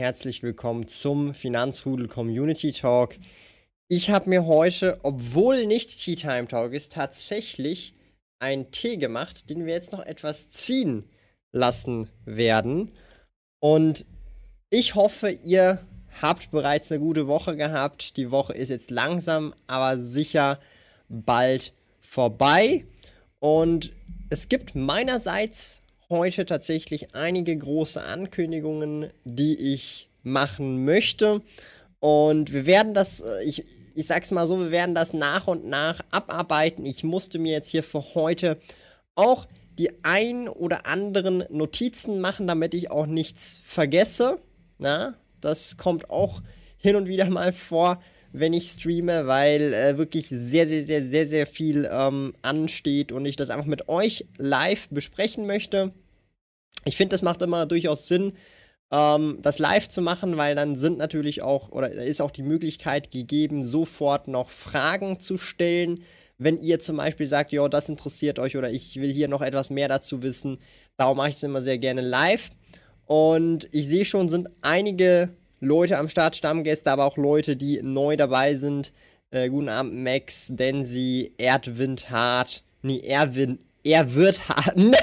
Herzlich 0.00 0.42
willkommen 0.42 0.88
zum 0.88 1.34
Finanzrudel 1.34 2.08
Community 2.08 2.72
Talk. 2.72 3.16
Ich 3.86 4.08
habe 4.08 4.30
mir 4.30 4.46
heute, 4.46 4.98
obwohl 5.02 5.66
nicht 5.66 6.02
Tea 6.02 6.14
Time 6.14 6.48
Talk 6.48 6.72
ist, 6.72 6.92
tatsächlich 6.92 7.92
einen 8.38 8.70
Tee 8.70 8.96
gemacht, 8.96 9.50
den 9.50 9.66
wir 9.66 9.74
jetzt 9.74 9.92
noch 9.92 10.00
etwas 10.00 10.48
ziehen 10.48 11.04
lassen 11.52 12.08
werden. 12.24 12.92
Und 13.58 14.06
ich 14.70 14.94
hoffe, 14.94 15.32
ihr 15.32 15.86
habt 16.22 16.50
bereits 16.50 16.90
eine 16.90 17.00
gute 17.00 17.26
Woche 17.26 17.54
gehabt. 17.54 18.16
Die 18.16 18.30
Woche 18.30 18.54
ist 18.54 18.70
jetzt 18.70 18.90
langsam, 18.90 19.52
aber 19.66 19.98
sicher 19.98 20.60
bald 21.10 21.74
vorbei. 22.00 22.86
Und 23.38 23.90
es 24.30 24.48
gibt 24.48 24.74
meinerseits 24.74 25.79
heute 26.10 26.44
tatsächlich 26.44 27.14
einige 27.14 27.56
große 27.56 28.02
Ankündigungen, 28.02 29.10
die 29.24 29.54
ich 29.54 30.10
machen 30.22 30.84
möchte. 30.84 31.40
Und 32.00 32.52
wir 32.52 32.66
werden 32.66 32.94
das, 32.94 33.20
äh, 33.20 33.44
ich, 33.44 33.64
ich 33.94 34.06
sag's 34.06 34.30
mal 34.30 34.46
so, 34.46 34.58
wir 34.58 34.70
werden 34.70 34.94
das 34.94 35.12
nach 35.12 35.46
und 35.46 35.66
nach 35.66 36.00
abarbeiten. 36.10 36.84
Ich 36.84 37.04
musste 37.04 37.38
mir 37.38 37.52
jetzt 37.52 37.68
hier 37.68 37.82
für 37.82 38.14
heute 38.14 38.58
auch 39.14 39.46
die 39.78 40.04
ein 40.04 40.48
oder 40.48 40.86
anderen 40.86 41.44
Notizen 41.48 42.20
machen, 42.20 42.46
damit 42.46 42.74
ich 42.74 42.90
auch 42.90 43.06
nichts 43.06 43.62
vergesse. 43.64 44.38
Na, 44.78 45.14
das 45.40 45.76
kommt 45.76 46.10
auch 46.10 46.42
hin 46.76 46.96
und 46.96 47.06
wieder 47.06 47.28
mal 47.30 47.52
vor, 47.52 48.02
wenn 48.32 48.52
ich 48.52 48.68
streame, 48.68 49.26
weil 49.26 49.72
äh, 49.72 49.98
wirklich 49.98 50.28
sehr, 50.28 50.68
sehr, 50.68 50.86
sehr, 50.86 51.04
sehr, 51.04 51.26
sehr 51.26 51.46
viel 51.46 51.88
ähm, 51.90 52.34
ansteht 52.42 53.12
und 53.12 53.26
ich 53.26 53.36
das 53.36 53.50
einfach 53.50 53.66
mit 53.66 53.88
euch 53.88 54.26
live 54.38 54.88
besprechen 54.88 55.46
möchte. 55.46 55.92
Ich 56.84 56.96
finde, 56.96 57.14
das 57.14 57.22
macht 57.22 57.42
immer 57.42 57.66
durchaus 57.66 58.08
Sinn, 58.08 58.32
ähm, 58.90 59.38
das 59.42 59.58
live 59.58 59.88
zu 59.88 60.02
machen, 60.02 60.36
weil 60.36 60.54
dann 60.54 60.76
sind 60.76 60.98
natürlich 60.98 61.42
auch, 61.42 61.70
oder 61.70 61.90
ist 61.90 62.20
auch 62.20 62.30
die 62.30 62.42
Möglichkeit 62.42 63.10
gegeben, 63.10 63.64
sofort 63.64 64.28
noch 64.28 64.50
Fragen 64.50 65.20
zu 65.20 65.38
stellen. 65.38 66.02
Wenn 66.38 66.60
ihr 66.60 66.80
zum 66.80 66.96
Beispiel 66.96 67.26
sagt, 67.26 67.52
ja, 67.52 67.68
das 67.68 67.88
interessiert 67.88 68.38
euch 68.38 68.56
oder 68.56 68.70
ich 68.70 68.96
will 68.96 69.12
hier 69.12 69.28
noch 69.28 69.42
etwas 69.42 69.70
mehr 69.70 69.88
dazu 69.88 70.22
wissen, 70.22 70.58
darum 70.96 71.18
mache 71.18 71.30
ich 71.30 71.36
es 71.36 71.42
immer 71.42 71.60
sehr 71.62 71.78
gerne 71.78 72.00
live. 72.00 72.50
Und 73.06 73.68
ich 73.72 73.88
sehe 73.88 74.04
schon, 74.04 74.28
sind 74.28 74.48
einige 74.62 75.30
Leute 75.60 75.98
am 75.98 76.08
Start, 76.08 76.36
Stammgäste, 76.36 76.90
aber 76.90 77.04
auch 77.04 77.16
Leute, 77.16 77.56
die 77.56 77.80
neu 77.82 78.16
dabei 78.16 78.54
sind. 78.54 78.92
Äh, 79.30 79.50
guten 79.50 79.68
Abend, 79.68 79.94
Max, 79.94 80.48
Densi, 80.50 81.32
Erdwindhart. 81.38 82.64
Nee, 82.82 83.00
Erwind. 83.00 83.60
Er 83.84 84.14
wird 84.14 84.48
hart. 84.48 84.76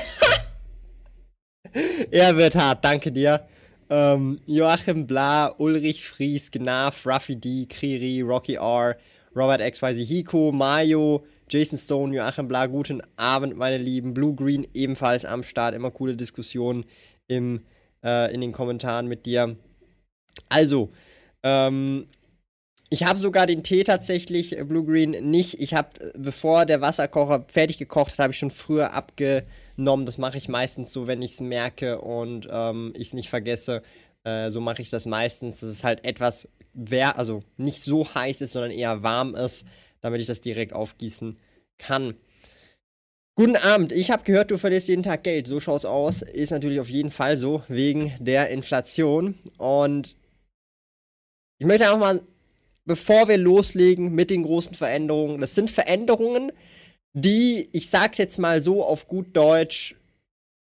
er 2.12 2.38
wird 2.38 2.56
hart, 2.56 2.84
danke 2.84 3.12
dir. 3.12 3.48
Ähm, 3.90 4.40
Joachim 4.46 5.08
Bla, 5.08 5.54
Ulrich 5.58 6.08
Fries, 6.08 6.52
Gnaf, 6.52 7.06
Ruffy 7.06 7.36
D, 7.36 7.66
Kriri, 7.68 8.22
Rocky 8.22 8.56
R, 8.56 8.98
Robert 9.36 9.62
XYZ 9.62 10.08
Hiko, 10.08 10.52
Mayo, 10.52 11.24
Jason 11.50 11.78
Stone, 11.78 12.14
Joachim 12.14 12.48
Bla, 12.48 12.66
guten 12.66 13.02
Abend, 13.16 13.56
meine 13.56 13.78
Lieben. 13.78 14.14
Blue 14.14 14.36
Green 14.36 14.68
ebenfalls 14.74 15.24
am 15.24 15.44
Start. 15.44 15.74
Immer 15.74 15.92
coole 15.92 16.16
Diskussionen 16.16 16.86
im, 17.28 17.62
äh, 18.04 18.34
in 18.34 18.42
den 18.42 18.52
Kommentaren 18.52 19.08
mit 19.08 19.26
dir. 19.26 19.56
Also, 20.50 20.92
ähm, 21.44 22.08
ich 22.90 23.04
habe 23.04 23.20
sogar 23.20 23.48
den 23.48 23.64
Tee 23.64 23.84
tatsächlich, 23.84 24.58
äh, 24.58 24.64
Blue 24.64 24.86
Green, 24.86 25.12
nicht. 25.30 25.60
Ich 25.60 25.74
habe, 25.74 26.00
äh, 26.00 26.14
bevor 26.18 26.66
der 26.66 26.82
Wasserkocher 26.82 27.46
fertig 27.50 27.78
gekocht 27.78 28.14
hat, 28.14 28.20
habe 28.20 28.34
ich 28.34 28.40
schon 28.40 28.52
früher 28.52 28.94
abgenommen. 28.94 30.06
Das 30.06 30.18
mache 30.18 30.38
ich 30.38 30.48
meistens 30.48 30.94
so, 30.94 31.08
wenn 31.08 31.22
ich 31.22 31.32
es 31.32 31.42
merke 31.42 32.00
und 32.02 32.48
ähm, 32.50 32.94
ich 32.96 33.08
es 33.08 33.14
nicht 33.14 33.30
vergesse. 33.30 33.82
Äh, 34.24 34.50
so 34.52 34.62
mache 34.62 34.82
ich 34.82 34.90
das 34.90 35.06
meistens, 35.06 35.60
dass 35.60 35.70
es 35.70 35.84
halt 35.84 36.06
etwas, 36.06 36.48
wär, 36.74 37.18
also 37.18 37.44
nicht 37.58 37.82
so 37.82 38.14
heiß 38.14 38.42
ist, 38.42 38.54
sondern 38.54 38.72
eher 38.72 39.04
warm 39.04 39.36
ist, 39.36 39.66
damit 40.02 40.22
ich 40.22 40.28
das 40.28 40.42
direkt 40.42 40.74
aufgießen 40.74 41.38
kann. 41.78 42.16
Guten 43.36 43.56
Abend. 43.56 43.92
Ich 43.92 44.12
habe 44.12 44.24
gehört, 44.24 44.50
du 44.50 44.58
verlierst 44.58 44.88
jeden 44.88 45.04
Tag 45.04 45.24
Geld. 45.24 45.46
So 45.46 45.60
schaut's 45.60 45.86
aus. 45.86 46.22
Ist 46.22 46.52
natürlich 46.52 46.80
auf 46.80 46.90
jeden 46.90 47.12
Fall 47.12 47.38
so, 47.38 47.64
wegen 47.68 48.14
der 48.20 48.50
Inflation. 48.50 49.36
Und 49.58 50.16
ich 51.60 51.66
möchte 51.66 51.86
einfach 51.86 52.00
mal, 52.00 52.22
bevor 52.86 53.28
wir 53.28 53.38
loslegen 53.38 54.14
mit 54.14 54.30
den 54.30 54.44
großen 54.44 54.76
Veränderungen, 54.76 55.42
das 55.42 55.56
sind 55.56 55.72
Veränderungen, 55.72 56.52
die, 57.14 57.70
ich 57.72 57.90
sag's 57.90 58.18
jetzt 58.18 58.38
mal 58.38 58.62
so 58.62 58.84
auf 58.84 59.08
gut 59.08 59.36
Deutsch, 59.36 59.96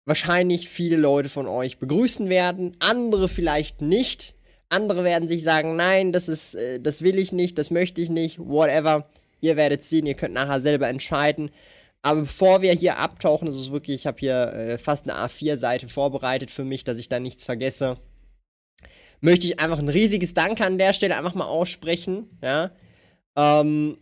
wahrscheinlich 0.05 0.69
viele 0.69 0.97
Leute 0.97 1.29
von 1.29 1.47
euch 1.47 1.77
begrüßen 1.77 2.29
werden, 2.29 2.75
andere 2.79 3.29
vielleicht 3.29 3.81
nicht. 3.81 4.35
Andere 4.69 5.03
werden 5.03 5.27
sich 5.27 5.43
sagen, 5.43 5.75
nein, 5.75 6.11
das 6.11 6.29
ist, 6.29 6.55
äh, 6.55 6.79
das 6.79 7.01
will 7.01 7.19
ich 7.19 7.31
nicht, 7.31 7.57
das 7.57 7.71
möchte 7.71 8.01
ich 8.01 8.09
nicht, 8.09 8.39
whatever. 8.39 9.09
Ihr 9.41 9.57
werdet 9.57 9.83
sehen, 9.83 10.05
ihr 10.05 10.13
könnt 10.15 10.33
nachher 10.33 10.61
selber 10.61 10.87
entscheiden. 10.87 11.51
Aber 12.01 12.21
bevor 12.21 12.61
wir 12.61 12.73
hier 12.73 12.97
abtauchen, 12.97 13.47
ist 13.47 13.71
wirklich, 13.71 13.97
ich 13.97 14.07
habe 14.07 14.17
hier 14.19 14.53
äh, 14.53 14.77
fast 14.77 15.09
eine 15.09 15.19
A4-Seite 15.19 15.89
vorbereitet 15.89 16.49
für 16.49 16.63
mich, 16.63 16.83
dass 16.83 16.97
ich 16.97 17.09
da 17.09 17.19
nichts 17.19 17.45
vergesse 17.45 17.97
möchte 19.21 19.47
ich 19.47 19.59
einfach 19.59 19.79
ein 19.79 19.89
riesiges 19.89 20.33
Danke 20.33 20.65
an 20.65 20.77
der 20.77 20.93
Stelle 20.93 21.17
einfach 21.17 21.35
mal 21.35 21.45
aussprechen. 21.45 22.27
Ja. 22.41 22.71
Ähm, 23.35 23.97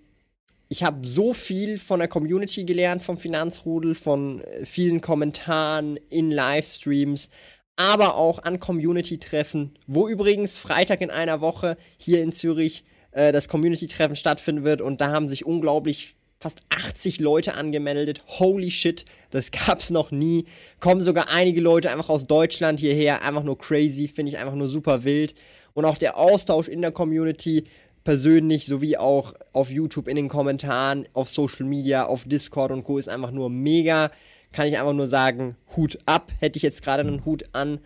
ich 0.70 0.84
habe 0.84 1.06
so 1.06 1.34
viel 1.34 1.80
von 1.80 2.00
der 2.00 2.08
Community 2.08 2.64
gelernt, 2.64 3.04
vom 3.04 3.18
Finanzrudel, 3.18 3.96
von 3.96 4.42
äh, 4.42 4.66
vielen 4.66 5.02
Kommentaren 5.02 5.98
in 6.10 6.32
Livestreams, 6.32 7.30
aber 7.76 8.16
auch 8.16 8.44
an 8.44 8.60
Community-Treffen, 8.60 9.78
wo 9.88 10.08
übrigens 10.08 10.58
Freitag 10.58 11.02
in 11.02 11.12
einer 11.12 11.42
Woche 11.42 11.78
hier 11.98 12.22
in 12.22 12.32
Zürich 12.32 12.84
äh, 13.12 13.32
das 13.32 13.48
Community-Treffen 13.48 14.16
stattfinden 14.16 14.64
wird. 14.64 14.82
Und 14.82 15.02
da 15.02 15.12
haben 15.12 15.30
sich 15.30 15.46
unglaublich 15.46 16.16
fast 16.40 16.62
80 16.70 17.20
Leute 17.20 17.56
angemeldet. 17.56 18.22
Holy 18.28 18.72
shit, 18.72 19.06
das 19.30 19.52
gab's 19.68 19.90
noch 19.90 20.12
nie. 20.12 20.46
Kommen 20.80 21.02
sogar 21.02 21.30
einige 21.30 21.62
Leute 21.62 21.92
einfach 21.92 22.10
aus 22.10 22.26
Deutschland 22.26 22.80
hierher. 22.80 23.24
Einfach 23.24 23.44
nur 23.44 23.58
crazy, 23.58 24.08
finde 24.08 24.32
ich 24.32 24.38
einfach 24.38 24.56
nur 24.56 24.70
super 24.70 25.04
wild. 25.04 25.36
Und 25.74 25.86
auch 25.86 25.98
der 25.98 26.18
Austausch 26.18 26.68
in 26.68 26.82
der 26.82 26.92
Community 26.92 27.66
persönlich 28.04 28.66
sowie 28.66 28.98
auch 28.98 29.34
auf 29.54 29.70
YouTube 29.70 30.08
in 30.08 30.16
den 30.16 30.30
Kommentaren, 30.30 31.08
auf 31.14 31.30
Social 31.30 31.66
Media, 31.66 32.06
auf 32.06 32.24
Discord 32.24 32.72
und 32.72 32.84
Co. 32.84 32.98
ist 32.98 33.10
einfach 33.10 33.32
nur 33.32 33.50
mega. 33.50 34.10
Kann 34.52 34.68
ich 34.68 34.80
einfach 34.80 34.94
nur 34.94 35.08
sagen, 35.08 35.56
Hut 35.76 36.00
ab. 36.06 36.32
Hätte 36.40 36.58
ich 36.58 36.64
jetzt 36.64 36.82
gerade 36.82 37.02
einen 37.02 37.24
Hut 37.26 37.44
an. 37.54 37.80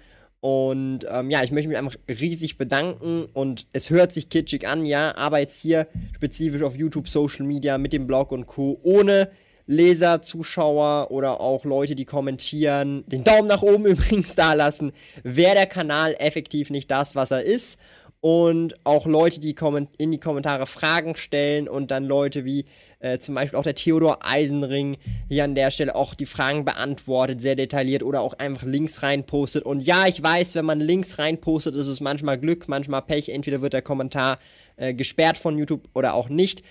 Und 0.43 1.05
ähm, 1.09 1.29
ja, 1.29 1.41
ich 1.41 1.51
möchte 1.51 1.69
mich 1.69 1.77
einfach 1.77 1.95
riesig 2.09 2.57
bedanken 2.57 3.29
und 3.31 3.65
es 3.71 3.89
hört 3.89 4.11
sich 4.11 4.27
kitschig 4.27 4.67
an, 4.67 4.83
ja, 4.83 5.15
aber 5.15 5.39
jetzt 5.39 5.57
hier 5.57 5.87
spezifisch 6.13 6.63
auf 6.63 6.75
YouTube, 6.75 7.07
Social 7.07 7.45
Media 7.45 7.77
mit 7.77 7.93
dem 7.93 8.07
Blog 8.07 8.33
und 8.33 8.45
Co. 8.45 8.77
ohne 8.83 9.29
Leser, 9.67 10.21
Zuschauer 10.21 11.11
oder 11.11 11.39
auch 11.39 11.63
Leute, 11.63 11.95
die 11.95 12.03
kommentieren, 12.03 13.05
den 13.07 13.23
Daumen 13.23 13.47
nach 13.47 13.61
oben 13.61 13.85
übrigens 13.85 14.35
da 14.35 14.51
lassen, 14.51 14.91
wäre 15.23 15.55
der 15.55 15.65
Kanal 15.65 16.13
effektiv 16.19 16.69
nicht 16.69 16.91
das, 16.91 17.15
was 17.15 17.31
er 17.31 17.43
ist. 17.43 17.79
Und 18.25 18.77
auch 18.85 19.05
Leute, 19.05 19.41
die 19.41 19.53
in 19.97 20.11
die 20.11 20.17
Kommentare 20.17 20.65
Fragen 20.65 21.17
stellen 21.17 21.67
und 21.67 21.91
dann 21.91 22.05
Leute 22.05 22.45
wie 22.45 22.63
äh, 23.01 23.19
zum 23.19 23.35
Beispiel 23.35 23.59
auch 23.59 23.63
der 23.63 23.75
Theodor 23.75 24.19
Eisenring 24.25 24.95
hier 25.27 25.43
an 25.43 25.55
der 25.55 25.71
Stelle 25.71 25.93
auch 25.93 26.13
die 26.13 26.25
Fragen 26.25 26.63
beantwortet, 26.63 27.41
sehr 27.41 27.57
detailliert 27.57 28.01
oder 28.01 28.21
auch 28.21 28.35
einfach 28.35 28.65
Links 28.65 29.03
reinpostet. 29.03 29.65
Und 29.65 29.81
ja, 29.81 30.07
ich 30.07 30.23
weiß, 30.23 30.55
wenn 30.55 30.63
man 30.63 30.79
Links 30.79 31.19
reinpostet, 31.19 31.75
ist 31.75 31.87
es 31.87 31.99
manchmal 31.99 32.39
Glück, 32.39 32.69
manchmal 32.69 33.01
Pech. 33.01 33.27
Entweder 33.27 33.59
wird 33.59 33.73
der 33.73 33.81
Kommentar 33.81 34.37
äh, 34.77 34.93
gesperrt 34.93 35.37
von 35.37 35.57
YouTube 35.57 35.89
oder 35.93 36.13
auch 36.13 36.29
nicht 36.29 36.63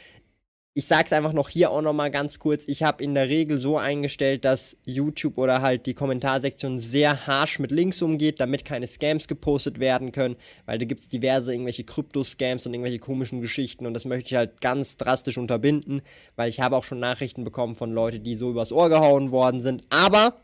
ich 0.75 0.87
sag's 0.87 1.13
einfach 1.13 1.35
noch 1.35 1.51
hier 1.51 1.71
auch 1.71 1.83
nochmal 1.83 2.11
ganz 2.11 2.39
kurz. 2.39 2.65
Ich 2.67 2.83
habe 2.83 3.05
in 3.05 3.15
der 3.15 3.29
Regel 3.29 3.59
so 3.59 3.77
eingestellt, 3.77 4.47
dass 4.47 4.79
YouTube 4.85 5.37
oder 5.37 5.61
halt 5.61 5.85
die 5.85 5.93
Kommentarsektion 5.93 6.79
sehr 6.79 7.27
harsh 7.27 7.59
mit 7.59 7.71
Links 7.71 8.01
umgeht, 8.01 8.41
damit 8.41 8.65
keine 8.65 8.87
Scams 8.87 9.29
gepostet 9.29 9.81
werden 9.81 10.13
können, 10.13 10.37
weil 10.65 10.79
da 10.79 10.87
gibt's 10.87 11.09
diverse 11.09 11.53
irgendwelche 11.53 11.85
Krypto-Scams 11.85 12.67
und 12.67 12.73
irgendwelche 12.73 13.01
komischen 13.01 13.43
Geschichten 13.43 13.85
und 13.85 13.93
das 13.93 14.07
möchte 14.07 14.31
ich 14.31 14.37
halt 14.37 14.63
ganz 14.63 14.97
drastisch 14.97 15.37
unterbinden, 15.37 16.01
weil 16.37 16.49
ich 16.49 16.61
habe 16.61 16.77
auch 16.77 16.85
schon 16.85 17.01
Nachrichten 17.01 17.45
bekommen 17.45 17.75
von 17.75 17.93
Leuten, 17.93 18.23
die 18.23 18.35
so 18.35 18.51
übers 18.51 18.73
Ohr 18.73 18.89
gehauen 18.89 19.31
worden 19.31 19.61
sind. 19.61 19.85
Aber 19.91 20.41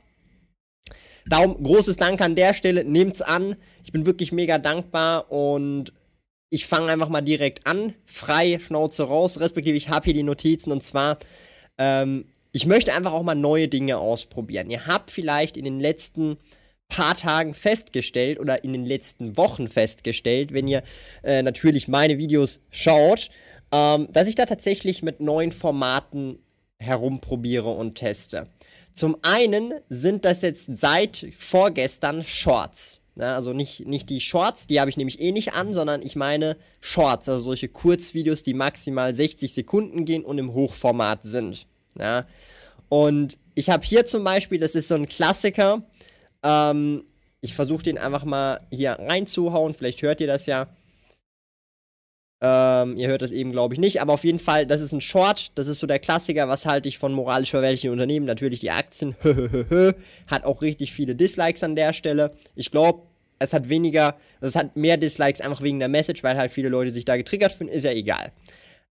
darum, 1.26 1.62
großes 1.62 1.96
Dank 1.96 2.20
an 2.20 2.34
der 2.34 2.52
Stelle. 2.52 2.84
Nehmt's 2.84 3.22
an. 3.22 3.56
Ich 3.82 3.92
bin 3.92 4.04
wirklich 4.04 4.32
mega 4.32 4.58
dankbar 4.58 5.32
und 5.32 5.92
ich 6.50 6.66
fange 6.66 6.90
einfach 6.90 7.08
mal 7.08 7.20
direkt 7.20 7.66
an. 7.66 7.94
Frei, 8.06 8.58
Schnauze 8.58 9.04
raus. 9.04 9.40
Respektive, 9.40 9.76
ich 9.76 9.88
habe 9.88 10.06
hier 10.06 10.14
die 10.14 10.22
Notizen 10.22 10.72
und 10.72 10.82
zwar, 10.82 11.18
ähm, 11.76 12.26
ich 12.52 12.66
möchte 12.66 12.94
einfach 12.94 13.12
auch 13.12 13.22
mal 13.22 13.34
neue 13.34 13.68
Dinge 13.68 13.98
ausprobieren. 13.98 14.70
Ihr 14.70 14.86
habt 14.86 15.10
vielleicht 15.10 15.56
in 15.56 15.64
den 15.64 15.80
letzten 15.80 16.38
paar 16.88 17.16
Tagen 17.16 17.54
festgestellt 17.54 18.40
oder 18.40 18.64
in 18.64 18.72
den 18.72 18.84
letzten 18.84 19.36
Wochen 19.36 19.68
festgestellt, 19.68 20.52
wenn 20.52 20.66
ihr 20.66 20.82
äh, 21.22 21.42
natürlich 21.42 21.86
meine 21.86 22.16
Videos 22.16 22.60
schaut, 22.70 23.30
ähm, 23.70 24.08
dass 24.10 24.26
ich 24.26 24.34
da 24.34 24.46
tatsächlich 24.46 25.02
mit 25.02 25.20
neuen 25.20 25.52
Formaten 25.52 26.38
herumprobiere 26.78 27.70
und 27.70 27.96
teste. 27.96 28.48
Zum 28.94 29.18
einen 29.22 29.74
sind 29.88 30.24
das 30.24 30.42
jetzt 30.42 30.66
seit 30.78 31.26
vorgestern 31.36 32.24
Shorts. 32.24 32.97
Ja, 33.18 33.34
also 33.34 33.52
nicht, 33.52 33.84
nicht 33.84 34.10
die 34.10 34.20
Shorts, 34.20 34.68
die 34.68 34.78
habe 34.78 34.90
ich 34.90 34.96
nämlich 34.96 35.20
eh 35.20 35.32
nicht 35.32 35.52
an, 35.52 35.74
sondern 35.74 36.02
ich 36.02 36.14
meine 36.14 36.56
Shorts, 36.80 37.28
also 37.28 37.42
solche 37.42 37.68
Kurzvideos, 37.68 38.44
die 38.44 38.54
maximal 38.54 39.12
60 39.12 39.52
Sekunden 39.52 40.04
gehen 40.04 40.24
und 40.24 40.38
im 40.38 40.54
Hochformat 40.54 41.24
sind. 41.24 41.66
Ja. 41.98 42.26
Und 42.88 43.36
ich 43.56 43.70
habe 43.70 43.84
hier 43.84 44.06
zum 44.06 44.22
Beispiel, 44.22 44.60
das 44.60 44.76
ist 44.76 44.86
so 44.86 44.94
ein 44.94 45.08
Klassiker, 45.08 45.82
ähm, 46.44 47.04
ich 47.40 47.54
versuche 47.54 47.82
den 47.82 47.98
einfach 47.98 48.24
mal 48.24 48.60
hier 48.70 48.92
reinzuhauen, 48.92 49.74
vielleicht 49.74 50.02
hört 50.02 50.20
ihr 50.20 50.28
das 50.28 50.46
ja. 50.46 50.68
Ähm, 52.40 52.96
ihr 52.96 53.08
hört 53.08 53.22
das 53.22 53.32
eben, 53.32 53.50
glaube 53.50 53.74
ich, 53.74 53.80
nicht. 53.80 54.00
Aber 54.00 54.12
auf 54.12 54.24
jeden 54.24 54.38
Fall, 54.38 54.66
das 54.66 54.80
ist 54.80 54.92
ein 54.92 55.00
Short. 55.00 55.50
Das 55.54 55.66
ist 55.66 55.80
so 55.80 55.86
der 55.86 55.98
Klassiker. 55.98 56.48
Was 56.48 56.66
halte 56.66 56.88
ich 56.88 56.98
von 56.98 57.12
moralisch 57.12 57.50
verwerflichen 57.50 57.90
Unternehmen? 57.90 58.26
Natürlich 58.26 58.60
die 58.60 58.70
Aktien. 58.70 59.16
hat 60.26 60.44
auch 60.44 60.62
richtig 60.62 60.92
viele 60.92 61.14
Dislikes 61.14 61.64
an 61.64 61.74
der 61.74 61.92
Stelle. 61.92 62.32
Ich 62.54 62.70
glaube, 62.70 63.02
es 63.40 63.52
hat 63.52 63.68
weniger, 63.68 64.16
also 64.40 64.48
es 64.48 64.56
hat 64.56 64.76
mehr 64.76 64.96
Dislikes 64.96 65.40
einfach 65.40 65.62
wegen 65.62 65.78
der 65.78 65.88
Message, 65.88 66.22
weil 66.22 66.36
halt 66.36 66.52
viele 66.52 66.68
Leute 66.68 66.90
sich 66.90 67.04
da 67.04 67.16
getriggert 67.16 67.52
fühlen. 67.52 67.70
Ist 67.70 67.84
ja 67.84 67.92
egal. 67.92 68.32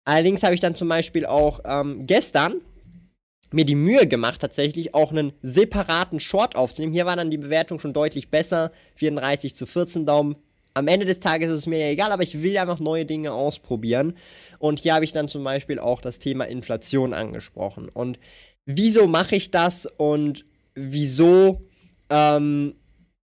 Allerdings 0.05 0.43
habe 0.43 0.53
ich 0.53 0.59
dann 0.59 0.75
zum 0.75 0.87
Beispiel 0.87 1.25
auch 1.25 1.59
ähm, 1.65 2.05
gestern 2.05 2.61
mir 3.51 3.65
die 3.65 3.75
Mühe 3.75 4.07
gemacht, 4.07 4.41
tatsächlich 4.41 4.93
auch 4.93 5.11
einen 5.11 5.33
separaten 5.41 6.19
Short 6.19 6.55
aufzunehmen. 6.55 6.93
Hier 6.93 7.05
war 7.05 7.15
dann 7.15 7.31
die 7.31 7.37
Bewertung 7.37 7.79
schon 7.79 7.93
deutlich 7.93 8.29
besser. 8.29 8.71
34 8.95 9.55
zu 9.55 9.65
14 9.65 10.05
Daumen 10.05 10.35
am 10.75 10.89
Ende 10.89 11.05
des 11.05 11.21
Tages 11.21 11.49
ist 11.49 11.59
es 11.59 11.67
mir 11.67 11.79
ja 11.79 11.87
egal, 11.87 12.11
aber 12.11 12.23
ich 12.23 12.43
will 12.43 12.57
einfach 12.57 12.79
neue 12.79 13.05
Dinge 13.05 13.31
ausprobieren. 13.31 14.15
Und 14.59 14.81
hier 14.81 14.93
habe 14.93 15.05
ich 15.05 15.13
dann 15.13 15.29
zum 15.29 15.43
Beispiel 15.43 15.79
auch 15.79 16.01
das 16.01 16.19
Thema 16.19 16.43
Inflation 16.45 17.13
angesprochen. 17.13 17.87
Und 17.89 18.19
wieso 18.65 19.07
mache 19.07 19.37
ich 19.37 19.51
das 19.51 19.85
und 19.85 20.45
wieso 20.75 21.61
ähm, 22.09 22.75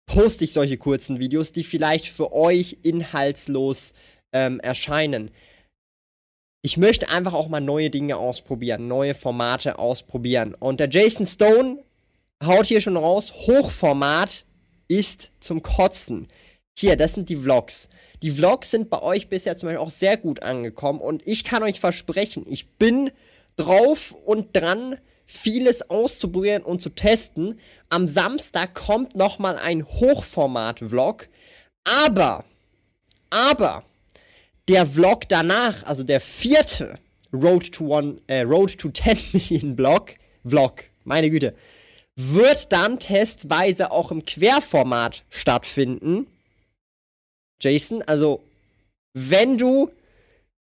poste 0.05 0.45
ich 0.45 0.53
solche 0.53 0.77
kurzen 0.77 1.19
Videos, 1.19 1.51
die 1.51 1.65
vielleicht 1.65 2.07
für 2.07 2.31
euch 2.31 2.77
inhaltslos 2.83 3.93
ähm, 4.33 4.61
erscheinen? 4.61 5.29
Ich 6.63 6.77
möchte 6.77 7.09
einfach 7.09 7.33
auch 7.33 7.49
mal 7.49 7.59
neue 7.59 7.89
Dinge 7.89 8.15
ausprobieren, 8.15 8.87
neue 8.87 9.13
Formate 9.13 9.77
ausprobieren. 9.77 10.55
Und 10.55 10.79
der 10.79 10.89
Jason 10.89 11.25
Stone 11.25 11.83
haut 12.41 12.67
hier 12.67 12.79
schon 12.79 12.95
raus, 12.95 13.33
Hochformat 13.33 14.45
ist 14.87 15.31
zum 15.41 15.61
Kotzen. 15.61 16.27
Hier, 16.77 16.95
das 16.95 17.13
sind 17.13 17.29
die 17.29 17.37
Vlogs. 17.37 17.89
Die 18.21 18.31
Vlogs 18.31 18.71
sind 18.71 18.89
bei 18.89 19.01
euch 19.01 19.29
bisher 19.29 19.57
zum 19.57 19.67
Beispiel 19.67 19.83
auch 19.83 19.89
sehr 19.89 20.17
gut 20.17 20.43
angekommen 20.43 20.99
und 20.99 21.27
ich 21.27 21.43
kann 21.43 21.63
euch 21.63 21.79
versprechen, 21.79 22.45
ich 22.47 22.69
bin 22.73 23.11
drauf 23.55 24.15
und 24.25 24.55
dran, 24.55 24.97
vieles 25.25 25.89
auszuprobieren 25.89 26.63
und 26.63 26.81
zu 26.81 26.89
testen. 26.89 27.59
Am 27.89 28.07
Samstag 28.07 28.73
kommt 28.73 29.15
nochmal 29.15 29.57
ein 29.57 29.85
Hochformat-Vlog, 29.85 31.29
aber, 31.83 32.45
aber, 33.29 33.83
der 34.67 34.85
Vlog 34.85 35.27
danach, 35.29 35.83
also 35.83 36.03
der 36.03 36.21
vierte 36.21 36.99
Road 37.33 37.71
to, 37.71 37.85
one, 37.85 38.17
äh, 38.27 38.41
Road 38.41 38.77
to 38.77 38.89
10 38.89 39.17
Million 39.33 39.75
Vlog, 39.75 40.15
Vlog, 40.45 40.83
meine 41.03 41.29
Güte, 41.29 41.55
wird 42.15 42.71
dann 42.71 42.99
testweise 42.99 43.91
auch 43.91 44.11
im 44.11 44.25
Querformat 44.25 45.23
stattfinden. 45.29 46.27
Jason. 47.61 48.01
Also, 48.03 48.41
wenn 49.13 49.57
du 49.57 49.91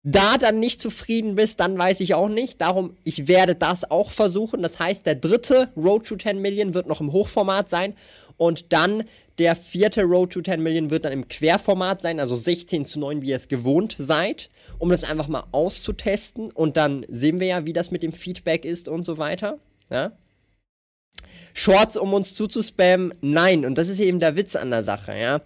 da 0.04 0.38
dann 0.38 0.60
nicht 0.60 0.82
zufrieden 0.82 1.36
bist, 1.36 1.60
dann 1.60 1.78
weiß 1.78 2.00
ich 2.00 2.16
auch 2.16 2.30
nicht. 2.30 2.60
Darum, 2.60 2.98
ich 3.04 3.28
werde 3.28 3.56
das 3.56 3.90
auch 3.90 4.10
versuchen. 4.10 4.62
Das 4.64 4.80
heißt, 4.80 5.06
der 5.06 5.16
dritte 5.16 5.70
Road 5.78 6.08
to 6.08 6.16
10 6.16 6.42
Million 6.42 6.74
wird 6.74 6.88
noch 6.88 7.02
im 7.02 7.12
Hochformat 7.12 7.70
sein 7.70 7.94
und 8.38 8.74
dann 8.74 9.04
der 9.38 9.56
vierte 9.56 10.04
Road 10.04 10.34
to 10.34 10.42
10 10.42 10.62
Million 10.62 10.90
wird 10.90 11.06
dann 11.06 11.14
im 11.14 11.28
Querformat 11.28 12.02
sein, 12.02 12.20
also 12.20 12.36
16 12.36 12.86
zu 12.86 13.00
9, 13.00 13.22
wie 13.22 13.30
ihr 13.30 13.36
es 13.36 13.48
gewohnt 13.48 13.96
seid, 13.98 14.50
um 14.80 14.90
das 14.90 15.04
einfach 15.04 15.28
mal 15.28 15.46
auszutesten 15.52 16.50
und 16.52 16.78
dann 16.78 17.06
sehen 17.10 17.40
wir 17.40 17.48
ja, 17.48 17.66
wie 17.66 17.74
das 17.74 17.92
mit 17.92 18.04
dem 18.04 18.14
Feedback 18.14 18.66
ist 18.66 18.88
und 18.88 19.04
so 19.04 19.18
weiter. 19.18 19.60
Ja? 19.90 20.12
Shorts, 21.54 21.98
um 21.98 22.14
uns 22.14 22.34
zuzuspammen, 22.36 23.14
nein. 23.22 23.66
Und 23.66 23.78
das 23.78 23.90
ist 23.90 24.00
eben 24.00 24.20
der 24.20 24.36
Witz 24.36 24.56
an 24.56 24.72
der 24.72 24.84
Sache, 24.84 25.18
ja. 25.18 25.42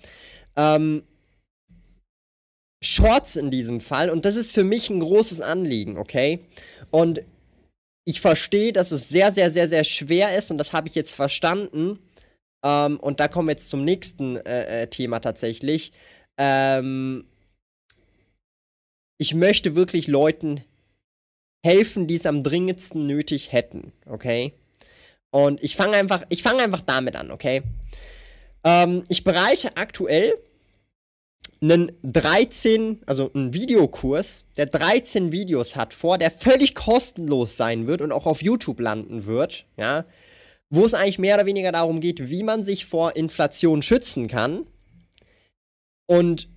Ähm, 0.55 1.03
Shorts 2.85 3.35
in 3.35 3.51
diesem 3.51 3.81
Fall. 3.81 4.09
Und 4.09 4.25
das 4.25 4.35
ist 4.35 4.51
für 4.51 4.63
mich 4.63 4.89
ein 4.89 4.99
großes 4.99 5.41
Anliegen, 5.41 5.97
okay? 5.97 6.39
Und 6.91 7.21
ich 8.05 8.21
verstehe, 8.21 8.71
dass 8.71 8.91
es 8.91 9.09
sehr, 9.09 9.31
sehr, 9.31 9.51
sehr, 9.51 9.67
sehr 9.67 9.83
schwer 9.83 10.37
ist 10.37 10.51
und 10.51 10.57
das 10.57 10.73
habe 10.73 10.87
ich 10.87 10.95
jetzt 10.95 11.13
verstanden. 11.13 11.99
Ähm, 12.63 12.99
und 12.99 13.19
da 13.19 13.27
kommen 13.27 13.47
wir 13.47 13.53
jetzt 13.53 13.69
zum 13.69 13.83
nächsten 13.83 14.37
äh, 14.37 14.83
äh, 14.83 14.87
Thema 14.87 15.19
tatsächlich. 15.19 15.91
Ähm, 16.37 17.25
ich 19.17 19.33
möchte 19.33 19.75
wirklich 19.75 20.07
Leuten 20.07 20.63
helfen, 21.65 22.05
die 22.05 22.15
es 22.15 22.25
am 22.25 22.43
dringendsten 22.43 23.07
nötig 23.07 23.51
hätten, 23.51 23.91
okay? 24.05 24.53
Und 25.31 25.63
ich 25.63 25.75
fange 25.75 25.97
einfach, 25.97 26.23
ich 26.29 26.45
einfach 26.45 26.81
damit 26.81 27.15
an, 27.15 27.31
okay? 27.31 27.63
Ähm, 28.63 29.03
ich 29.09 29.23
bereiche 29.23 29.75
aktuell 29.75 30.37
einen 31.61 31.91
13, 32.03 33.01
also 33.05 33.31
einen 33.33 33.53
Videokurs, 33.53 34.45
der 34.57 34.65
13 34.67 35.31
Videos 35.31 35.75
hat 35.75 35.93
vor, 35.93 36.17
der 36.17 36.31
völlig 36.31 36.75
kostenlos 36.75 37.57
sein 37.57 37.87
wird 37.87 38.01
und 38.01 38.11
auch 38.11 38.25
auf 38.25 38.41
YouTube 38.41 38.79
landen 38.79 39.25
wird, 39.25 39.65
ja, 39.77 40.05
wo 40.69 40.85
es 40.85 40.93
eigentlich 40.93 41.19
mehr 41.19 41.35
oder 41.35 41.45
weniger 41.45 41.71
darum 41.71 41.99
geht, 41.99 42.29
wie 42.29 42.43
man 42.43 42.63
sich 42.63 42.85
vor 42.85 43.15
Inflation 43.15 43.81
schützen 43.81 44.27
kann 44.27 44.65
und 46.07 46.49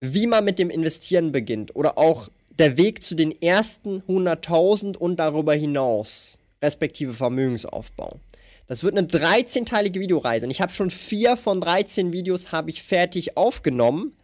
wie 0.00 0.26
man 0.26 0.44
mit 0.44 0.58
dem 0.58 0.70
Investieren 0.70 1.32
beginnt 1.32 1.76
oder 1.76 1.98
auch 1.98 2.28
der 2.50 2.76
Weg 2.76 3.02
zu 3.02 3.14
den 3.14 3.32
ersten 3.40 4.02
100.000 4.02 4.96
und 4.96 5.16
darüber 5.16 5.54
hinaus, 5.54 6.38
respektive 6.62 7.14
Vermögensaufbau. 7.14 8.20
Das 8.66 8.84
wird 8.84 8.96
eine 8.96 9.08
13-teilige 9.08 9.98
Videoreise. 9.98 10.46
Und 10.46 10.52
ich 10.52 10.60
habe 10.60 10.72
schon 10.72 10.90
vier 10.90 11.36
von 11.36 11.60
13 11.60 12.12
Videos 12.12 12.52
habe 12.52 12.70
ich 12.70 12.82
fertig 12.82 13.36
aufgenommen. 13.36 14.14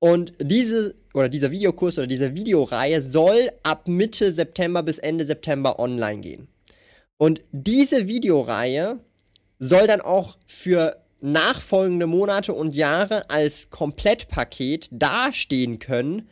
Und 0.00 0.32
diese 0.40 0.94
oder 1.14 1.28
dieser 1.28 1.50
Videokurs 1.50 1.98
oder 1.98 2.06
diese 2.06 2.34
Videoreihe 2.34 3.02
soll 3.02 3.52
ab 3.62 3.86
Mitte 3.86 4.32
September 4.32 4.82
bis 4.82 4.98
Ende 4.98 5.24
September 5.26 5.78
online 5.78 6.20
gehen. 6.20 6.48
Und 7.18 7.42
diese 7.52 8.08
Videoreihe 8.08 8.98
soll 9.58 9.86
dann 9.86 10.00
auch 10.00 10.38
für 10.46 10.96
nachfolgende 11.20 12.06
Monate 12.06 12.54
und 12.54 12.74
Jahre 12.74 13.28
als 13.28 13.68
Komplettpaket 13.68 14.88
dastehen 14.90 15.78
können, 15.78 16.28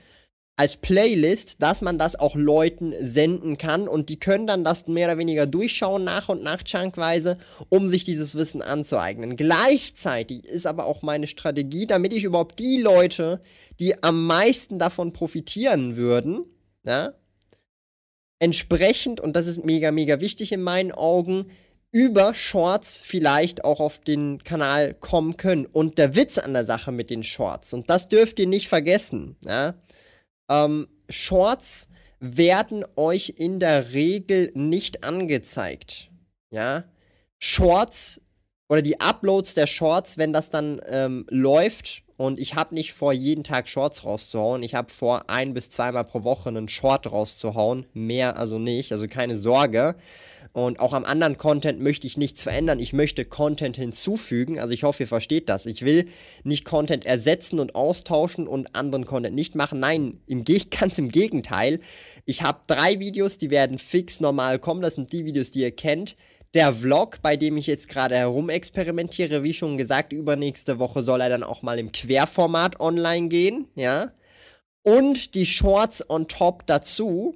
als 0.58 0.76
Playlist, 0.76 1.62
dass 1.62 1.82
man 1.82 1.98
das 1.98 2.16
auch 2.16 2.34
Leuten 2.34 2.92
senden 3.00 3.58
kann 3.58 3.86
und 3.86 4.08
die 4.08 4.18
können 4.18 4.48
dann 4.48 4.64
das 4.64 4.88
mehr 4.88 5.06
oder 5.06 5.16
weniger 5.16 5.46
durchschauen 5.46 6.02
nach 6.02 6.28
und 6.28 6.42
nach 6.42 6.64
chunkweise, 6.64 7.36
um 7.68 7.86
sich 7.86 8.04
dieses 8.04 8.34
Wissen 8.34 8.60
anzueignen. 8.60 9.36
Gleichzeitig 9.36 10.44
ist 10.44 10.66
aber 10.66 10.86
auch 10.86 11.02
meine 11.02 11.28
Strategie, 11.28 11.86
damit 11.86 12.12
ich 12.12 12.24
überhaupt 12.24 12.58
die 12.58 12.78
Leute, 12.78 13.40
die 13.78 14.02
am 14.02 14.26
meisten 14.26 14.80
davon 14.80 15.12
profitieren 15.12 15.96
würden, 15.96 16.44
ja, 16.84 17.14
entsprechend, 18.40 19.20
und 19.20 19.36
das 19.36 19.46
ist 19.46 19.64
mega, 19.64 19.92
mega 19.92 20.20
wichtig 20.20 20.50
in 20.50 20.62
meinen 20.62 20.90
Augen, 20.90 21.52
über 21.92 22.34
Shorts 22.34 23.00
vielleicht 23.02 23.64
auch 23.64 23.78
auf 23.78 24.00
den 24.00 24.42
Kanal 24.42 24.94
kommen 24.94 25.36
können. 25.36 25.66
Und 25.66 25.98
der 25.98 26.16
Witz 26.16 26.36
an 26.36 26.52
der 26.52 26.64
Sache 26.64 26.92
mit 26.92 27.10
den 27.10 27.22
Shorts, 27.22 27.72
und 27.72 27.88
das 27.88 28.08
dürft 28.08 28.40
ihr 28.40 28.48
nicht 28.48 28.68
vergessen, 28.68 29.36
ja, 29.44 29.74
ähm, 30.48 30.88
Shorts 31.08 31.88
werden 32.20 32.84
euch 32.96 33.34
in 33.36 33.60
der 33.60 33.92
Regel 33.92 34.50
nicht 34.54 35.04
angezeigt. 35.04 36.10
Ja. 36.50 36.84
Shorts 37.38 38.20
oder 38.68 38.82
die 38.82 39.00
Uploads 39.00 39.54
der 39.54 39.66
Shorts, 39.66 40.18
wenn 40.18 40.32
das 40.32 40.50
dann 40.50 40.80
ähm, 40.88 41.26
läuft 41.30 42.02
und 42.18 42.40
ich 42.40 42.56
habe 42.56 42.74
nicht 42.74 42.92
vor, 42.92 43.12
jeden 43.12 43.44
Tag 43.44 43.68
Shorts 43.68 44.04
rauszuhauen. 44.04 44.64
Ich 44.64 44.74
habe 44.74 44.92
vor, 44.92 45.30
ein 45.30 45.54
bis 45.54 45.70
zweimal 45.70 46.04
pro 46.04 46.24
Woche 46.24 46.48
einen 46.48 46.68
Short 46.68 47.10
rauszuhauen. 47.10 47.86
Mehr 47.94 48.36
also 48.36 48.58
nicht, 48.58 48.90
also 48.90 49.06
keine 49.06 49.36
Sorge. 49.36 49.94
Und 50.52 50.80
auch 50.80 50.92
am 50.92 51.04
anderen 51.04 51.36
Content 51.36 51.80
möchte 51.80 52.06
ich 52.06 52.16
nichts 52.16 52.42
verändern. 52.42 52.80
Ich 52.80 52.92
möchte 52.92 53.24
Content 53.24 53.76
hinzufügen. 53.76 54.58
Also 54.58 54.72
ich 54.72 54.82
hoffe, 54.82 55.04
ihr 55.04 55.08
versteht 55.08 55.48
das. 55.48 55.66
Ich 55.66 55.84
will 55.84 56.08
nicht 56.42 56.64
Content 56.64 57.06
ersetzen 57.06 57.60
und 57.60 57.74
austauschen 57.74 58.48
und 58.48 58.74
anderen 58.74 59.04
Content 59.04 59.34
nicht 59.34 59.54
machen. 59.54 59.80
Nein, 59.80 60.20
im 60.26 60.44
ganz 60.70 60.98
im 60.98 61.10
Gegenteil. 61.10 61.80
Ich 62.24 62.42
habe 62.42 62.60
drei 62.66 62.98
Videos, 62.98 63.38
die 63.38 63.50
werden 63.50 63.78
fix 63.78 64.20
normal 64.20 64.58
kommen. 64.58 64.82
Das 64.82 64.94
sind 64.94 65.12
die 65.12 65.24
Videos, 65.24 65.50
die 65.50 65.60
ihr 65.60 65.70
kennt. 65.70 66.16
Der 66.54 66.72
Vlog, 66.72 67.20
bei 67.20 67.36
dem 67.36 67.58
ich 67.58 67.66
jetzt 67.66 67.88
gerade 67.88 68.16
herumexperimentiere, 68.16 69.42
wie 69.42 69.52
schon 69.52 69.76
gesagt, 69.76 70.14
übernächste 70.14 70.78
Woche 70.78 71.02
soll 71.02 71.20
er 71.20 71.28
dann 71.28 71.42
auch 71.42 71.60
mal 71.60 71.78
im 71.78 71.92
Querformat 71.92 72.80
online 72.80 73.28
gehen, 73.28 73.68
ja. 73.74 74.12
Und 74.82 75.34
die 75.34 75.44
Shorts 75.44 76.08
on 76.08 76.26
top 76.26 76.66
dazu, 76.66 77.34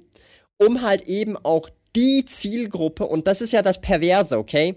um 0.57 0.81
halt 0.81 1.03
eben 1.03 1.37
auch 1.37 1.69
die 1.95 2.25
Zielgruppe, 2.25 3.05
und 3.05 3.27
das 3.27 3.41
ist 3.41 3.53
ja 3.53 3.61
das 3.61 3.81
Perverse, 3.81 4.37
okay? 4.37 4.75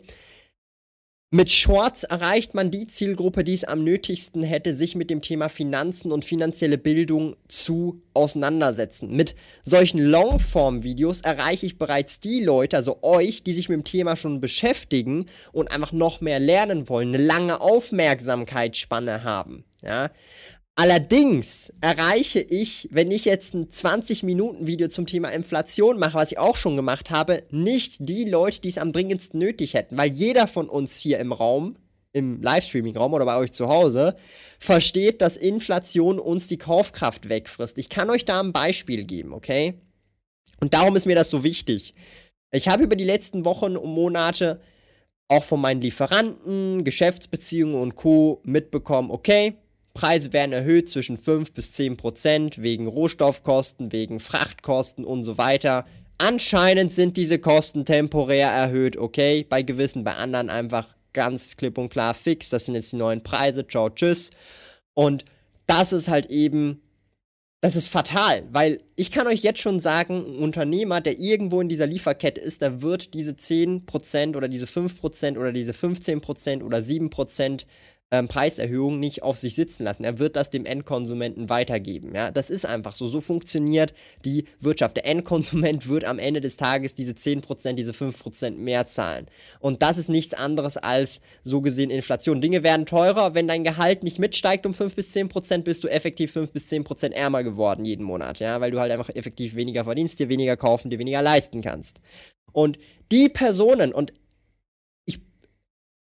Mit 1.33 1.51
Shorts 1.51 2.05
erreicht 2.05 2.55
man 2.55 2.71
die 2.71 2.87
Zielgruppe, 2.87 3.43
die 3.43 3.55
es 3.55 3.65
am 3.65 3.83
nötigsten 3.83 4.45
hätte, 4.45 4.77
sich 4.77 4.95
mit 4.95 5.11
dem 5.11 5.23
Thema 5.23 5.49
Finanzen 5.49 6.13
und 6.13 6.25
finanzielle 6.25 6.79
Bildung 6.79 7.35
zu 7.49 8.01
auseinandersetzen. 8.15 9.15
Mit 9.15 9.35
solchen 9.65 9.99
Longform-Videos 9.99 11.23
erreiche 11.23 11.67
ich 11.67 11.79
bereits 11.79 12.21
die 12.21 12.45
Leute, 12.45 12.77
also 12.77 13.03
euch, 13.03 13.43
die 13.43 13.53
sich 13.53 13.69
mit 13.69 13.77
dem 13.77 13.85
Thema 13.85 14.17
schon 14.17 14.41
beschäftigen 14.41 15.27
und 15.51 15.73
einfach 15.73 15.91
noch 15.91 16.21
mehr 16.21 16.39
lernen 16.39 16.89
wollen, 16.89 17.09
eine 17.09 17.25
lange 17.25 17.61
Aufmerksamkeitsspanne 17.61 19.25
haben. 19.25 19.65
Ja, 19.83 20.11
Allerdings 20.79 21.73
erreiche 21.81 22.41
ich, 22.41 22.91
wenn 22.93 23.11
ich 23.11 23.25
jetzt 23.25 23.55
ein 23.55 23.69
20-Minuten-Video 23.69 24.89
zum 24.89 25.07
Thema 25.07 25.31
Inflation 25.31 25.99
mache, 25.99 26.19
was 26.19 26.33
ich 26.33 26.39
auch 26.39 26.57
schon 26.57 26.77
gemacht 26.77 27.11
habe, 27.11 27.45
nicht 27.51 27.97
die 28.01 28.25
Leute, 28.25 28.61
die 28.61 28.69
es 28.69 28.77
am 28.77 28.93
dringendsten 28.93 29.41
nötig 29.41 29.73
hätten. 29.73 29.97
Weil 29.97 30.13
jeder 30.13 30.47
von 30.47 30.69
uns 30.69 30.99
hier 30.99 31.19
im 31.19 31.33
Raum, 31.33 31.77
im 32.13 32.43
Livestreaming-Raum 32.43 33.15
oder 33.15 33.25
bei 33.25 33.39
euch 33.39 33.53
zu 33.53 33.69
Hause, 33.69 34.17
versteht, 34.59 35.23
dass 35.23 35.39
Inflation 35.39 36.19
uns 36.19 36.47
die 36.47 36.59
Kaufkraft 36.59 37.31
wegfrisst. 37.31 37.79
Ich 37.79 37.89
kann 37.89 38.11
euch 38.11 38.27
da 38.27 38.41
ein 38.41 38.53
Beispiel 38.53 39.05
geben, 39.05 39.33
okay? 39.33 39.81
Und 40.61 40.75
darum 40.75 40.95
ist 40.95 41.07
mir 41.07 41.17
das 41.17 41.31
so 41.31 41.43
wichtig. 41.43 41.95
Ich 42.51 42.69
habe 42.69 42.85
über 42.85 42.97
die 42.97 43.05
letzten 43.05 43.47
Wochen 43.47 43.79
und 43.79 43.91
Monate 43.91 44.61
auch 45.29 45.43
von 45.43 45.61
meinen 45.61 45.81
Lieferanten, 45.81 46.85
Geschäftsbeziehungen 46.85 47.81
und 47.81 47.95
Co. 47.95 48.43
mitbekommen, 48.45 49.11
okay, 49.11 49.55
Preise 49.97 50.35
werden 50.35 50.53
erhöht 50.53 50.91
zwischen 50.91 51.17
5 51.17 51.53
bis 51.53 51.73
10 51.73 51.97
Prozent 51.97 52.61
wegen 52.61 52.87
Rohstoffkosten, 52.87 53.93
wegen 53.93 54.21
Frachtkosten 54.21 55.07
und 55.07 55.25
so 55.25 55.39
weiter. 55.39 55.87
Anscheinend 56.19 56.93
sind 56.93 57.17
diese 57.17 57.39
Kosten 57.39 57.87
temporär 57.87 58.51
erhöht, 58.51 58.99
okay, 58.99 59.47
bei 59.49 59.63
gewissen, 59.63 60.05
bei 60.05 60.15
anderen 60.15 60.51
einfach 60.51 60.95
ganz 61.15 61.57
klipp 61.57 61.79
und 61.79 61.89
klar 61.89 62.13
fix. 62.13 62.51
Das 62.51 62.67
sind 62.67 62.75
jetzt 62.75 62.93
die 62.93 62.97
neuen 62.97 63.23
Preise, 63.23 63.67
ciao, 63.67 63.89
tschüss. 63.89 64.33
Und 64.93 65.25
das 65.65 65.95
ist 65.95 66.09
halt 66.09 66.27
eben, 66.27 66.83
das 67.63 67.75
ist 67.75 67.89
fatal, 67.89 68.45
weil 68.53 68.83
ich 68.97 69.11
kann 69.11 69.27
euch 69.27 69.41
jetzt 69.43 69.61
schon 69.61 69.81
sagen, 69.81 70.27
ein 70.27 70.43
Unternehmer, 70.43 71.01
der 71.01 71.19
irgendwo 71.19 71.63
in 71.63 71.71
dieser 71.71 71.87
Lieferkette 71.87 72.43
ist, 72.43 72.61
der 72.61 72.83
wird 72.83 73.15
diese 73.15 73.33
10% 73.33 74.37
oder 74.37 74.49
diese 74.49 74.67
5% 74.67 75.39
oder 75.39 75.53
diese 75.53 75.73
15% 75.73 76.63
oder 76.63 76.79
7% 76.79 77.65
ähm, 78.13 78.29
Preiserhöhung 78.29 79.01
nicht 79.01 79.25
auf 79.25 79.37
sich 79.37 79.57
sitzen 79.57 79.83
lassen. 79.83 80.05
Er 80.05 80.21
wird 80.21 80.37
das 80.37 80.51
dem 80.51 80.65
Endkonsumenten 80.65 81.51
weitergeben. 81.51 82.15
Ja, 82.15 82.31
das 82.31 82.51
ist 82.51 82.65
einfach 82.65 82.95
so. 82.95 83.09
So 83.09 83.21
funktioniert 83.21 83.95
die 84.25 84.45
Wirtschaft. 84.61 84.97
Der 84.97 85.07
Endkonsument 85.07 85.89
wird 85.89 86.05
am 86.05 86.21
Ende 86.21 86.41
des 86.41 86.57
Tages 86.57 86.95
diese 86.95 87.13
10%, 87.13 87.73
diese 87.73 87.91
5% 87.91 88.51
mehr 88.53 88.87
zahlen. 88.87 89.27
Und 89.59 89.83
das 89.83 89.99
ist 89.99 90.09
nichts 90.09 90.35
anderes 90.35 90.77
als 90.77 91.21
so 91.43 91.61
gesehen 91.61 91.91
Inflation. 91.91 92.41
Dinge 92.41 92.63
werden 92.63 92.87
teurer. 92.87 93.35
Wenn 93.35 93.49
dein 93.49 93.65
Gehalt 93.65 94.05
nicht 94.05 94.21
mitsteigt 94.21 94.67
um 94.67 94.75
5 94.75 94.95
bis 94.95 95.15
10%, 95.15 95.63
bist 95.63 95.83
du 95.83 95.89
effektiv 95.89 96.33
5 96.33 96.53
bis 96.53 96.71
10% 96.71 97.11
ärmer 97.11 97.43
geworden 97.43 97.85
jeden 97.85 98.05
Monat. 98.05 98.39
Ja, 98.39 98.61
weil 98.61 98.71
du 98.71 98.79
halt 98.79 98.93
einfach 98.93 99.11
effektiv 99.11 99.57
weniger 99.57 99.83
verdienst, 99.83 100.21
dir 100.21 100.29
weniger 100.29 100.57
kaufen, 100.57 100.91
dir 100.91 101.01
weniger 101.01 101.23
leisten 101.23 101.61
kannst. 101.61 102.01
Und 102.53 102.79
die 103.11 103.29
Personen 103.29 103.93
und 103.93 104.13
ich 105.07 105.21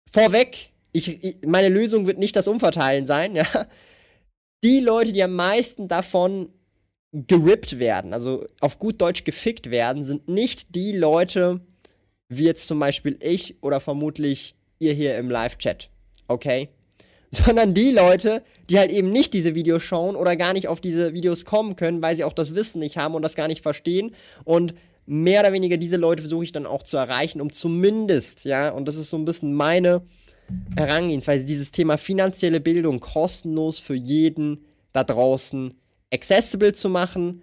vorweg, 0.09 0.71
ich, 0.91 1.37
meine 1.45 1.69
Lösung 1.69 2.07
wird 2.07 2.17
nicht 2.17 2.35
das 2.35 2.47
Umverteilen 2.47 3.05
sein, 3.05 3.35
ja. 3.35 3.45
Die 4.63 4.81
Leute, 4.81 5.13
die 5.13 5.23
am 5.23 5.35
meisten 5.35 5.87
davon 5.87 6.49
gerippt 7.11 7.79
werden, 7.79 8.13
also 8.13 8.45
auf 8.59 8.77
gut 8.77 9.01
Deutsch 9.01 9.23
gefickt 9.23 9.71
werden, 9.71 10.03
sind 10.03 10.27
nicht 10.27 10.75
die 10.75 10.91
Leute, 10.91 11.61
wie 12.27 12.43
jetzt 12.43 12.67
zum 12.67 12.77
Beispiel 12.77 13.17
ich 13.21 13.63
oder 13.63 13.79
vermutlich 13.79 14.55
ihr 14.77 14.93
hier 14.93 15.17
im 15.17 15.29
Live-Chat. 15.29 15.89
Okay? 16.27 16.69
Sondern 17.31 17.73
die 17.73 17.91
Leute, 17.91 18.43
die 18.69 18.77
halt 18.79 18.91
eben 18.91 19.11
nicht 19.11 19.33
diese 19.33 19.55
Videos 19.55 19.83
schauen 19.83 20.15
oder 20.15 20.35
gar 20.35 20.53
nicht 20.53 20.67
auf 20.67 20.81
diese 20.81 21.13
Videos 21.13 21.45
kommen 21.45 21.75
können, 21.75 22.01
weil 22.01 22.15
sie 22.15 22.23
auch 22.23 22.33
das 22.33 22.53
Wissen 22.55 22.79
nicht 22.79 22.97
haben 22.97 23.15
und 23.15 23.21
das 23.21 23.35
gar 23.35 23.47
nicht 23.47 23.63
verstehen. 23.63 24.15
Und 24.43 24.73
mehr 25.05 25.41
oder 25.41 25.53
weniger 25.53 25.77
diese 25.77 25.97
Leute 25.97 26.21
versuche 26.21 26.43
ich 26.43 26.51
dann 26.51 26.65
auch 26.65 26.83
zu 26.83 26.97
erreichen, 26.97 27.41
um 27.41 27.51
zumindest, 27.51 28.45
ja, 28.45 28.69
und 28.69 28.87
das 28.87 28.95
ist 28.95 29.09
so 29.09 29.17
ein 29.17 29.25
bisschen 29.25 29.53
meine 29.53 30.03
Herangehensweise, 30.75 31.45
dieses 31.45 31.71
Thema 31.71 31.97
finanzielle 31.97 32.59
Bildung 32.59 32.99
kostenlos 32.99 33.79
für 33.79 33.95
jeden 33.95 34.65
da 34.93 35.03
draußen 35.03 35.73
accessible 36.11 36.73
zu 36.73 36.89
machen, 36.89 37.41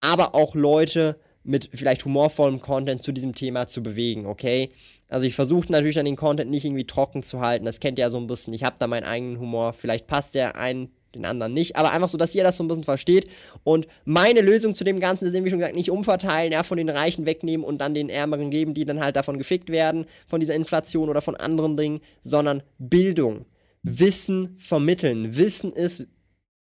aber 0.00 0.34
auch 0.34 0.54
Leute 0.54 1.18
mit 1.42 1.68
vielleicht 1.74 2.04
humorvollem 2.04 2.60
Content 2.60 3.02
zu 3.02 3.12
diesem 3.12 3.34
Thema 3.34 3.66
zu 3.66 3.82
bewegen, 3.82 4.26
okay? 4.26 4.70
Also 5.08 5.26
ich 5.26 5.34
versuche 5.34 5.70
natürlich 5.70 5.98
an 5.98 6.06
den 6.06 6.16
Content 6.16 6.50
nicht 6.50 6.64
irgendwie 6.64 6.86
trocken 6.86 7.22
zu 7.22 7.40
halten, 7.40 7.66
das 7.66 7.80
kennt 7.80 7.98
ihr 7.98 8.06
ja 8.06 8.10
so 8.10 8.18
ein 8.18 8.26
bisschen. 8.26 8.54
Ich 8.54 8.64
habe 8.64 8.76
da 8.78 8.86
meinen 8.86 9.04
eigenen 9.04 9.38
Humor, 9.38 9.72
vielleicht 9.74 10.06
passt 10.06 10.34
der 10.34 10.56
einen 10.56 10.90
den 11.14 11.24
anderen 11.24 11.52
nicht. 11.52 11.76
Aber 11.76 11.92
einfach 11.92 12.08
so, 12.08 12.18
dass 12.18 12.34
ihr 12.34 12.44
das 12.44 12.56
so 12.56 12.64
ein 12.64 12.68
bisschen 12.68 12.84
versteht. 12.84 13.28
Und 13.62 13.86
meine 14.04 14.40
Lösung 14.40 14.74
zu 14.74 14.84
dem 14.84 15.00
Ganzen 15.00 15.26
ist, 15.26 15.32
wie 15.32 15.50
schon 15.50 15.58
gesagt, 15.58 15.74
nicht 15.74 15.90
umverteilen, 15.90 16.52
ja, 16.52 16.62
von 16.62 16.76
den 16.76 16.88
Reichen 16.88 17.26
wegnehmen 17.26 17.64
und 17.64 17.78
dann 17.78 17.94
den 17.94 18.08
Ärmeren 18.08 18.50
geben, 18.50 18.74
die 18.74 18.84
dann 18.84 19.00
halt 19.00 19.16
davon 19.16 19.38
gefickt 19.38 19.70
werden, 19.70 20.06
von 20.26 20.40
dieser 20.40 20.54
Inflation 20.54 21.08
oder 21.08 21.22
von 21.22 21.36
anderen 21.36 21.76
Dingen, 21.76 22.00
sondern 22.22 22.62
Bildung. 22.78 23.46
Wissen 23.82 24.56
vermitteln. 24.58 25.36
Wissen 25.36 25.70
ist 25.70 26.06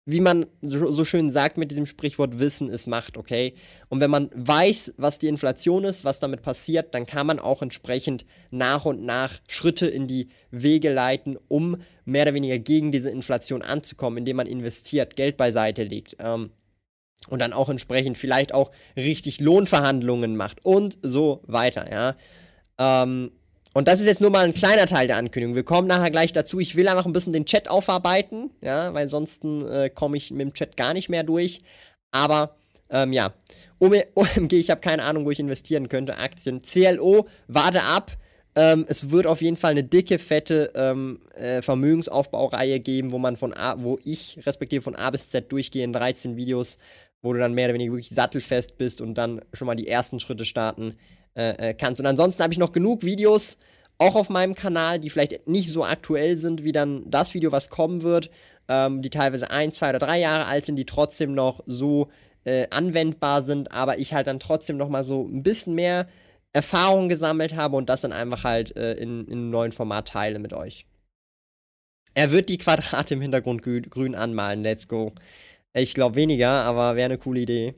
wie 0.05 0.21
man 0.21 0.47
so 0.61 1.05
schön 1.05 1.31
sagt 1.31 1.59
mit 1.59 1.71
diesem 1.71 1.87
Sprichwort, 1.87 2.41
Wissen 2.41 2.69
ist 2.69 2.89
Macht, 2.89 3.17
okay? 3.17 3.55
Und 3.89 4.01
wenn 4.01 4.11
man 4.11 4.31
weiß, 4.35 4.95
was 4.97 5.21
die 5.21 5.29
Inflation 5.29 5.85
ist, 5.85 6.05
was 6.05 6.19
damit 6.19 6.43
passiert, 6.43 6.93
dann 6.95 7.07
kann 7.07 7.27
man 7.27 7.39
auch 7.39 7.63
entsprechend 7.63 8.25
nach 8.51 8.85
und 8.85 9.05
nach 9.05 9.39
Schritte 9.49 9.87
in 9.87 10.09
die 10.09 10.29
Wege 10.51 10.93
leiten, 10.93 11.39
um 11.47 11.77
mehr 12.05 12.23
oder 12.23 12.35
weniger 12.35 12.59
gegen 12.59 12.91
diese 12.91 13.11
Inflation 13.11 13.63
anzukommen, 13.63 14.19
indem 14.19 14.39
man 14.39 14.49
investiert, 14.49 15.15
Geld 15.15 15.37
beiseite 15.37 15.85
legt. 15.85 16.17
Ähm, 16.19 16.51
und 17.29 17.39
dann 17.39 17.53
auch 17.53 17.69
entsprechend 17.69 18.19
vielleicht 18.19 18.53
auch 18.53 18.73
richtig 18.97 19.41
Lohnverhandlungen 19.41 20.37
macht 20.37 20.65
und 20.65 20.99
so 21.03 21.43
weiter, 21.47 21.89
ja. 21.89 22.17
Ähm, 22.79 23.31
und 23.75 23.89
das 23.89 24.01
ist 24.01 24.07
jetzt 24.07 24.21
nur 24.21 24.31
mal 24.31 24.45
ein 24.45 24.55
kleiner 24.55 24.87
Teil 24.87 25.07
der 25.07 25.17
Ankündigung. 25.17 25.55
Wir 25.55 25.63
kommen 25.63 25.89
nachher 25.89 26.11
gleich 26.11 26.33
dazu. 26.33 26.61
Ich 26.61 26.77
will 26.77 26.89
einfach 26.89 27.07
ein 27.07 27.13
bisschen 27.13 27.33
den 27.33 27.47
Chat 27.47 27.69
aufarbeiten, 27.69 28.51
ja, 28.61 28.93
weil 28.93 29.09
sonst 29.09 29.45
äh, 29.45 29.89
komme 29.89 30.17
ich 30.17 30.31
mit 30.31 30.41
dem 30.41 30.55
Chat 30.55 30.77
gar 30.77 30.93
nicht 30.93 31.09
mehr 31.09 31.23
durch. 31.23 31.63
Aber 32.11 32.57
ähm, 32.91 33.13
ja, 33.13 33.33
OMG, 33.79 34.53
ich 34.53 34.71
habe 34.71 34.81
keine 34.81 35.03
Ahnung, 35.03 35.25
wo 35.25 35.31
ich 35.31 35.41
investieren 35.41 35.89
könnte. 35.89 36.19
Aktien. 36.19 36.63
CLO, 36.63 37.27
warte 37.49 37.83
ab. 37.83 38.13
Ähm, 38.55 38.85
es 38.87 39.11
wird 39.11 39.27
auf 39.27 39.41
jeden 39.41 39.57
Fall 39.57 39.71
eine 39.71 39.85
dicke, 39.85 40.19
fette 40.19 40.71
ähm, 40.75 41.21
äh, 41.35 41.63
Vermögensaufbaureihe 41.63 42.81
geben, 42.81 43.11
wo 43.11 43.19
man 43.19 43.37
von 43.37 43.55
A, 43.55 43.83
wo 43.83 43.99
ich 44.05 44.39
respektive 44.45 44.83
von 44.83 44.95
A 44.95 45.09
bis 45.11 45.31
Z 45.31 45.51
durchgehe 45.51 45.85
in 45.85 45.95
13 45.95 46.37
Videos, 46.37 46.79
wo 47.23 47.33
du 47.33 47.39
dann 47.39 47.55
mehr 47.55 47.67
oder 47.67 47.75
weniger 47.75 47.93
wirklich 47.93 48.11
sattelfest 48.11 48.77
bist 48.77 49.01
und 49.01 49.15
dann 49.15 49.41
schon 49.55 49.67
mal 49.67 49.75
die 49.75 49.89
ersten 49.89 50.21
Schritte 50.21 50.45
starten 50.45 50.97
äh, 51.35 51.71
äh, 51.71 51.75
kannst. 51.75 52.01
Und 52.01 52.07
ansonsten 52.07 52.43
habe 52.43 52.53
ich 52.53 52.59
noch 52.59 52.73
genug 52.73 53.03
Videos, 53.03 53.59
auch 53.99 54.17
auf 54.17 54.29
meinem 54.29 54.55
Kanal, 54.55 54.99
die 54.99 55.11
vielleicht 55.11 55.47
nicht 55.47 55.71
so 55.71 55.85
aktuell 55.85 56.37
sind 56.37 56.65
wie 56.65 56.73
dann 56.73 57.09
das 57.11 57.35
Video, 57.35 57.53
was 57.53 57.71
kommen 57.71 58.03
wird, 58.03 58.31
ähm, 58.69 59.03
die 59.03 59.11
teilweise 59.11 59.51
ein, 59.51 59.73
zwei 59.73 59.91
oder 59.91 59.99
drei 59.99 60.19
Jahre 60.19 60.47
alt 60.47 60.67
sind, 60.67 60.77
die 60.77 60.87
trotzdem 60.87 61.35
noch 61.35 61.63
so 61.67 62.09
äh, 62.45 62.67
anwendbar 62.71 63.43
sind, 63.43 63.73
aber 63.73 63.99
ich 63.99 64.13
halt 64.13 64.27
dann 64.27 64.41
trotzdem 64.41 64.77
noch 64.77 64.89
mal 64.89 65.05
so 65.05 65.27
ein 65.27 65.43
bisschen 65.43 65.75
mehr 65.75 66.09
Erfahrung 66.53 67.09
gesammelt 67.09 67.55
habe 67.55 67.77
und 67.77 67.89
das 67.89 68.03
dann 68.03 68.13
einfach 68.13 68.45
halt 68.45 68.77
äh, 68.77 68.95
in, 68.95 69.27
in 69.27 69.33
einem 69.33 69.51
neuen 69.51 69.73
Format 69.73 70.09
teile 70.09 70.39
mit 70.39 70.53
euch. 70.53 70.87
Er 72.15 72.31
wird 72.31 72.49
die 72.49 72.59
Quadrate 72.59 73.15
im 73.15 73.23
Hintergrund 73.23 73.63
grün, 73.63 73.89
grün 73.89 74.15
anmalen. 74.15 74.63
Let's 74.63 74.87
go. 74.87 75.13
Ich 75.73 75.95
glaube 75.95 76.17
weniger, 76.17 76.51
aber 76.51 76.97
wäre 76.97 77.07
eine 77.07 77.19
coole 77.19 77.41
Idee. 77.41 77.75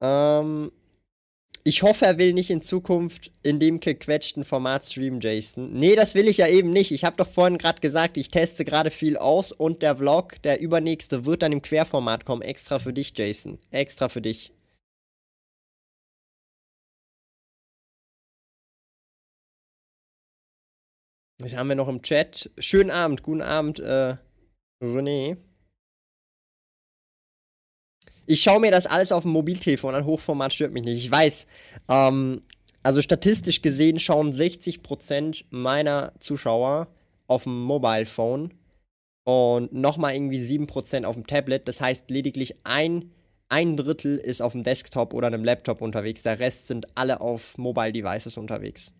Ähm, 0.00 0.70
Ich 1.64 1.82
hoffe, 1.82 2.06
er 2.06 2.18
will 2.18 2.32
nicht 2.32 2.50
in 2.50 2.62
Zukunft 2.62 3.30
in 3.42 3.60
dem 3.60 3.80
gequetschten 3.80 4.44
Format 4.44 4.84
streamen, 4.86 5.20
Jason. 5.20 5.72
Nee, 5.74 5.96
das 5.96 6.14
will 6.14 6.26
ich 6.28 6.38
ja 6.38 6.48
eben 6.48 6.70
nicht. 6.70 6.92
Ich 6.92 7.04
habe 7.04 7.16
doch 7.16 7.28
vorhin 7.28 7.58
gerade 7.58 7.80
gesagt, 7.80 8.16
ich 8.16 8.30
teste 8.30 8.64
gerade 8.64 8.90
viel 8.90 9.16
aus 9.18 9.52
und 9.52 9.82
der 9.82 9.96
Vlog, 9.96 10.40
der 10.42 10.60
übernächste, 10.60 11.26
wird 11.26 11.42
dann 11.42 11.52
im 11.52 11.62
Querformat 11.62 12.24
kommen. 12.24 12.42
Extra 12.42 12.78
für 12.78 12.92
dich, 12.94 13.12
Jason. 13.16 13.58
Extra 13.70 14.08
für 14.08 14.22
dich. 14.22 14.52
Was 21.40 21.54
haben 21.54 21.68
wir 21.68 21.76
noch 21.76 21.88
im 21.88 22.02
Chat? 22.02 22.50
Schönen 22.58 22.90
Abend, 22.90 23.22
guten 23.22 23.42
Abend, 23.42 23.78
äh, 23.78 24.16
René. 24.82 25.36
Ich 28.30 28.42
schaue 28.42 28.60
mir 28.60 28.70
das 28.70 28.84
alles 28.84 29.10
auf 29.10 29.22
dem 29.22 29.32
Mobiltelefon 29.32 29.94
an. 29.94 30.04
Hochformat 30.04 30.52
stört 30.52 30.74
mich 30.74 30.84
nicht. 30.84 31.02
Ich 31.02 31.10
weiß. 31.10 31.46
Ähm, 31.88 32.42
also 32.82 33.00
statistisch 33.00 33.62
gesehen 33.62 33.98
schauen 33.98 34.34
60% 34.34 35.46
meiner 35.48 36.12
Zuschauer 36.20 36.88
auf 37.26 37.44
dem 37.44 37.62
Mobile 37.62 38.04
Phone 38.04 38.52
und 39.24 39.72
nochmal 39.72 40.14
irgendwie 40.14 40.40
7% 40.40 41.06
auf 41.06 41.14
dem 41.14 41.26
Tablet. 41.26 41.66
Das 41.68 41.80
heißt, 41.80 42.10
lediglich 42.10 42.56
ein, 42.64 43.12
ein 43.48 43.78
Drittel 43.78 44.18
ist 44.18 44.42
auf 44.42 44.52
dem 44.52 44.62
Desktop 44.62 45.14
oder 45.14 45.28
einem 45.28 45.42
Laptop 45.42 45.80
unterwegs. 45.80 46.22
Der 46.22 46.38
Rest 46.38 46.66
sind 46.66 46.86
alle 46.98 47.22
auf 47.22 47.56
Mobile 47.56 47.92
Devices 47.92 48.36
unterwegs. 48.36 48.92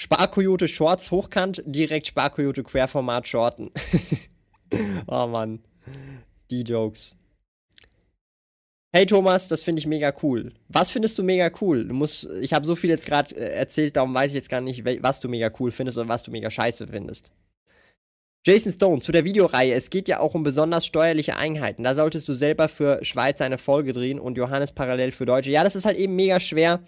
Sparkoyote 0.00 0.66
Shorts 0.66 1.10
hochkant, 1.10 1.62
direkt 1.66 2.06
Sparkoyote 2.06 2.62
Querformat 2.62 3.28
shorten. 3.28 3.70
oh 5.06 5.26
Mann. 5.26 5.60
Die 6.50 6.62
Jokes. 6.62 7.16
Hey 8.94 9.04
Thomas, 9.04 9.48
das 9.48 9.62
finde 9.62 9.80
ich 9.80 9.86
mega 9.86 10.14
cool. 10.22 10.52
Was 10.68 10.90
findest 10.90 11.18
du 11.18 11.22
mega 11.22 11.50
cool? 11.60 11.86
Du 11.86 11.94
musst, 11.94 12.26
ich 12.40 12.54
habe 12.54 12.64
so 12.64 12.74
viel 12.74 12.88
jetzt 12.88 13.04
gerade 13.04 13.36
äh, 13.36 13.52
erzählt, 13.52 13.96
darum 13.96 14.14
weiß 14.14 14.30
ich 14.30 14.34
jetzt 14.34 14.48
gar 14.48 14.62
nicht, 14.62 14.82
was 15.02 15.20
du 15.20 15.28
mega 15.28 15.50
cool 15.60 15.70
findest 15.70 15.98
oder 15.98 16.08
was 16.08 16.22
du 16.22 16.30
mega 16.30 16.50
scheiße 16.50 16.86
findest. 16.86 17.30
Jason 18.46 18.72
Stone, 18.72 19.02
zu 19.02 19.12
der 19.12 19.24
Videoreihe. 19.24 19.74
Es 19.74 19.90
geht 19.90 20.08
ja 20.08 20.20
auch 20.20 20.34
um 20.34 20.42
besonders 20.42 20.86
steuerliche 20.86 21.36
Einheiten. 21.36 21.84
Da 21.84 21.94
solltest 21.94 22.26
du 22.28 22.32
selber 22.32 22.68
für 22.68 23.04
Schweiz 23.04 23.42
eine 23.42 23.58
Folge 23.58 23.92
drehen 23.92 24.18
und 24.18 24.38
Johannes 24.38 24.72
parallel 24.72 25.12
für 25.12 25.26
Deutsche. 25.26 25.50
Ja, 25.50 25.64
das 25.64 25.76
ist 25.76 25.84
halt 25.84 25.98
eben 25.98 26.16
mega 26.16 26.40
schwer. 26.40 26.80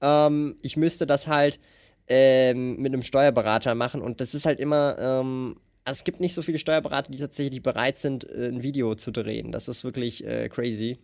Ähm, 0.00 0.56
ich 0.62 0.78
müsste 0.78 1.06
das 1.06 1.26
halt 1.26 1.60
ähm, 2.06 2.76
mit 2.76 2.94
einem 2.94 3.02
Steuerberater 3.02 3.74
machen 3.74 4.00
und 4.00 4.22
das 4.22 4.34
ist 4.34 4.46
halt 4.46 4.58
immer 4.58 4.96
ähm, 4.98 5.56
also 5.84 5.98
es 5.98 6.04
gibt 6.04 6.20
nicht 6.20 6.34
so 6.34 6.42
viele 6.42 6.58
Steuerberater, 6.58 7.10
die 7.10 7.18
tatsächlich 7.18 7.62
bereit 7.62 7.98
sind, 7.98 8.28
äh, 8.30 8.48
ein 8.48 8.62
Video 8.62 8.94
zu 8.94 9.10
drehen. 9.10 9.52
Das 9.52 9.68
ist 9.68 9.84
wirklich 9.84 10.24
äh, 10.24 10.48
crazy. 10.48 10.98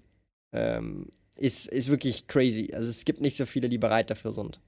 Ähm, 0.52 1.10
ist, 1.36 1.68
ist 1.68 1.88
wirklich 1.88 2.26
crazy. 2.26 2.70
Also 2.72 2.90
es 2.90 3.04
gibt 3.04 3.20
nicht 3.20 3.36
so 3.36 3.46
viele, 3.46 3.68
die 3.68 3.78
bereit 3.78 4.10
dafür 4.10 4.32
sind. 4.32 4.60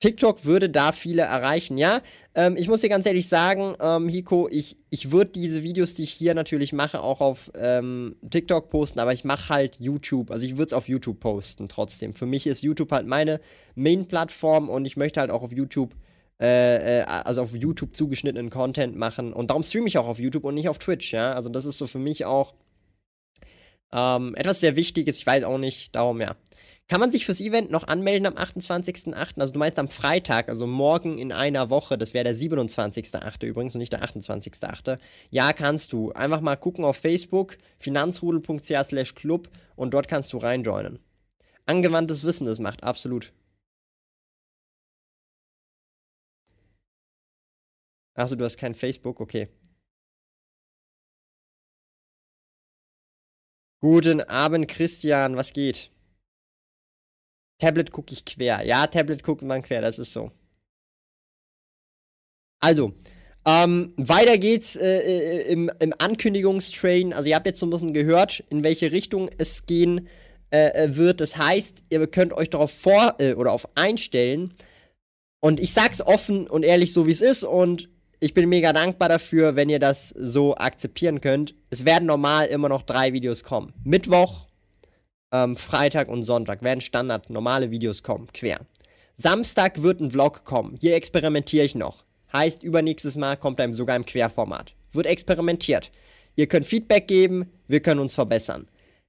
TikTok 0.00 0.44
würde 0.44 0.68
da 0.68 0.92
viele 0.92 1.22
erreichen. 1.22 1.78
Ja, 1.78 2.02
ähm, 2.34 2.56
ich 2.58 2.68
muss 2.68 2.82
dir 2.82 2.90
ganz 2.90 3.06
ehrlich 3.06 3.26
sagen, 3.26 3.74
ähm, 3.80 4.08
Hiko, 4.10 4.48
ich, 4.50 4.76
ich 4.90 5.10
würde 5.10 5.30
diese 5.30 5.62
Videos, 5.62 5.94
die 5.94 6.02
ich 6.02 6.12
hier 6.12 6.34
natürlich 6.34 6.74
mache, 6.74 7.00
auch 7.00 7.22
auf 7.22 7.50
ähm, 7.54 8.16
TikTok 8.28 8.68
posten, 8.68 8.98
aber 8.98 9.14
ich 9.14 9.24
mache 9.24 9.48
halt 9.48 9.76
YouTube. 9.80 10.30
Also 10.30 10.44
ich 10.44 10.58
würde 10.58 10.66
es 10.66 10.72
auf 10.74 10.88
YouTube 10.88 11.20
posten 11.20 11.68
trotzdem. 11.70 12.14
Für 12.14 12.26
mich 12.26 12.46
ist 12.46 12.62
YouTube 12.62 12.92
halt 12.92 13.06
meine 13.06 13.40
Main-Plattform 13.76 14.68
und 14.68 14.84
ich 14.84 14.98
möchte 14.98 15.20
halt 15.20 15.30
auch 15.30 15.42
auf 15.42 15.52
YouTube 15.52 15.94
äh, 16.44 17.00
äh, 17.00 17.02
also 17.04 17.42
auf 17.42 17.54
YouTube 17.54 17.96
zugeschnittenen 17.96 18.50
Content 18.50 18.96
machen. 18.96 19.32
Und 19.32 19.48
darum 19.48 19.62
streame 19.62 19.88
ich 19.88 19.96
auch 19.96 20.06
auf 20.06 20.18
YouTube 20.18 20.44
und 20.44 20.54
nicht 20.54 20.68
auf 20.68 20.78
Twitch, 20.78 21.12
ja. 21.12 21.32
Also 21.32 21.48
das 21.48 21.64
ist 21.64 21.78
so 21.78 21.86
für 21.86 21.98
mich 21.98 22.26
auch 22.26 22.52
ähm, 23.92 24.34
etwas 24.34 24.60
sehr 24.60 24.76
Wichtiges. 24.76 25.16
Ich 25.16 25.26
weiß 25.26 25.44
auch 25.44 25.56
nicht, 25.56 25.94
darum 25.94 26.20
ja. 26.20 26.36
Kann 26.86 27.00
man 27.00 27.10
sich 27.10 27.24
fürs 27.24 27.40
Event 27.40 27.70
noch 27.70 27.88
anmelden 27.88 28.26
am 28.26 28.34
28.08.? 28.34 29.40
Also 29.40 29.54
du 29.54 29.58
meinst 29.58 29.78
am 29.78 29.88
Freitag, 29.88 30.50
also 30.50 30.66
morgen 30.66 31.16
in 31.16 31.32
einer 31.32 31.70
Woche, 31.70 31.96
das 31.96 32.12
wäre 32.12 32.24
der 32.24 32.36
27.08. 32.36 33.46
übrigens 33.46 33.74
und 33.74 33.78
nicht 33.78 33.94
der 33.94 34.04
28.08. 34.04 34.98
Ja, 35.30 35.54
kannst 35.54 35.94
du. 35.94 36.12
Einfach 36.12 36.42
mal 36.42 36.56
gucken 36.56 36.84
auf 36.84 36.98
Facebook, 36.98 37.56
finanzrudel.ch 37.78 38.84
slash 38.84 39.14
club 39.14 39.48
und 39.76 39.94
dort 39.94 40.08
kannst 40.08 40.30
du 40.34 40.36
reinjoinen. 40.36 40.98
Angewandtes 41.64 42.22
Wissen, 42.22 42.44
das 42.44 42.58
macht, 42.58 42.84
absolut. 42.84 43.32
Achso, 48.14 48.36
du 48.36 48.44
hast 48.44 48.56
kein 48.56 48.74
Facebook, 48.74 49.20
okay. 49.20 49.48
Guten 53.80 54.20
Abend, 54.22 54.68
Christian, 54.68 55.36
was 55.36 55.52
geht? 55.52 55.90
Tablet 57.60 57.90
gucke 57.90 58.12
ich 58.12 58.24
quer. 58.24 58.64
Ja, 58.64 58.86
Tablet 58.86 59.22
guckt 59.22 59.42
man 59.42 59.62
quer, 59.62 59.82
das 59.82 59.98
ist 59.98 60.12
so. 60.12 60.30
Also, 62.60 62.94
ähm, 63.44 63.92
weiter 63.96 64.38
geht's 64.38 64.76
äh, 64.76 65.00
äh, 65.00 65.52
im, 65.52 65.70
im 65.80 65.92
Ankündigungstrain. 65.98 67.12
Also, 67.12 67.28
ihr 67.28 67.34
habt 67.34 67.46
jetzt 67.46 67.60
so 67.60 67.66
ein 67.66 67.70
bisschen 67.70 67.92
gehört, 67.92 68.44
in 68.48 68.62
welche 68.62 68.90
Richtung 68.92 69.28
es 69.38 69.66
gehen 69.66 70.08
äh, 70.50 70.68
äh 70.68 70.96
wird. 70.96 71.20
Das 71.20 71.36
heißt, 71.36 71.82
ihr 71.90 72.06
könnt 72.06 72.32
euch 72.32 72.48
darauf 72.48 72.70
vor 72.70 73.16
äh, 73.18 73.34
oder 73.34 73.52
auf 73.52 73.68
einstellen. 73.76 74.54
Und 75.40 75.60
ich 75.60 75.74
sag's 75.74 76.00
offen 76.00 76.46
und 76.46 76.64
ehrlich, 76.64 76.94
so 76.94 77.06
wie 77.06 77.12
es 77.12 77.20
ist. 77.20 77.42
Und 77.42 77.90
ich 78.24 78.32
bin 78.32 78.48
mega 78.48 78.72
dankbar 78.72 79.10
dafür, 79.10 79.54
wenn 79.54 79.68
ihr 79.68 79.78
das 79.78 80.08
so 80.08 80.56
akzeptieren 80.56 81.20
könnt. 81.20 81.54
Es 81.68 81.84
werden 81.84 82.06
normal 82.06 82.46
immer 82.46 82.70
noch 82.70 82.80
drei 82.80 83.12
Videos 83.12 83.44
kommen. 83.44 83.74
Mittwoch, 83.84 84.46
ähm, 85.30 85.58
Freitag 85.58 86.08
und 86.08 86.22
Sonntag 86.22 86.62
werden 86.62 86.80
Standard 86.80 87.28
normale 87.28 87.70
Videos 87.70 88.02
kommen, 88.02 88.28
quer. 88.32 88.60
Samstag 89.14 89.82
wird 89.82 90.00
ein 90.00 90.10
Vlog 90.10 90.46
kommen. 90.46 90.78
Hier 90.80 90.96
experimentiere 90.96 91.66
ich 91.66 91.74
noch. 91.74 92.06
Heißt, 92.32 92.62
übernächstes 92.62 93.16
Mal 93.16 93.36
kommt 93.36 93.60
er 93.60 93.74
sogar 93.74 93.94
im 93.94 94.06
Querformat. 94.06 94.72
Wird 94.92 95.04
experimentiert. 95.04 95.90
Ihr 96.34 96.46
könnt 96.46 96.64
Feedback 96.64 97.06
geben, 97.06 97.52
wir 97.68 97.80
können 97.80 98.00
uns 98.00 98.14
verbessern. 98.14 98.68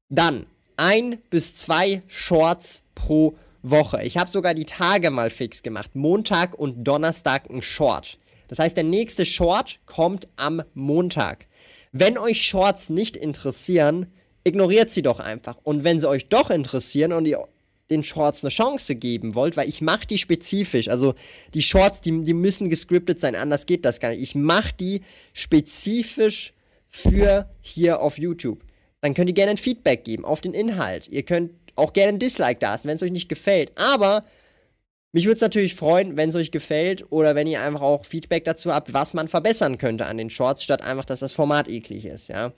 Dann 0.09 0.45
ein 0.75 1.19
bis 1.29 1.55
zwei 1.55 2.01
Shorts 2.07 2.83
pro 2.95 3.37
Woche. 3.63 4.03
Ich 4.03 4.17
habe 4.17 4.29
sogar 4.29 4.53
die 4.53 4.65
Tage 4.65 5.09
mal 5.09 5.29
fix 5.29 5.63
gemacht. 5.63 5.95
Montag 5.95 6.53
und 6.53 6.83
Donnerstag 6.83 7.49
ein 7.49 7.61
Short. 7.61 8.19
Das 8.55 8.63
heißt, 8.63 8.77
der 8.77 8.85
nächste 8.85 9.25
Short 9.25 9.79
kommt 9.85 10.29
am 10.37 10.63
Montag. 10.73 11.47
Wenn 11.91 12.17
euch 12.17 12.45
Shorts 12.45 12.89
nicht 12.89 13.17
interessieren, 13.17 14.05
ignoriert 14.45 14.91
sie 14.91 15.01
doch 15.01 15.19
einfach. 15.19 15.57
Und 15.63 15.83
wenn 15.83 15.99
sie 15.99 16.07
euch 16.07 16.29
doch 16.29 16.49
interessieren 16.49 17.11
und 17.11 17.25
ihr 17.25 17.45
den 17.89 18.05
Shorts 18.05 18.45
eine 18.45 18.49
Chance 18.49 18.95
geben 18.95 19.35
wollt, 19.35 19.57
weil 19.57 19.67
ich 19.67 19.81
mache 19.81 20.07
die 20.07 20.17
spezifisch. 20.17 20.87
Also 20.87 21.15
die 21.53 21.63
Shorts, 21.63 21.99
die, 21.99 22.23
die 22.23 22.33
müssen 22.33 22.69
gescriptet 22.69 23.19
sein, 23.19 23.35
anders 23.35 23.65
geht 23.65 23.83
das 23.83 23.99
gar 23.99 24.09
nicht. 24.09 24.21
Ich 24.21 24.35
mache 24.35 24.73
die 24.79 25.01
spezifisch 25.33 26.53
für 26.87 27.49
hier 27.59 28.01
auf 28.01 28.17
YouTube. 28.17 28.63
Dann 29.01 29.13
könnt 29.13 29.29
ihr 29.29 29.35
gerne 29.35 29.51
ein 29.51 29.57
Feedback 29.57 30.05
geben 30.05 30.23
auf 30.23 30.39
den 30.39 30.53
Inhalt. 30.53 31.09
Ihr 31.09 31.23
könnt 31.23 31.51
auch 31.75 31.91
gerne 31.91 32.13
ein 32.13 32.19
Dislike 32.19 32.59
da 32.61 32.71
lassen, 32.71 32.87
wenn 32.87 32.95
es 32.95 33.03
euch 33.03 33.11
nicht 33.11 33.27
gefällt. 33.27 33.73
Aber 33.77 34.23
mich 35.15 35.27
würde 35.27 35.35
es 35.35 35.41
natürlich 35.41 35.75
freuen, 35.75 36.17
wenn 36.17 36.27
es 36.27 36.35
euch 36.35 36.51
gefällt 36.51 37.09
oder 37.09 37.35
wenn 37.35 37.47
ihr 37.47 37.61
einfach 37.61 37.79
auch 37.79 38.03
Feedback 38.03 38.43
dazu 38.43 38.73
habt, 38.73 38.93
was 38.93 39.13
man 39.13 39.29
verbessern 39.29 39.77
könnte 39.77 40.07
an 40.07 40.17
den 40.17 40.29
Shorts, 40.29 40.61
statt 40.61 40.81
einfach, 40.81 41.05
dass 41.05 41.21
das 41.21 41.31
Format 41.31 41.69
eklig 41.69 42.03
ist, 42.03 42.27
ja. 42.27 42.51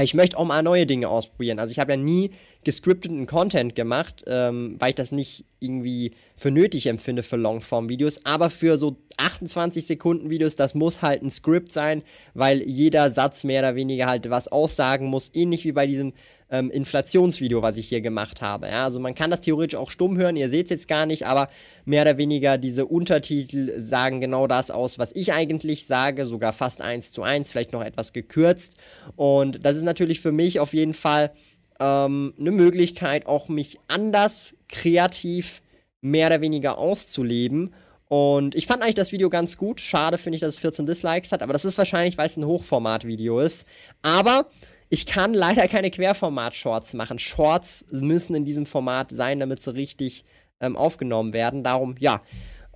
Ich 0.00 0.14
möchte 0.14 0.38
auch 0.38 0.46
mal 0.46 0.62
neue 0.62 0.86
Dinge 0.86 1.08
ausprobieren. 1.08 1.58
Also 1.58 1.72
ich 1.72 1.78
habe 1.78 1.92
ja 1.92 1.96
nie 1.98 2.30
gescripteten 2.64 3.26
Content 3.26 3.74
gemacht, 3.74 4.24
ähm, 4.26 4.76
weil 4.78 4.90
ich 4.90 4.94
das 4.94 5.12
nicht 5.12 5.44
irgendwie 5.60 6.12
für 6.36 6.50
nötig 6.50 6.86
empfinde 6.86 7.22
für 7.22 7.36
Longform-Videos. 7.36 8.24
Aber 8.24 8.48
für 8.48 8.78
so 8.78 8.96
28 9.18 9.86
Sekunden 9.86 10.30
Videos, 10.30 10.56
das 10.56 10.74
muss 10.74 11.02
halt 11.02 11.22
ein 11.22 11.30
Skript 11.30 11.72
sein, 11.72 12.02
weil 12.32 12.62
jeder 12.62 13.10
Satz 13.10 13.44
mehr 13.44 13.60
oder 13.60 13.74
weniger 13.74 14.06
halt 14.06 14.30
was 14.30 14.48
aussagen 14.48 15.06
muss. 15.06 15.30
Ähnlich 15.34 15.64
wie 15.64 15.72
bei 15.72 15.86
diesem 15.86 16.14
ähm, 16.50 16.70
Inflationsvideo, 16.70 17.62
was 17.62 17.76
ich 17.76 17.88
hier 17.88 18.00
gemacht 18.00 18.40
habe. 18.40 18.68
Ja, 18.68 18.84
also 18.84 19.00
man 19.00 19.14
kann 19.14 19.30
das 19.30 19.40
theoretisch 19.40 19.78
auch 19.78 19.90
stumm 19.90 20.16
hören, 20.16 20.36
ihr 20.36 20.48
seht 20.48 20.66
es 20.66 20.70
jetzt 20.70 20.88
gar 20.88 21.06
nicht, 21.06 21.26
aber 21.26 21.48
mehr 21.84 22.02
oder 22.02 22.18
weniger 22.18 22.58
diese 22.58 22.86
Untertitel 22.86 23.78
sagen 23.78 24.20
genau 24.20 24.46
das 24.46 24.70
aus, 24.70 24.98
was 24.98 25.14
ich 25.14 25.32
eigentlich 25.32 25.86
sage, 25.86 26.26
sogar 26.26 26.52
fast 26.52 26.80
eins 26.80 27.12
zu 27.12 27.22
eins, 27.22 27.50
vielleicht 27.50 27.72
noch 27.72 27.84
etwas 27.84 28.12
gekürzt. 28.12 28.76
Und 29.16 29.64
das 29.64 29.76
ist 29.76 29.84
natürlich 29.84 30.20
für 30.20 30.32
mich 30.32 30.60
auf 30.60 30.72
jeden 30.72 30.94
Fall 30.94 31.32
ähm, 31.80 32.34
eine 32.38 32.50
Möglichkeit, 32.50 33.26
auch 33.26 33.48
mich 33.48 33.78
anders 33.88 34.54
kreativ 34.68 35.62
mehr 36.00 36.28
oder 36.28 36.40
weniger 36.40 36.78
auszuleben. 36.78 37.74
Und 38.08 38.54
ich 38.54 38.66
fand 38.66 38.82
eigentlich 38.82 38.94
das 38.94 39.12
Video 39.12 39.28
ganz 39.28 39.58
gut. 39.58 39.80
Schade 39.80 40.16
finde 40.16 40.36
ich, 40.36 40.40
dass 40.40 40.54
es 40.54 40.60
14 40.60 40.86
Dislikes 40.86 41.30
hat, 41.30 41.42
aber 41.42 41.52
das 41.52 41.66
ist 41.66 41.76
wahrscheinlich, 41.76 42.16
weil 42.16 42.26
es 42.26 42.38
ein 42.38 42.46
Hochformat-Video 42.46 43.40
ist. 43.40 43.66
Aber 44.00 44.46
ich 44.88 45.06
kann 45.06 45.34
leider 45.34 45.68
keine 45.68 45.90
Querformat-Shorts 45.90 46.94
machen. 46.94 47.18
Shorts 47.18 47.86
müssen 47.90 48.34
in 48.34 48.44
diesem 48.44 48.66
Format 48.66 49.10
sein, 49.10 49.40
damit 49.40 49.62
sie 49.62 49.74
richtig 49.74 50.24
ähm, 50.60 50.76
aufgenommen 50.76 51.32
werden. 51.32 51.62
Darum, 51.62 51.96
ja. 51.98 52.22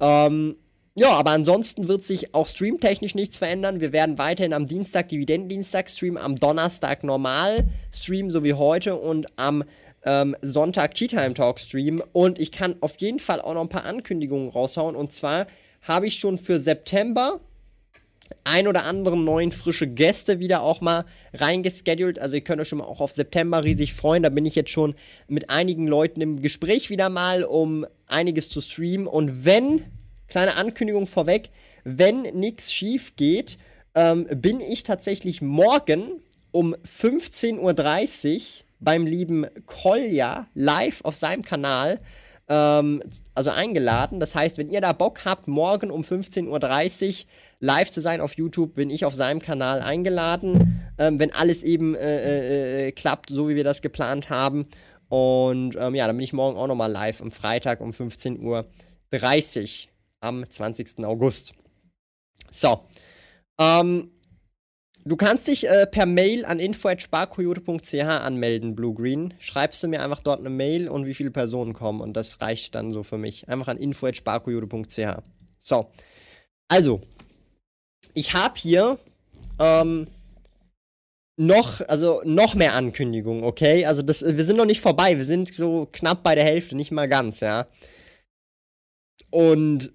Ähm, 0.01 0.57
ja, 0.95 1.13
aber 1.13 1.31
ansonsten 1.31 1.89
wird 1.89 2.05
sich 2.05 2.35
auch 2.35 2.47
streamtechnisch 2.47 3.15
nichts 3.15 3.39
verändern. 3.39 3.81
Wir 3.81 3.93
werden 3.93 4.19
weiterhin 4.19 4.53
am 4.53 4.67
Dienstag 4.67 5.09
Dividendendienstag 5.09 5.89
streamen, 5.89 6.19
am 6.23 6.37
Donnerstag 6.37 7.03
normal 7.03 7.67
streamen, 7.91 8.31
so 8.31 8.45
wie 8.45 8.53
heute 8.53 8.97
und 8.97 9.27
am 9.37 9.65
ähm, 10.05 10.37
Sonntag 10.43 10.95
Tea 10.95 11.07
Time 11.07 11.33
Talk 11.33 11.61
streamen. 11.61 12.03
Und 12.13 12.39
ich 12.39 12.53
kann 12.53 12.77
auf 12.83 12.97
jeden 12.99 13.21
Fall 13.21 13.41
auch 13.41 13.55
noch 13.55 13.63
ein 13.63 13.71
paar 13.71 13.85
Ankündigungen 13.85 14.51
raushauen. 14.51 14.95
Und 14.95 15.13
zwar 15.13 15.47
habe 15.81 16.07
ich 16.07 16.17
schon 16.17 16.37
für 16.37 16.61
September 16.61 17.41
ein 18.45 18.69
oder 18.69 18.85
anderen 18.85 19.25
neuen 19.25 19.53
frische 19.53 19.87
Gäste 19.87 20.39
wieder 20.39 20.63
auch 20.63 20.81
mal 20.81 21.05
reingeschedult. 21.35 22.19
Also 22.19 22.35
ihr 22.35 22.41
könnt 22.43 22.61
euch 22.61 22.69
schon 22.69 22.79
mal 22.79 22.85
auch 22.85 23.01
auf 23.01 23.13
September 23.13 23.65
riesig 23.65 23.95
freuen. 23.95 24.23
Da 24.23 24.29
bin 24.29 24.47
ich 24.47 24.55
jetzt 24.55 24.71
schon 24.71 24.95
mit 25.29 25.51
einigen 25.51 25.87
Leuten 25.87 26.21
im 26.21 26.41
Gespräch 26.41 26.91
wieder 26.91 27.09
mal, 27.09 27.45
um 27.45 27.87
einiges 28.07 28.51
zu 28.51 28.61
streamen. 28.61 29.07
Und 29.07 29.45
wenn, 29.45 29.85
kleine 30.29 30.57
Ankündigung 30.57 31.07
vorweg, 31.07 31.51
wenn 31.85 32.23
nichts 32.23 32.73
schief 32.73 33.17
geht, 33.17 33.59
ähm, 33.95 34.27
bin 34.35 34.61
ich 34.61 34.85
tatsächlich 34.85 35.43
morgen 35.43 36.21
um 36.51 36.75
15.30 36.75 38.37
Uhr 38.37 38.43
beim 38.81 39.07
lieben 39.07 39.47
Kolja 39.67 40.47
live 40.55 41.01
auf 41.05 41.17
seinem 41.17 41.43
Kanal 41.43 42.01
ähm, 42.49 43.03
also 43.35 43.51
eingeladen. 43.51 44.21
Das 44.21 44.35
heißt, 44.35 44.59
wenn 44.59 44.69
ihr 44.69 44.81
da 44.81 44.93
Bock 44.93 45.25
habt, 45.25 45.49
morgen 45.49 45.91
um 45.91 46.03
15.30 46.03 47.09
Uhr 47.09 47.15
live 47.63 47.91
zu 47.91 48.01
sein 48.01 48.21
auf 48.21 48.35
YouTube, 48.37 48.75
bin 48.75 48.91
ich 48.91 49.05
auf 49.05 49.15
seinem 49.15 49.41
Kanal 49.41 49.81
eingeladen, 49.81 50.85
ähm, 50.99 51.19
wenn 51.19 51.33
alles 51.33 51.63
eben 51.63 51.95
äh, 51.95 52.01
äh, 52.01 52.89
äh 52.89 52.93
klappt, 52.93 53.31
so 53.31 53.49
wie 53.49 53.57
wir 53.57 53.65
das 53.65 53.81
geplant 53.81 54.29
haben. 54.29 54.67
Und 55.09 55.77
ähm, 55.79 55.95
ja, 55.95 56.07
dann 56.07 56.17
bin 56.17 56.25
ich 56.25 56.33
morgen 56.33 56.59
auch 56.59 56.67
nochmal 56.67 56.91
live 56.91 57.23
am 57.23 57.31
Freitag 57.31 57.81
um 57.81 57.93
15.30 57.93 58.41
Uhr 58.41 58.67
am 60.21 60.49
20. 60.49 61.05
August. 61.05 61.55
So. 62.51 62.81
Ähm, 63.59 64.11
Du 65.05 65.17
kannst 65.17 65.49
dich 65.49 65.69
äh, 65.69 65.89
per 65.89 66.07
Mail 66.07 66.45
an 66.45 66.61
info.sparkoyote.ch 66.61 67.95
anmelden, 68.05 68.77
Blue 68.77 68.95
Green. 68.95 69.35
Schreibst 69.41 69.83
du 69.83 69.89
mir 69.89 70.01
einfach 70.01 70.21
dort 70.21 70.39
eine 70.39 70.51
Mail 70.51 70.89
und 70.89 71.07
wie 71.07 71.15
viele 71.15 71.33
Personen 71.33 71.73
kommen 71.73 72.01
und 72.01 72.13
das 72.17 72.41
reicht 72.41 72.77
dann 72.77 72.93
so 72.93 73.03
für 73.03 73.19
mich. 73.19 73.49
Einfach 73.49 73.67
an 73.67 73.79
info.sparkoyote.ch. 73.79 75.01
So. 75.59 75.91
Also, 76.69 77.01
ich 78.15 78.35
habe 78.35 78.55
hier 78.57 78.99
ähm, 79.59 80.07
noch, 81.37 81.81
also 81.89 82.23
noch 82.25 82.55
mehr 82.55 82.75
Ankündigungen, 82.75 83.45
okay? 83.45 83.87
Also 83.87 84.03
das, 84.03 84.23
wir 84.23 84.45
sind 84.45 84.57
noch 84.57 84.67
nicht 84.67 84.81
vorbei, 84.81 85.17
wir 85.17 85.25
sind 85.25 85.55
so 85.55 85.89
knapp 85.93 86.23
bei 86.23 86.35
der 86.35 86.45
Hälfte, 86.45 86.77
nicht 86.77 86.91
mal 86.91 87.09
ganz, 87.09 87.41
ja. 87.41 87.67
Und 89.31 89.93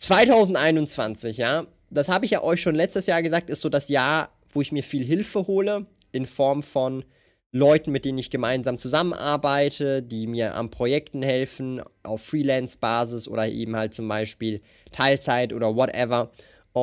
2021, 0.00 1.36
ja, 1.36 1.66
das 1.90 2.08
habe 2.08 2.24
ich 2.24 2.30
ja 2.30 2.42
euch 2.42 2.62
schon 2.62 2.74
letztes 2.74 3.06
Jahr 3.06 3.22
gesagt, 3.22 3.50
ist 3.50 3.62
so 3.62 3.68
das 3.68 3.88
Jahr, 3.88 4.30
wo 4.50 4.62
ich 4.62 4.72
mir 4.72 4.82
viel 4.82 5.04
Hilfe 5.04 5.46
hole, 5.46 5.86
in 6.12 6.26
Form 6.26 6.62
von 6.62 7.04
Leuten, 7.50 7.92
mit 7.92 8.04
denen 8.04 8.18
ich 8.18 8.30
gemeinsam 8.30 8.78
zusammenarbeite, 8.78 10.02
die 10.02 10.26
mir 10.26 10.54
an 10.54 10.70
Projekten 10.70 11.22
helfen, 11.22 11.82
auf 12.02 12.22
Freelance-Basis 12.22 13.26
oder 13.26 13.48
eben 13.48 13.74
halt 13.76 13.94
zum 13.94 14.06
Beispiel 14.06 14.60
Teilzeit 14.92 15.52
oder 15.52 15.74
whatever. 15.74 16.30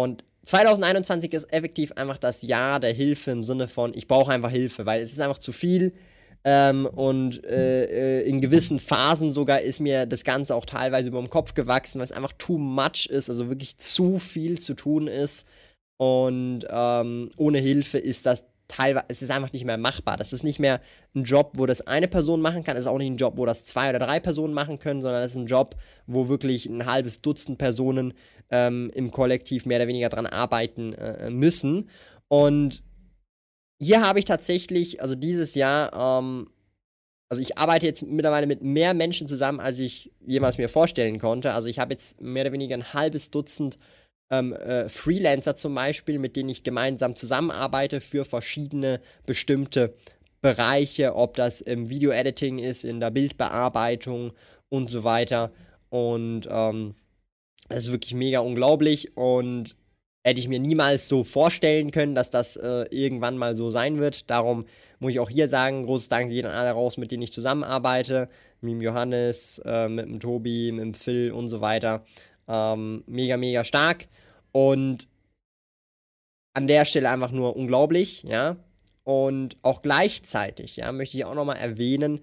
Und 0.03 0.23
2021 0.45 1.33
ist 1.33 1.51
effektiv 1.53 1.91
einfach 1.93 2.17
das 2.17 2.41
Jahr 2.41 2.79
der 2.79 2.93
Hilfe 2.93 3.31
im 3.31 3.43
Sinne 3.43 3.67
von, 3.67 3.93
ich 3.95 4.07
brauche 4.07 4.31
einfach 4.31 4.51
Hilfe, 4.51 4.85
weil 4.85 5.01
es 5.01 5.11
ist 5.11 5.19
einfach 5.19 5.39
zu 5.39 5.51
viel 5.51 5.93
ähm, 6.47 6.85
und 6.85 7.43
äh, 7.43 8.19
äh, 8.19 8.29
in 8.29 8.39
gewissen 8.39 8.77
Phasen 8.77 9.33
sogar 9.33 9.61
ist 9.61 9.79
mir 9.79 10.05
das 10.05 10.23
Ganze 10.23 10.53
auch 10.53 10.65
teilweise 10.67 11.09
über 11.09 11.19
den 11.19 11.31
Kopf 11.31 11.55
gewachsen, 11.55 11.97
weil 11.97 12.05
es 12.05 12.11
einfach 12.11 12.33
too 12.37 12.59
much 12.59 13.07
ist, 13.07 13.31
also 13.31 13.49
wirklich 13.49 13.79
zu 13.79 14.19
viel 14.19 14.59
zu 14.59 14.75
tun 14.75 15.07
ist. 15.07 15.47
Und 15.97 16.67
ähm, 16.69 17.31
ohne 17.37 17.57
Hilfe 17.57 17.97
ist 17.97 18.27
das 18.27 18.45
teilweise, 18.67 19.05
es 19.07 19.23
ist 19.23 19.31
einfach 19.31 19.51
nicht 19.53 19.65
mehr 19.65 19.79
machbar. 19.79 20.17
Das 20.17 20.33
ist 20.33 20.43
nicht 20.43 20.59
mehr 20.59 20.81
ein 21.15 21.23
Job, 21.23 21.53
wo 21.55 21.65
das 21.65 21.81
eine 21.81 22.07
Person 22.07 22.41
machen 22.41 22.63
kann. 22.63 22.75
Es 22.75 22.81
ist 22.81 22.87
auch 22.87 22.99
nicht 22.99 23.09
ein 23.11 23.17
Job, 23.17 23.37
wo 23.37 23.47
das 23.47 23.65
zwei 23.65 23.89
oder 23.89 23.99
drei 23.99 24.19
Personen 24.19 24.53
machen 24.53 24.77
können, 24.77 25.01
sondern 25.01 25.23
es 25.23 25.31
ist 25.31 25.37
ein 25.37 25.47
Job, 25.47 25.75
wo 26.05 26.29
wirklich 26.29 26.67
ein 26.67 26.85
halbes 26.85 27.21
Dutzend 27.21 27.57
Personen 27.57 28.13
ähm, 28.49 28.91
im 28.93 29.11
Kollektiv 29.11 29.65
mehr 29.65 29.77
oder 29.79 29.87
weniger 29.87 30.09
dran 30.09 30.25
arbeiten 30.25 30.93
äh, 30.93 31.29
müssen. 31.29 31.89
Und 32.27 32.83
hier 33.79 34.01
habe 34.01 34.19
ich 34.19 34.25
tatsächlich, 34.25 35.01
also 35.01 35.15
dieses 35.15 35.55
Jahr, 35.55 35.93
ähm, 35.93 36.47
also 37.29 37.41
ich 37.41 37.57
arbeite 37.57 37.85
jetzt 37.85 38.03
mittlerweile 38.03 38.47
mit 38.47 38.61
mehr 38.61 38.93
Menschen 38.93 39.27
zusammen, 39.27 39.59
als 39.59 39.79
ich 39.79 40.11
jemals 40.25 40.57
mir 40.57 40.69
vorstellen 40.69 41.19
konnte. 41.19 41.53
Also 41.53 41.67
ich 41.67 41.79
habe 41.79 41.93
jetzt 41.93 42.21
mehr 42.21 42.43
oder 42.43 42.53
weniger 42.53 42.75
ein 42.75 42.93
halbes 42.93 43.31
Dutzend 43.31 43.77
ähm, 44.31 44.53
äh, 44.53 44.89
Freelancer 44.89 45.55
zum 45.55 45.75
Beispiel, 45.75 46.19
mit 46.19 46.35
denen 46.35 46.49
ich 46.49 46.63
gemeinsam 46.63 47.15
zusammenarbeite 47.15 48.01
für 48.01 48.25
verschiedene 48.25 49.01
bestimmte 49.25 49.95
Bereiche, 50.41 51.15
ob 51.15 51.35
das 51.35 51.61
im 51.61 51.89
Video-Editing 51.89 52.59
ist, 52.59 52.83
in 52.83 52.99
der 52.99 53.11
Bildbearbeitung 53.11 54.31
und 54.69 54.89
so 54.89 55.03
weiter. 55.03 55.51
Und 55.89 56.47
ähm, 56.49 56.95
das 57.67 57.85
ist 57.85 57.91
wirklich 57.91 58.13
mega 58.13 58.39
unglaublich 58.39 59.15
und 59.17 59.75
hätte 60.25 60.39
ich 60.39 60.47
mir 60.47 60.59
niemals 60.59 61.07
so 61.07 61.23
vorstellen 61.23 61.91
können, 61.91 62.15
dass 62.15 62.29
das 62.29 62.57
äh, 62.57 62.85
irgendwann 62.89 63.37
mal 63.37 63.55
so 63.55 63.69
sein 63.69 63.99
wird. 63.99 64.29
Darum 64.29 64.65
muss 64.99 65.11
ich 65.11 65.19
auch 65.19 65.29
hier 65.29 65.47
sagen, 65.47 65.85
großes 65.85 66.09
Dank 66.09 66.31
geht 66.31 66.45
an 66.45 66.51
alle 66.51 66.71
raus, 66.71 66.97
mit 66.97 67.11
denen 67.11 67.23
ich 67.23 67.33
zusammenarbeite. 67.33 68.29
Mit 68.61 68.73
dem 68.73 68.81
Johannes, 68.81 69.61
äh, 69.63 69.87
mit 69.87 70.05
dem 70.05 70.19
Tobi, 70.19 70.71
mit 70.71 70.81
dem 70.81 70.93
Phil 70.95 71.31
und 71.31 71.47
so 71.47 71.61
weiter. 71.61 72.03
Ähm, 72.47 73.03
mega, 73.05 73.37
mega 73.37 73.63
stark. 73.63 74.07
Und 74.51 75.07
an 76.55 76.67
der 76.67 76.85
Stelle 76.85 77.09
einfach 77.09 77.31
nur 77.31 77.55
unglaublich, 77.55 78.23
ja. 78.23 78.57
Und 79.03 79.57
auch 79.61 79.83
gleichzeitig, 79.83 80.77
ja, 80.77 80.91
möchte 80.91 81.17
ich 81.17 81.25
auch 81.25 81.35
nochmal 81.35 81.57
erwähnen, 81.57 82.21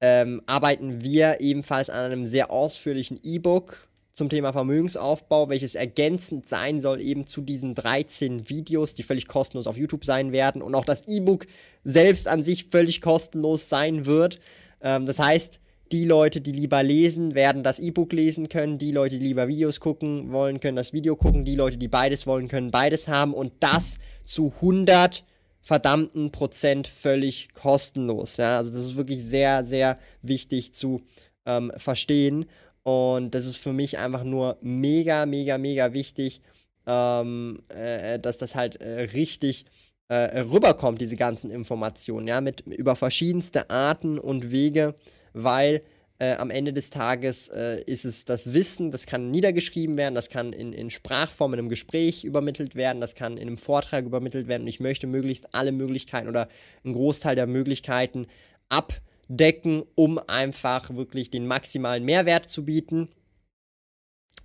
ähm, 0.00 0.42
arbeiten 0.46 1.02
wir 1.02 1.40
ebenfalls 1.40 1.90
an 1.90 2.04
einem 2.04 2.26
sehr 2.26 2.50
ausführlichen 2.50 3.20
E-Book 3.22 3.88
zum 4.14 4.28
Thema 4.28 4.52
Vermögensaufbau, 4.52 5.48
welches 5.48 5.74
ergänzend 5.74 6.46
sein 6.46 6.80
soll 6.80 7.00
eben 7.00 7.26
zu 7.26 7.42
diesen 7.42 7.74
13 7.74 8.48
Videos, 8.48 8.94
die 8.94 9.02
völlig 9.02 9.26
kostenlos 9.26 9.66
auf 9.66 9.76
YouTube 9.76 10.04
sein 10.04 10.30
werden 10.30 10.62
und 10.62 10.74
auch 10.76 10.84
das 10.84 11.06
E-Book 11.08 11.46
selbst 11.82 12.28
an 12.28 12.42
sich 12.42 12.66
völlig 12.70 13.00
kostenlos 13.00 13.68
sein 13.68 14.06
wird. 14.06 14.38
Ähm, 14.80 15.04
das 15.04 15.18
heißt, 15.18 15.60
die 15.90 16.04
Leute, 16.04 16.40
die 16.40 16.52
lieber 16.52 16.82
lesen, 16.82 17.34
werden 17.34 17.62
das 17.62 17.78
E-Book 17.80 18.12
lesen 18.12 18.48
können. 18.48 18.78
Die 18.78 18.92
Leute, 18.92 19.18
die 19.18 19.24
lieber 19.24 19.48
Videos 19.48 19.80
gucken 19.80 20.32
wollen, 20.32 20.60
können 20.60 20.76
das 20.76 20.92
Video 20.92 21.16
gucken. 21.16 21.44
Die 21.44 21.56
Leute, 21.56 21.76
die 21.76 21.88
beides 21.88 22.26
wollen, 22.26 22.48
können 22.48 22.70
beides 22.70 23.08
haben. 23.08 23.34
Und 23.34 23.52
das 23.60 23.98
zu 24.24 24.52
100 24.56 25.24
verdammten 25.60 26.30
Prozent 26.30 26.86
völlig 26.86 27.52
kostenlos. 27.52 28.36
Ja, 28.36 28.58
also 28.58 28.70
das 28.70 28.80
ist 28.80 28.96
wirklich 28.96 29.24
sehr, 29.24 29.64
sehr 29.64 29.98
wichtig 30.22 30.72
zu 30.72 31.02
ähm, 31.46 31.72
verstehen. 31.76 32.46
Und 32.84 33.34
das 33.34 33.46
ist 33.46 33.56
für 33.56 33.72
mich 33.72 33.98
einfach 33.98 34.24
nur 34.24 34.58
mega, 34.60 35.26
mega, 35.26 35.58
mega 35.58 35.92
wichtig, 35.92 36.42
ähm, 36.86 37.62
äh, 37.68 38.18
dass 38.18 38.38
das 38.38 38.54
halt 38.54 38.76
äh, 38.76 39.00
richtig 39.14 39.64
äh, 40.08 40.40
rüberkommt, 40.40 41.00
diese 41.00 41.16
ganzen 41.16 41.50
Informationen, 41.50 42.28
ja, 42.28 42.40
mit 42.42 42.60
über 42.60 42.94
verschiedenste 42.94 43.70
Arten 43.70 44.18
und 44.18 44.50
Wege, 44.50 44.94
weil 45.32 45.82
äh, 46.18 46.34
am 46.34 46.50
Ende 46.50 46.74
des 46.74 46.90
Tages 46.90 47.48
äh, 47.48 47.82
ist 47.86 48.04
es 48.04 48.26
das 48.26 48.52
Wissen, 48.52 48.90
das 48.90 49.06
kann 49.06 49.30
niedergeschrieben 49.30 49.96
werden, 49.96 50.14
das 50.14 50.28
kann 50.28 50.52
in, 50.52 50.74
in 50.74 50.90
Sprachform 50.90 51.54
in 51.54 51.60
einem 51.60 51.68
Gespräch 51.70 52.22
übermittelt 52.22 52.76
werden, 52.76 53.00
das 53.00 53.14
kann 53.14 53.38
in 53.38 53.48
einem 53.48 53.56
Vortrag 53.56 54.04
übermittelt 54.04 54.46
werden. 54.46 54.62
Und 54.62 54.68
ich 54.68 54.78
möchte 54.78 55.06
möglichst 55.06 55.54
alle 55.54 55.72
Möglichkeiten 55.72 56.28
oder 56.28 56.48
einen 56.84 56.94
Großteil 56.94 57.34
der 57.34 57.46
Möglichkeiten 57.46 58.26
ab 58.68 59.00
decken, 59.28 59.84
um 59.94 60.18
einfach 60.18 60.94
wirklich 60.94 61.30
den 61.30 61.46
maximalen 61.46 62.04
Mehrwert 62.04 62.48
zu 62.48 62.64
bieten. 62.64 63.08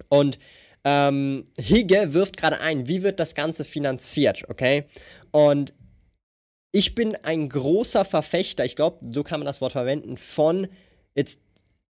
Und 0.07 0.39
ähm, 0.83 1.47
Higge 1.59 2.13
wirft 2.13 2.37
gerade 2.37 2.61
ein, 2.61 2.87
wie 2.87 3.03
wird 3.03 3.19
das 3.19 3.35
Ganze 3.35 3.65
finanziert, 3.65 4.45
okay? 4.49 4.85
Und 5.31 5.73
ich 6.71 6.95
bin 6.95 7.15
ein 7.23 7.49
großer 7.49 8.05
Verfechter, 8.05 8.63
ich 8.63 8.75
glaube, 8.75 8.99
so 9.09 9.23
kann 9.23 9.39
man 9.39 9.47
das 9.47 9.59
Wort 9.61 9.73
verwenden, 9.73 10.17
von 10.17 10.67
jetzt 11.15 11.39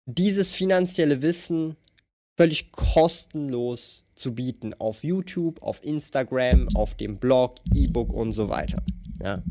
dieses 0.07 0.53
finanzielle 0.53 1.23
Wissen 1.23 1.77
völlig 2.37 2.73
kostenlos 2.73 4.05
zu 4.15 4.35
bieten 4.35 4.75
auf 4.75 5.03
YouTube, 5.05 5.63
auf 5.63 5.83
Instagram, 5.83 6.69
auf 6.75 6.95
dem 6.95 7.19
Blog, 7.19 7.57
E-Book 7.73 8.13
und 8.13 8.33
so 8.33 8.49
weiter. 8.49 8.83
Ja. 9.23 9.43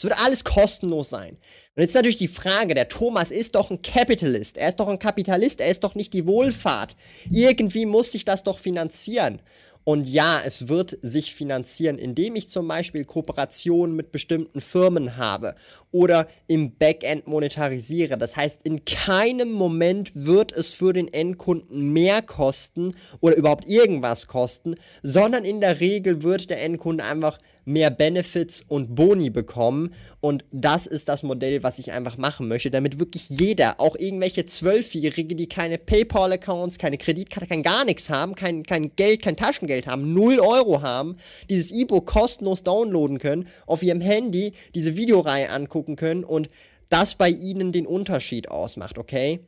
Es 0.00 0.04
wird 0.04 0.18
alles 0.18 0.44
kostenlos 0.44 1.10
sein. 1.10 1.36
Und 1.76 1.82
jetzt 1.82 1.90
ist 1.90 1.94
natürlich 1.94 2.16
die 2.16 2.26
Frage, 2.26 2.72
der 2.72 2.88
Thomas 2.88 3.30
ist 3.30 3.54
doch 3.54 3.70
ein 3.70 3.82
Capitalist, 3.82 4.56
er 4.56 4.70
ist 4.70 4.80
doch 4.80 4.88
ein 4.88 4.98
Kapitalist, 4.98 5.60
er 5.60 5.68
ist 5.68 5.84
doch 5.84 5.94
nicht 5.94 6.14
die 6.14 6.26
Wohlfahrt. 6.26 6.96
Irgendwie 7.30 7.84
muss 7.84 8.12
sich 8.12 8.24
das 8.24 8.42
doch 8.42 8.58
finanzieren. 8.58 9.42
Und 9.84 10.08
ja, 10.08 10.40
es 10.42 10.68
wird 10.68 10.96
sich 11.02 11.34
finanzieren, 11.34 11.98
indem 11.98 12.34
ich 12.36 12.48
zum 12.48 12.66
Beispiel 12.66 13.04
Kooperationen 13.04 13.94
mit 13.94 14.10
bestimmten 14.10 14.62
Firmen 14.62 15.18
habe 15.18 15.54
oder 15.90 16.28
im 16.46 16.76
Backend 16.76 17.26
monetarisiere. 17.26 18.16
Das 18.16 18.36
heißt, 18.36 18.62
in 18.62 18.86
keinem 18.86 19.52
Moment 19.52 20.12
wird 20.14 20.52
es 20.52 20.70
für 20.70 20.94
den 20.94 21.12
Endkunden 21.12 21.92
mehr 21.92 22.22
kosten 22.22 22.94
oder 23.20 23.36
überhaupt 23.36 23.66
irgendwas 23.66 24.28
kosten, 24.28 24.76
sondern 25.02 25.44
in 25.44 25.60
der 25.60 25.80
Regel 25.80 26.22
wird 26.22 26.48
der 26.48 26.62
Endkunde 26.62 27.04
einfach 27.04 27.38
mehr 27.72 27.90
Benefits 27.90 28.64
und 28.66 28.94
Boni 28.94 29.30
bekommen. 29.30 29.94
Und 30.20 30.44
das 30.52 30.86
ist 30.86 31.08
das 31.08 31.22
Modell, 31.22 31.62
was 31.62 31.78
ich 31.78 31.92
einfach 31.92 32.18
machen 32.18 32.48
möchte, 32.48 32.70
damit 32.70 32.98
wirklich 32.98 33.30
jeder, 33.30 33.80
auch 33.80 33.96
irgendwelche 33.96 34.44
Zwölfjährige, 34.44 35.34
die 35.34 35.48
keine 35.48 35.78
PayPal-Accounts, 35.78 36.78
keine 36.78 36.98
Kreditkarte, 36.98 37.46
kein 37.46 37.62
gar 37.62 37.84
nichts 37.84 38.10
haben, 38.10 38.34
kein, 38.34 38.64
kein 38.64 38.94
Geld, 38.96 39.22
kein 39.22 39.36
Taschengeld 39.36 39.86
haben, 39.86 40.12
0 40.12 40.40
Euro 40.40 40.82
haben, 40.82 41.16
dieses 41.48 41.70
E-Book 41.70 42.06
kostenlos 42.06 42.62
downloaden 42.62 43.18
können, 43.18 43.48
auf 43.66 43.82
ihrem 43.82 44.00
Handy 44.00 44.52
diese 44.74 44.96
Videoreihe 44.96 45.50
angucken 45.50 45.96
können 45.96 46.24
und 46.24 46.50
das 46.90 47.14
bei 47.14 47.30
ihnen 47.30 47.72
den 47.72 47.86
Unterschied 47.86 48.50
ausmacht, 48.50 48.98
okay? 48.98 49.40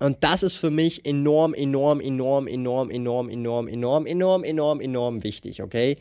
Und 0.00 0.18
das 0.22 0.42
ist 0.42 0.54
für 0.54 0.70
mich 0.70 1.04
enorm, 1.04 1.54
enorm, 1.54 2.00
enorm, 2.00 2.46
enorm, 2.46 2.90
enorm, 2.90 3.28
enorm, 3.28 3.66
enorm, 3.66 4.06
enorm, 4.06 4.44
enorm, 4.44 4.80
enorm 4.80 5.24
wichtig, 5.24 5.62
okay? 5.62 5.96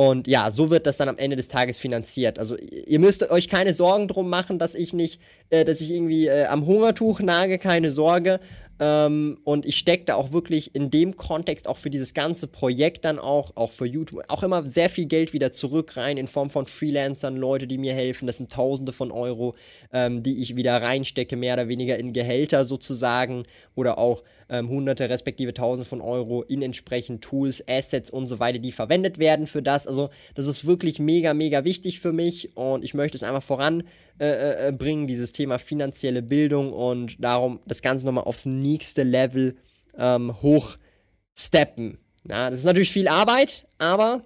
Und 0.00 0.26
ja, 0.26 0.50
so 0.50 0.70
wird 0.70 0.86
das 0.86 0.96
dann 0.96 1.10
am 1.10 1.18
Ende 1.18 1.36
des 1.36 1.48
Tages 1.48 1.78
finanziert. 1.78 2.38
Also 2.38 2.56
ihr 2.56 2.98
müsst 2.98 3.30
euch 3.30 3.48
keine 3.48 3.74
Sorgen 3.74 4.08
drum 4.08 4.30
machen, 4.30 4.58
dass 4.58 4.74
ich 4.74 4.94
nicht, 4.94 5.20
äh, 5.50 5.62
dass 5.62 5.82
ich 5.82 5.90
irgendwie 5.90 6.26
äh, 6.26 6.46
am 6.46 6.64
Hungertuch 6.64 7.20
nage, 7.20 7.58
keine 7.58 7.92
Sorge. 7.92 8.40
Ähm, 8.80 9.36
und 9.44 9.66
ich 9.66 9.76
stecke 9.76 10.06
da 10.06 10.14
auch 10.14 10.32
wirklich 10.32 10.74
in 10.74 10.90
dem 10.90 11.16
Kontext 11.16 11.68
auch 11.68 11.76
für 11.76 11.90
dieses 11.90 12.14
ganze 12.14 12.46
Projekt 12.46 13.04
dann 13.04 13.18
auch, 13.18 13.54
auch 13.56 13.72
für 13.72 13.84
YouTube, 13.84 14.22
auch 14.28 14.42
immer 14.42 14.66
sehr 14.66 14.88
viel 14.88 15.04
Geld 15.04 15.34
wieder 15.34 15.52
zurück 15.52 15.98
rein 15.98 16.16
in 16.16 16.28
Form 16.28 16.48
von 16.48 16.64
Freelancern, 16.64 17.36
Leute, 17.36 17.66
die 17.66 17.76
mir 17.76 17.92
helfen. 17.92 18.26
Das 18.26 18.38
sind 18.38 18.50
Tausende 18.50 18.94
von 18.94 19.10
Euro, 19.10 19.54
ähm, 19.92 20.22
die 20.22 20.40
ich 20.40 20.56
wieder 20.56 20.80
reinstecke, 20.80 21.36
mehr 21.36 21.52
oder 21.52 21.68
weniger 21.68 21.98
in 21.98 22.14
Gehälter 22.14 22.64
sozusagen 22.64 23.44
oder 23.74 23.98
auch 23.98 24.22
ähm, 24.50 24.68
Hunderte 24.68 25.08
respektive 25.08 25.54
Tausende 25.54 25.88
von 25.88 26.00
Euro 26.00 26.42
in 26.42 26.60
entsprechend 26.60 27.22
Tools, 27.22 27.64
Assets 27.68 28.10
und 28.10 28.26
so 28.26 28.40
weiter, 28.40 28.58
die 28.58 28.72
verwendet 28.72 29.18
werden 29.18 29.46
für 29.46 29.62
das. 29.62 29.86
Also 29.86 30.10
das 30.34 30.46
ist 30.46 30.66
wirklich 30.66 30.98
mega, 30.98 31.32
mega 31.32 31.64
wichtig 31.64 32.00
für 32.00 32.12
mich 32.12 32.56
und 32.56 32.84
ich 32.84 32.92
möchte 32.92 33.16
es 33.16 33.22
einfach 33.22 33.42
voranbringen, 33.42 33.86
äh, 34.18 34.68
äh, 34.68 35.06
dieses 35.06 35.32
Thema 35.32 35.58
finanzielle 35.58 36.20
Bildung 36.20 36.72
und 36.72 37.22
darum 37.22 37.60
das 37.66 37.80
Ganze 37.80 38.04
nochmal 38.04 38.24
aufs 38.24 38.44
nächste 38.44 39.04
Level 39.04 39.56
ähm, 39.96 40.34
hochsteppen. 40.42 41.98
Ja, 42.28 42.50
das 42.50 42.60
ist 42.60 42.66
natürlich 42.66 42.92
viel 42.92 43.08
Arbeit, 43.08 43.66
aber 43.78 44.24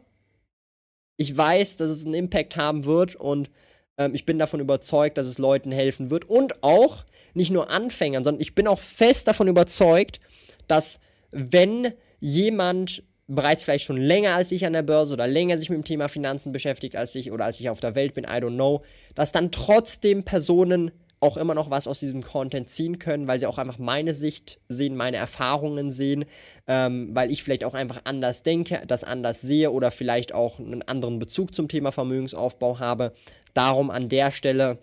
ich 1.17 1.37
weiß, 1.37 1.77
dass 1.77 1.89
es 1.89 2.05
einen 2.05 2.15
Impact 2.15 2.57
haben 2.57 2.87
wird 2.87 3.15
und 3.15 3.51
ähm, 3.99 4.15
ich 4.15 4.25
bin 4.25 4.39
davon 4.39 4.61
überzeugt, 4.61 5.19
dass 5.19 5.27
es 5.27 5.39
Leuten 5.39 5.71
helfen 5.71 6.11
wird 6.11 6.29
und 6.29 6.63
auch 6.65 7.05
nicht 7.35 7.51
nur 7.51 7.71
Anfängern, 7.71 8.25
sondern 8.25 8.41
ich 8.41 8.55
bin 8.55 8.67
auch 8.67 8.81
fest 8.81 9.29
davon 9.29 9.49
überzeugt, 9.49 10.21
dass 10.69 11.01
wenn 11.31 11.93
jemand 12.21 13.03
bereits 13.27 13.65
vielleicht 13.65 13.85
schon 13.85 13.97
länger 13.97 14.35
als 14.35 14.53
ich 14.53 14.67
an 14.67 14.75
der 14.75 14.83
Börse 14.83 15.15
oder 15.15 15.27
länger 15.27 15.59
sich 15.59 15.71
mit 15.71 15.79
dem 15.79 15.85
Thema 15.85 16.09
Finanzen 16.09 16.53
beschäftigt 16.53 16.97
als 16.97 17.15
ich 17.15 17.33
oder 17.33 17.47
als 17.47 17.59
ich 17.59 17.71
auf 17.71 17.81
der 17.81 17.95
Welt 17.95 18.15
bin, 18.15 18.25
I 18.25 18.37
don't 18.37 18.55
know, 18.55 18.83
dass 19.15 19.33
dann 19.33 19.51
trotzdem 19.51 20.25
Personen 20.25 20.91
auch 21.21 21.39
immer 21.39 21.55
noch 21.55 21.71
was 21.71 21.89
aus 21.89 22.01
diesem 22.01 22.23
Content 22.23 22.69
ziehen 22.69 22.99
können, 22.99 23.27
weil 23.27 23.41
sie 23.41 23.47
auch 23.47 23.57
einfach 23.57 23.79
meine 23.79 24.13
Sicht 24.13 24.61
sehen, 24.69 24.95
meine 24.95 25.17
Erfahrungen 25.17 25.91
sehen, 25.91 26.27
ähm, 26.67 27.15
weil 27.15 27.31
ich 27.31 27.43
vielleicht 27.43 27.65
auch 27.65 27.73
einfach 27.73 28.03
anders 28.05 28.43
denke, 28.43 28.83
das 28.87 29.05
anders 29.05 29.41
sehe 29.41 29.71
oder 29.71 29.91
vielleicht 29.91 30.35
auch 30.35 30.59
einen 30.59 30.83
anderen 30.83 31.19
Bezug 31.19 31.55
zum 31.55 31.69
Thema 31.69 31.93
Vermögensaufbau 31.93 32.79
habe. 32.79 33.15
Darum 33.55 33.91
an 33.91 34.11
der 34.11 34.33
Stelle, 34.33 34.79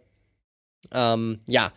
ähm, 0.92 1.42
ja, 1.46 1.72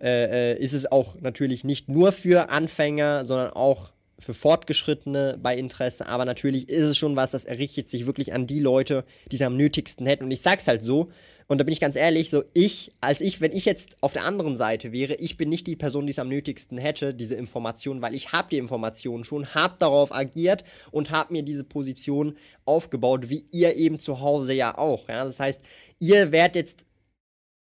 äh, 0.00 0.52
äh, 0.52 0.58
ist 0.58 0.72
es 0.72 0.90
auch 0.90 1.20
natürlich 1.20 1.64
nicht 1.64 1.88
nur 1.88 2.12
für 2.12 2.50
Anfänger, 2.50 3.24
sondern 3.26 3.50
auch 3.50 3.92
für 4.18 4.34
Fortgeschrittene 4.34 5.38
bei 5.42 5.56
Interesse. 5.56 6.06
Aber 6.06 6.24
natürlich 6.24 6.68
ist 6.68 6.86
es 6.86 6.98
schon 6.98 7.16
was, 7.16 7.30
das 7.30 7.44
errichtet 7.44 7.88
sich 7.88 8.06
wirklich 8.06 8.32
an 8.32 8.46
die 8.46 8.60
Leute, 8.60 9.04
die 9.30 9.36
es 9.36 9.42
am 9.42 9.56
nötigsten 9.56 10.06
hätten. 10.06 10.24
Und 10.24 10.30
ich 10.30 10.42
sag's 10.42 10.68
halt 10.68 10.82
so, 10.82 11.10
und 11.50 11.58
da 11.58 11.64
bin 11.64 11.72
ich 11.72 11.80
ganz 11.80 11.96
ehrlich, 11.96 12.30
so 12.30 12.44
ich, 12.54 12.92
als 13.00 13.20
ich, 13.20 13.40
wenn 13.40 13.50
ich 13.50 13.64
jetzt 13.64 13.96
auf 14.02 14.12
der 14.12 14.24
anderen 14.24 14.56
Seite 14.56 14.92
wäre, 14.92 15.14
ich 15.16 15.36
bin 15.36 15.48
nicht 15.48 15.66
die 15.66 15.74
Person, 15.74 16.06
die 16.06 16.12
es 16.12 16.20
am 16.20 16.28
nötigsten 16.28 16.78
hätte, 16.78 17.12
diese 17.12 17.34
Information, 17.34 18.02
weil 18.02 18.14
ich 18.14 18.30
habe 18.30 18.48
die 18.50 18.58
Informationen 18.58 19.24
schon, 19.24 19.52
habe 19.52 19.74
darauf 19.80 20.14
agiert 20.14 20.62
und 20.92 21.10
habe 21.10 21.32
mir 21.32 21.42
diese 21.42 21.64
Position 21.64 22.36
aufgebaut, 22.66 23.30
wie 23.30 23.46
ihr 23.50 23.74
eben 23.74 23.98
zu 23.98 24.20
Hause 24.20 24.52
ja 24.52 24.78
auch. 24.78 25.08
Ja? 25.08 25.24
Das 25.24 25.40
heißt, 25.40 25.60
ihr 25.98 26.30
werdet 26.30 26.54
jetzt 26.54 26.86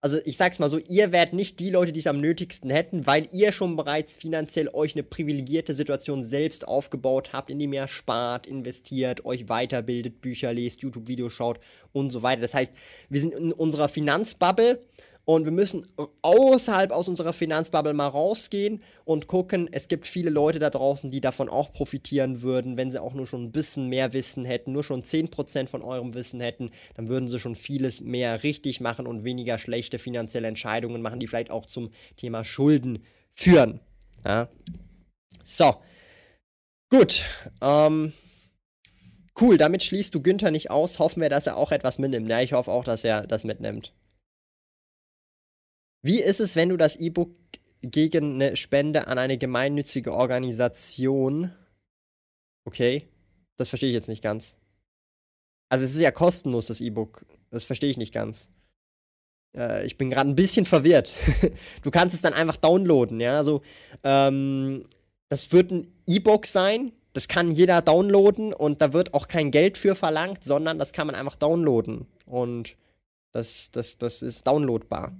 also 0.07 0.19
ich 0.23 0.37
sag's 0.37 0.57
mal 0.57 0.69
so, 0.69 0.77
ihr 0.77 1.11
werdet 1.11 1.33
nicht 1.33 1.59
die 1.59 1.69
Leute, 1.69 1.91
die 1.91 1.99
es 1.99 2.07
am 2.07 2.21
nötigsten 2.21 2.69
hätten, 2.69 3.05
weil 3.05 3.27
ihr 3.33 3.51
schon 3.51 3.75
bereits 3.75 4.15
finanziell 4.15 4.69
euch 4.71 4.95
eine 4.95 5.03
privilegierte 5.03 5.73
Situation 5.73 6.23
selbst 6.23 6.65
aufgebaut 6.65 7.33
habt, 7.33 7.49
indem 7.49 7.73
ihr 7.73 7.89
spart, 7.89 8.47
investiert, 8.47 9.25
euch 9.25 9.49
weiterbildet, 9.49 10.21
Bücher 10.21 10.53
lest, 10.53 10.81
YouTube-Videos 10.81 11.33
schaut 11.33 11.59
und 11.91 12.11
so 12.11 12.21
weiter. 12.21 12.41
Das 12.41 12.53
heißt, 12.53 12.71
wir 13.09 13.19
sind 13.19 13.33
in 13.33 13.51
unserer 13.51 13.89
Finanzbubble 13.89 14.81
und 15.29 15.43
wir 15.43 15.51
müssen 15.51 15.85
außerhalb 16.21 16.91
aus 16.91 17.09
unserer 17.09 17.33
Finanzbubble 17.33 17.93
mal 17.93 18.07
rausgehen 18.07 18.81
und 19.03 19.27
gucken, 19.27 19.67
es 19.69 19.89
gibt 19.89 20.07
viele 20.07 20.29
Leute 20.29 20.57
da 20.57 20.69
draußen, 20.69 21.11
die 21.11 21.19
davon 21.19 21.49
auch 21.49 21.73
profitieren 21.73 22.41
würden, 22.43 22.77
wenn 22.77 22.91
sie 22.91 23.01
auch 23.01 23.13
nur 23.13 23.27
schon 23.27 23.43
ein 23.43 23.51
bisschen 23.51 23.89
mehr 23.89 24.13
Wissen 24.13 24.45
hätten, 24.45 24.71
nur 24.71 24.85
schon 24.85 25.03
10% 25.03 25.67
von 25.67 25.81
eurem 25.81 26.13
Wissen 26.13 26.39
hätten, 26.39 26.71
dann 26.95 27.09
würden 27.09 27.27
sie 27.27 27.41
schon 27.41 27.55
vieles 27.55 27.99
mehr 27.99 28.41
richtig 28.43 28.79
machen 28.79 29.05
und 29.05 29.25
weniger 29.25 29.57
schlechte 29.57 29.99
finanzielle 29.99 30.47
Entscheidungen 30.47 31.01
machen, 31.01 31.19
die 31.19 31.27
vielleicht 31.27 31.51
auch 31.51 31.65
zum 31.65 31.91
Thema 32.15 32.45
Schulden 32.45 33.03
führen. 33.35 33.81
Ja? 34.23 34.47
So. 35.43 35.75
Gut. 36.89 37.25
Ähm, 37.59 38.13
cool, 39.41 39.57
damit 39.57 39.83
schließt 39.83 40.15
du 40.15 40.21
Günther 40.21 40.51
nicht 40.51 40.71
aus. 40.71 40.99
Hoffen 40.99 41.21
wir, 41.21 41.27
dass 41.27 41.47
er 41.47 41.57
auch 41.57 41.73
etwas 41.73 41.99
mitnimmt. 41.99 42.29
Ja, 42.29 42.39
ich 42.39 42.53
hoffe 42.53 42.71
auch, 42.71 42.85
dass 42.85 43.03
er 43.03 43.27
das 43.27 43.43
mitnimmt. 43.43 43.91
Wie 46.01 46.21
ist 46.21 46.39
es, 46.39 46.55
wenn 46.55 46.69
du 46.69 46.77
das 46.77 46.95
E-Book 46.95 47.31
gegen 47.81 48.35
eine 48.35 48.57
Spende 48.57 49.07
an 49.07 49.17
eine 49.17 49.37
gemeinnützige 49.37 50.13
Organisation. 50.13 51.51
Okay, 52.65 53.07
das 53.55 53.69
verstehe 53.69 53.89
ich 53.89 53.95
jetzt 53.95 54.09
nicht 54.09 54.23
ganz. 54.23 54.57
Also 55.69 55.85
es 55.85 55.93
ist 55.93 56.01
ja 56.01 56.11
kostenlos, 56.11 56.67
das 56.67 56.81
E-Book. 56.81 57.25
Das 57.49 57.63
verstehe 57.63 57.89
ich 57.89 57.97
nicht 57.97 58.13
ganz. 58.13 58.49
Äh, 59.55 59.85
ich 59.85 59.97
bin 59.97 60.09
gerade 60.09 60.29
ein 60.29 60.35
bisschen 60.35 60.65
verwirrt. 60.65 61.13
du 61.81 61.91
kannst 61.91 62.15
es 62.15 62.21
dann 62.21 62.33
einfach 62.33 62.57
downloaden, 62.57 63.19
ja. 63.19 63.37
Also, 63.37 63.61
ähm, 64.03 64.85
das 65.29 65.51
wird 65.51 65.71
ein 65.71 65.93
E-Book 66.05 66.45
sein. 66.45 66.93
Das 67.13 67.27
kann 67.27 67.51
jeder 67.51 67.81
downloaden 67.81 68.53
und 68.53 68.81
da 68.81 68.93
wird 68.93 69.13
auch 69.13 69.27
kein 69.27 69.51
Geld 69.51 69.77
für 69.77 69.95
verlangt, 69.95 70.43
sondern 70.43 70.77
das 70.77 70.93
kann 70.93 71.07
man 71.07 71.15
einfach 71.15 71.35
downloaden. 71.35 72.05
Und 72.25 72.75
das, 73.31 73.71
das, 73.71 73.97
das 73.97 74.21
ist 74.21 74.45
downloadbar. 74.45 75.13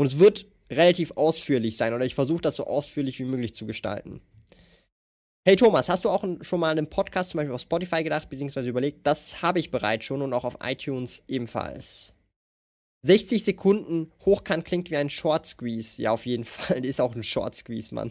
Und 0.00 0.06
es 0.06 0.18
wird 0.18 0.46
relativ 0.70 1.10
ausführlich 1.10 1.76
sein 1.76 1.92
oder 1.92 2.06
ich 2.06 2.14
versuche 2.14 2.40
das 2.40 2.56
so 2.56 2.66
ausführlich 2.66 3.18
wie 3.18 3.24
möglich 3.24 3.52
zu 3.52 3.66
gestalten. 3.66 4.22
Hey 5.46 5.56
Thomas, 5.56 5.90
hast 5.90 6.06
du 6.06 6.08
auch 6.08 6.24
schon 6.40 6.60
mal 6.60 6.70
einen 6.70 6.88
Podcast 6.88 7.28
zum 7.28 7.36
Beispiel 7.36 7.54
auf 7.54 7.60
Spotify 7.60 8.02
gedacht, 8.02 8.30
beziehungsweise 8.30 8.70
überlegt? 8.70 9.06
Das 9.06 9.42
habe 9.42 9.58
ich 9.58 9.70
bereits 9.70 10.06
schon 10.06 10.22
und 10.22 10.32
auch 10.32 10.44
auf 10.44 10.56
iTunes 10.62 11.22
ebenfalls. 11.28 12.14
60 13.02 13.44
Sekunden 13.44 14.10
hochkant 14.24 14.64
klingt 14.64 14.90
wie 14.90 14.96
ein 14.96 15.10
Short 15.10 15.44
Squeeze. 15.44 16.00
Ja, 16.00 16.12
auf 16.12 16.24
jeden 16.24 16.44
Fall. 16.46 16.82
Ist 16.82 17.02
auch 17.02 17.14
ein 17.14 17.22
Short 17.22 17.54
Squeeze, 17.54 17.94
Mann. 17.94 18.10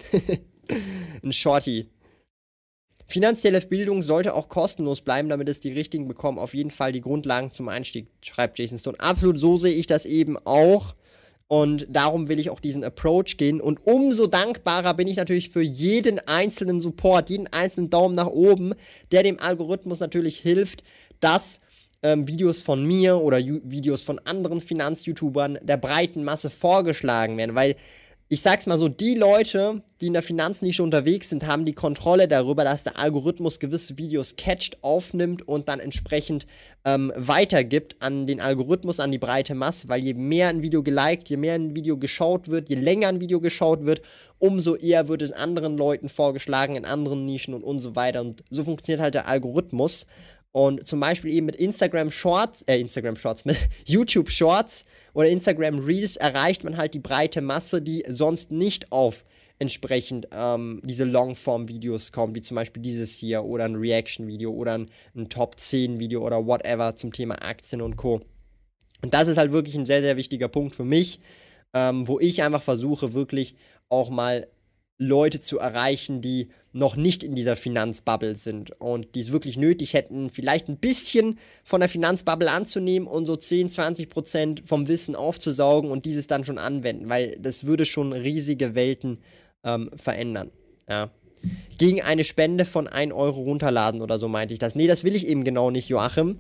ein 1.23 1.33
Shorty. 1.33 1.89
Finanzielle 3.07 3.61
Bildung 3.61 4.03
sollte 4.03 4.35
auch 4.35 4.47
kostenlos 4.47 5.01
bleiben, 5.01 5.29
damit 5.29 5.49
es 5.49 5.59
die 5.59 5.73
Richtigen 5.73 6.07
bekommen. 6.07 6.37
Auf 6.37 6.53
jeden 6.53 6.69
Fall 6.69 6.91
die 6.91 7.01
Grundlagen 7.01 7.49
zum 7.49 7.67
Einstieg, 7.67 8.09
schreibt 8.23 8.59
Jason 8.59 8.77
Stone. 8.77 8.99
Absolut, 8.99 9.39
so 9.39 9.57
sehe 9.57 9.73
ich 9.73 9.87
das 9.87 10.05
eben 10.05 10.37
auch. 10.45 10.93
Und 11.49 11.87
darum 11.89 12.29
will 12.29 12.37
ich 12.37 12.51
auch 12.51 12.59
diesen 12.59 12.83
Approach 12.83 13.37
gehen. 13.37 13.59
Und 13.59 13.79
umso 13.83 14.27
dankbarer 14.27 14.93
bin 14.93 15.07
ich 15.07 15.17
natürlich 15.17 15.49
für 15.49 15.63
jeden 15.63 16.19
einzelnen 16.27 16.79
Support, 16.79 17.31
jeden 17.31 17.47
einzelnen 17.47 17.89
Daumen 17.89 18.13
nach 18.13 18.27
oben, 18.27 18.75
der 19.11 19.23
dem 19.23 19.39
Algorithmus 19.39 19.99
natürlich 19.99 20.37
hilft, 20.37 20.83
dass 21.19 21.59
ähm, 22.03 22.27
Videos 22.27 22.61
von 22.61 22.85
mir 22.85 23.17
oder 23.17 23.39
Ju 23.39 23.61
Videos 23.63 24.03
von 24.03 24.19
anderen 24.19 24.61
Finanz-YouTubern 24.61 25.57
der 25.63 25.77
breiten 25.77 26.23
Masse 26.23 26.51
vorgeschlagen 26.51 27.35
werden. 27.37 27.55
Weil 27.55 27.77
ich 28.31 28.43
sag's 28.43 28.67
mal 28.67 28.77
so, 28.77 28.89
die 28.89 29.15
Leute, 29.15 29.81
die 30.01 30.05
in 30.05 30.13
der 30.13 30.21
Finanznische 30.21 30.83
unterwegs 30.83 31.29
sind, 31.29 31.47
haben 31.47 31.65
die 31.65 31.73
Kontrolle 31.73 32.27
darüber, 32.27 32.63
dass 32.63 32.83
der 32.83 32.99
Algorithmus 32.99 33.59
gewisse 33.59 33.97
Videos 33.97 34.35
catcht, 34.35 34.83
aufnimmt 34.83 35.47
und 35.47 35.67
dann 35.67 35.79
entsprechend 35.79 36.45
ähm, 36.85 37.11
weitergibt 37.15 37.95
an 38.01 38.27
den 38.27 38.39
Algorithmus, 38.39 38.99
an 38.99 39.11
die 39.11 39.17
breite 39.17 39.55
Masse, 39.55 39.89
weil 39.89 40.03
je 40.03 40.13
mehr 40.13 40.49
ein 40.49 40.61
Video 40.61 40.83
geliked, 40.83 41.27
je 41.27 41.37
mehr 41.37 41.55
ein 41.55 41.75
Video 41.75 41.97
geschaut 41.97 42.49
wird, 42.49 42.69
je 42.69 42.75
länger 42.75 43.07
ein 43.07 43.19
Video 43.19 43.39
geschaut 43.39 43.83
wird, 43.83 44.03
umso 44.37 44.75
eher 44.75 45.07
wird 45.07 45.23
es 45.23 45.31
anderen 45.31 45.75
Leuten 45.75 46.07
vorgeschlagen, 46.07 46.75
in 46.75 46.85
anderen 46.85 47.25
Nischen 47.25 47.55
und, 47.55 47.63
und 47.63 47.79
so 47.79 47.95
weiter. 47.95 48.21
Und 48.21 48.43
so 48.51 48.63
funktioniert 48.63 49.01
halt 49.01 49.15
der 49.15 49.27
Algorithmus. 49.27 50.05
Und 50.51 50.87
zum 50.87 50.99
Beispiel 50.99 51.31
eben 51.31 51.45
mit 51.45 51.55
Instagram 51.55 52.09
Shorts, 52.09 52.63
äh, 52.63 52.79
Instagram 52.79 53.15
Shorts, 53.15 53.45
mit 53.45 53.57
YouTube 53.85 54.31
Shorts 54.31 54.85
oder 55.13 55.29
Instagram 55.29 55.79
Reels 55.79 56.15
erreicht 56.15 56.63
man 56.63 56.77
halt 56.77 56.93
die 56.93 56.99
breite 56.99 57.41
Masse, 57.41 57.81
die 57.81 58.03
sonst 58.07 58.51
nicht 58.51 58.91
auf 58.91 59.25
entsprechend 59.59 60.27
ähm, 60.31 60.81
diese 60.83 61.03
Longform-Videos 61.03 62.11
kommt, 62.13 62.35
wie 62.35 62.41
zum 62.41 62.55
Beispiel 62.55 62.81
dieses 62.81 63.17
hier 63.17 63.43
oder 63.43 63.65
ein 63.65 63.75
Reaction-Video 63.75 64.51
oder 64.51 64.77
ein, 64.77 64.89
ein 65.15 65.29
Top-10-Video 65.29 66.25
oder 66.25 66.45
whatever 66.45 66.95
zum 66.95 67.11
Thema 67.11 67.35
Aktien 67.43 67.81
und 67.81 67.97
Co. 67.97 68.21
Und 69.01 69.13
das 69.13 69.27
ist 69.27 69.37
halt 69.37 69.51
wirklich 69.51 69.75
ein 69.75 69.85
sehr, 69.85 70.01
sehr 70.01 70.17
wichtiger 70.17 70.47
Punkt 70.47 70.75
für 70.75 70.85
mich, 70.85 71.19
ähm, 71.73 72.07
wo 72.07 72.19
ich 72.19 72.41
einfach 72.41 72.61
versuche, 72.61 73.13
wirklich 73.13 73.55
auch 73.89 74.09
mal 74.09 74.47
Leute 74.99 75.39
zu 75.39 75.59
erreichen, 75.59 76.21
die 76.21 76.49
noch 76.73 76.95
nicht 76.95 77.23
in 77.23 77.33
dieser 77.33 77.55
Finanzbubble 77.55 78.35
sind 78.35 78.79
und 78.79 79.15
die 79.15 79.21
es 79.21 79.31
wirklich 79.31 79.57
nötig 79.57 79.93
hätten, 79.93 80.29
vielleicht 80.29 80.67
ein 80.67 80.77
bisschen 80.77 81.39
von 81.63 81.79
der 81.79 81.89
Finanzbubble 81.89 82.51
anzunehmen 82.51 83.07
und 83.07 83.25
so 83.25 83.35
10, 83.35 83.69
20 83.69 84.09
Prozent 84.09 84.63
vom 84.65 84.87
Wissen 84.87 85.15
aufzusaugen 85.15 85.89
und 85.89 86.05
dieses 86.05 86.27
dann 86.27 86.45
schon 86.45 86.57
anwenden, 86.57 87.09
weil 87.09 87.37
das 87.39 87.65
würde 87.65 87.85
schon 87.85 88.13
riesige 88.13 88.75
Welten 88.75 89.19
ähm, 89.63 89.89
verändern. 89.95 90.51
Ja. 90.87 91.09
Gegen 91.77 92.01
eine 92.01 92.25
Spende 92.25 92.65
von 92.65 92.87
1 92.87 93.13
Euro 93.13 93.41
runterladen 93.41 94.01
oder 94.01 94.19
so 94.19 94.27
meinte 94.27 94.53
ich 94.53 94.59
das. 94.59 94.75
Nee, 94.75 94.87
das 94.87 95.05
will 95.05 95.15
ich 95.15 95.25
eben 95.25 95.45
genau 95.45 95.71
nicht, 95.71 95.87
Joachim. 95.87 96.37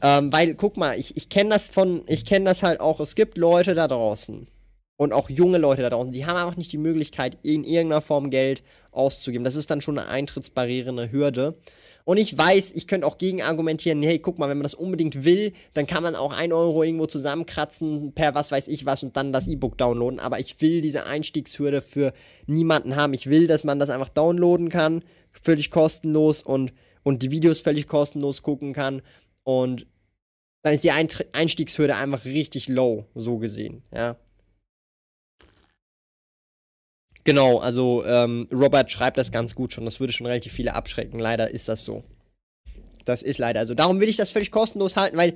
Ähm, 0.00 0.32
weil, 0.32 0.54
guck 0.54 0.76
mal, 0.78 0.98
ich, 0.98 1.16
ich 1.16 1.28
kenne 1.28 1.50
das 1.50 1.68
von, 1.68 2.02
ich 2.06 2.24
kenne 2.24 2.46
das 2.46 2.62
halt 2.62 2.80
auch, 2.80 3.00
es 3.00 3.14
gibt 3.14 3.36
Leute 3.36 3.74
da 3.74 3.86
draußen, 3.86 4.46
und 4.98 5.12
auch 5.12 5.30
junge 5.30 5.58
Leute 5.58 5.82
da 5.82 5.90
draußen, 5.90 6.12
die 6.12 6.26
haben 6.26 6.36
einfach 6.36 6.56
nicht 6.56 6.72
die 6.72 6.76
Möglichkeit, 6.76 7.38
in 7.42 7.62
irgendeiner 7.62 8.00
Form 8.02 8.30
Geld 8.30 8.64
auszugeben. 8.90 9.44
Das 9.44 9.54
ist 9.54 9.70
dann 9.70 9.80
schon 9.80 9.96
eine 9.96 10.08
Eintrittsbarriere, 10.08 10.90
eine 10.90 11.12
Hürde. 11.12 11.56
Und 12.04 12.16
ich 12.16 12.36
weiß, 12.36 12.72
ich 12.72 12.88
könnte 12.88 13.06
auch 13.06 13.16
gegen 13.16 13.40
argumentieren, 13.40 14.02
hey, 14.02 14.18
guck 14.18 14.40
mal, 14.40 14.48
wenn 14.48 14.58
man 14.58 14.64
das 14.64 14.74
unbedingt 14.74 15.24
will, 15.24 15.52
dann 15.72 15.86
kann 15.86 16.02
man 16.02 16.16
auch 16.16 16.36
ein 16.36 16.52
Euro 16.52 16.82
irgendwo 16.82 17.06
zusammenkratzen 17.06 18.12
per 18.12 18.34
was 18.34 18.50
weiß 18.50 18.66
ich 18.66 18.86
was 18.86 19.04
und 19.04 19.16
dann 19.16 19.32
das 19.32 19.46
E-Book 19.46 19.78
downloaden. 19.78 20.18
Aber 20.18 20.40
ich 20.40 20.60
will 20.60 20.80
diese 20.80 21.06
Einstiegshürde 21.06 21.80
für 21.80 22.12
niemanden 22.46 22.96
haben. 22.96 23.14
Ich 23.14 23.30
will, 23.30 23.46
dass 23.46 23.62
man 23.62 23.78
das 23.78 23.90
einfach 23.90 24.08
downloaden 24.08 24.68
kann, 24.68 25.04
völlig 25.30 25.70
kostenlos 25.70 26.42
und, 26.42 26.72
und 27.04 27.22
die 27.22 27.30
Videos 27.30 27.60
völlig 27.60 27.86
kostenlos 27.86 28.42
gucken 28.42 28.72
kann. 28.72 29.00
Und 29.44 29.86
dann 30.62 30.74
ist 30.74 30.82
die 30.82 30.90
Einstiegshürde 30.90 31.94
einfach 31.94 32.24
richtig 32.24 32.66
low, 32.68 33.06
so 33.14 33.38
gesehen, 33.38 33.84
ja. 33.94 34.16
Genau, 37.28 37.58
also 37.58 38.06
ähm, 38.06 38.48
Robert 38.50 38.90
schreibt 38.90 39.18
das 39.18 39.30
ganz 39.30 39.54
gut 39.54 39.74
schon. 39.74 39.84
Das 39.84 40.00
würde 40.00 40.14
schon 40.14 40.26
relativ 40.26 40.50
viele 40.50 40.72
abschrecken. 40.72 41.18
Leider 41.18 41.50
ist 41.50 41.68
das 41.68 41.84
so. 41.84 42.02
Das 43.04 43.20
ist 43.20 43.36
leider 43.36 43.66
so. 43.66 43.74
Darum 43.74 44.00
will 44.00 44.08
ich 44.08 44.16
das 44.16 44.30
völlig 44.30 44.50
kostenlos 44.50 44.96
halten, 44.96 45.18
weil, 45.18 45.34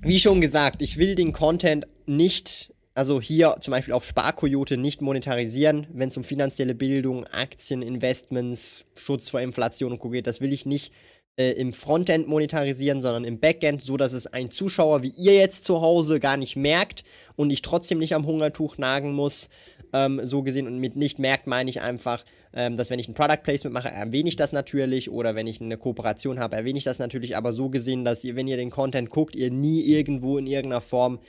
wie 0.00 0.18
schon 0.18 0.40
gesagt, 0.40 0.80
ich 0.80 0.96
will 0.96 1.14
den 1.14 1.32
Content 1.32 1.86
nicht, 2.06 2.72
also 2.94 3.20
hier 3.20 3.56
zum 3.60 3.72
Beispiel 3.72 3.92
auf 3.92 4.06
Sparkoyote 4.06 4.78
nicht 4.78 5.02
monetarisieren, 5.02 5.86
wenn 5.92 6.08
es 6.08 6.16
um 6.16 6.24
finanzielle 6.24 6.74
Bildung, 6.74 7.26
Aktien, 7.26 7.82
Investments, 7.82 8.86
Schutz 8.96 9.28
vor 9.28 9.42
Inflation 9.42 9.92
und 9.92 9.98
Co. 9.98 10.08
geht. 10.08 10.26
Das 10.26 10.40
will 10.40 10.54
ich 10.54 10.64
nicht 10.64 10.94
äh, 11.36 11.50
im 11.50 11.74
Frontend 11.74 12.28
monetarisieren, 12.28 13.02
sondern 13.02 13.24
im 13.24 13.40
Backend, 13.40 13.82
so 13.82 13.98
dass 13.98 14.14
es 14.14 14.26
ein 14.26 14.50
Zuschauer 14.50 15.02
wie 15.02 15.12
ihr 15.18 15.34
jetzt 15.34 15.66
zu 15.66 15.82
Hause 15.82 16.18
gar 16.18 16.38
nicht 16.38 16.56
merkt 16.56 17.04
und 17.36 17.50
ich 17.50 17.60
trotzdem 17.60 17.98
nicht 17.98 18.14
am 18.14 18.24
Hungertuch 18.24 18.78
nagen 18.78 19.12
muss 19.12 19.50
ähm, 19.92 20.20
so 20.24 20.42
gesehen. 20.42 20.66
Und 20.66 20.78
mit 20.78 20.96
nicht 20.96 21.18
merkt 21.18 21.46
meine 21.46 21.70
ich 21.70 21.80
einfach, 21.80 22.24
ähm, 22.52 22.76
dass 22.76 22.90
wenn 22.90 22.98
ich 22.98 23.08
ein 23.08 23.14
Product 23.14 23.42
Placement 23.42 23.74
mache, 23.74 23.88
erwähne 23.88 24.28
ich 24.28 24.36
das 24.36 24.52
natürlich. 24.52 25.10
Oder 25.10 25.34
wenn 25.34 25.46
ich 25.46 25.60
eine 25.60 25.76
Kooperation 25.76 26.38
habe, 26.38 26.56
erwähne 26.56 26.78
ich 26.78 26.84
das 26.84 26.98
natürlich. 26.98 27.36
Aber 27.36 27.52
so 27.52 27.68
gesehen, 27.68 28.04
dass 28.04 28.24
ihr, 28.24 28.36
wenn 28.36 28.48
ihr 28.48 28.56
den 28.56 28.70
Content 28.70 29.10
guckt, 29.10 29.36
ihr 29.36 29.50
nie 29.50 29.82
irgendwo 29.82 30.38
in 30.38 30.46
irgendeiner 30.46 30.80
Form 30.80 31.20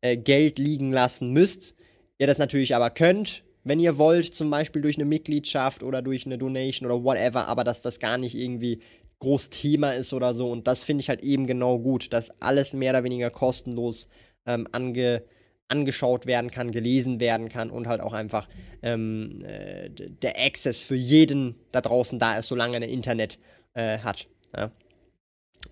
äh, 0.00 0.16
Geld 0.16 0.58
liegen 0.58 0.92
lassen 0.92 1.32
müsst. 1.32 1.74
Ihr 2.18 2.26
das 2.26 2.38
natürlich 2.38 2.74
aber 2.74 2.90
könnt, 2.90 3.42
wenn 3.64 3.80
ihr 3.80 3.98
wollt, 3.98 4.34
zum 4.34 4.50
Beispiel 4.50 4.82
durch 4.82 4.96
eine 4.96 5.06
Mitgliedschaft 5.06 5.82
oder 5.82 6.02
durch 6.02 6.26
eine 6.26 6.38
Donation 6.38 6.90
oder 6.90 7.02
whatever, 7.02 7.48
aber 7.48 7.64
dass 7.64 7.80
das 7.80 7.98
gar 7.98 8.18
nicht 8.18 8.34
irgendwie 8.34 8.80
groß 9.20 9.48
Thema 9.48 9.92
ist 9.92 10.12
oder 10.12 10.34
so. 10.34 10.50
Und 10.50 10.66
das 10.66 10.84
finde 10.84 11.00
ich 11.00 11.08
halt 11.08 11.22
eben 11.22 11.46
genau 11.46 11.78
gut, 11.78 12.12
dass 12.12 12.30
alles 12.42 12.74
mehr 12.74 12.90
oder 12.92 13.04
weniger 13.04 13.30
kostenlos 13.30 14.08
ähm, 14.46 14.68
ange, 14.72 15.22
angeschaut 15.68 16.26
werden 16.26 16.50
kann, 16.50 16.70
gelesen 16.70 17.20
werden 17.20 17.48
kann 17.48 17.70
und 17.70 17.86
halt 17.86 18.00
auch 18.00 18.12
einfach 18.12 18.48
ähm, 18.82 19.42
äh, 19.44 19.88
der 19.90 20.38
Access 20.38 20.78
für 20.78 20.94
jeden 20.94 21.56
da 21.72 21.80
draußen 21.80 22.18
da 22.18 22.38
ist, 22.38 22.48
solange 22.48 22.76
er 22.76 22.82
ein 22.82 22.88
Internet 22.88 23.38
äh, 23.74 23.98
hat. 23.98 24.28
Ja. 24.56 24.70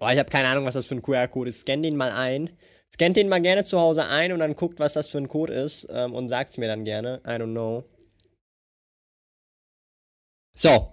Oh, 0.00 0.08
ich 0.08 0.18
habe 0.18 0.30
keine 0.30 0.48
Ahnung, 0.48 0.64
was 0.64 0.74
das 0.74 0.86
für 0.86 0.94
ein 0.94 1.02
QR-Code 1.02 1.50
ist. 1.50 1.60
Scan 1.60 1.82
den 1.82 1.96
mal 1.96 2.12
ein. 2.12 2.50
Scannt 2.92 3.16
den 3.16 3.28
mal 3.28 3.40
gerne 3.40 3.64
zu 3.64 3.80
Hause 3.80 4.06
ein 4.06 4.32
und 4.32 4.40
dann 4.40 4.54
guckt, 4.54 4.78
was 4.78 4.92
das 4.92 5.08
für 5.08 5.18
ein 5.18 5.28
Code 5.28 5.52
ist 5.52 5.88
ähm, 5.90 6.14
und 6.14 6.28
sagt 6.28 6.50
es 6.50 6.58
mir 6.58 6.68
dann 6.68 6.84
gerne. 6.84 7.20
I 7.26 7.30
don't 7.30 7.52
know. 7.52 7.84
So, 10.54 10.92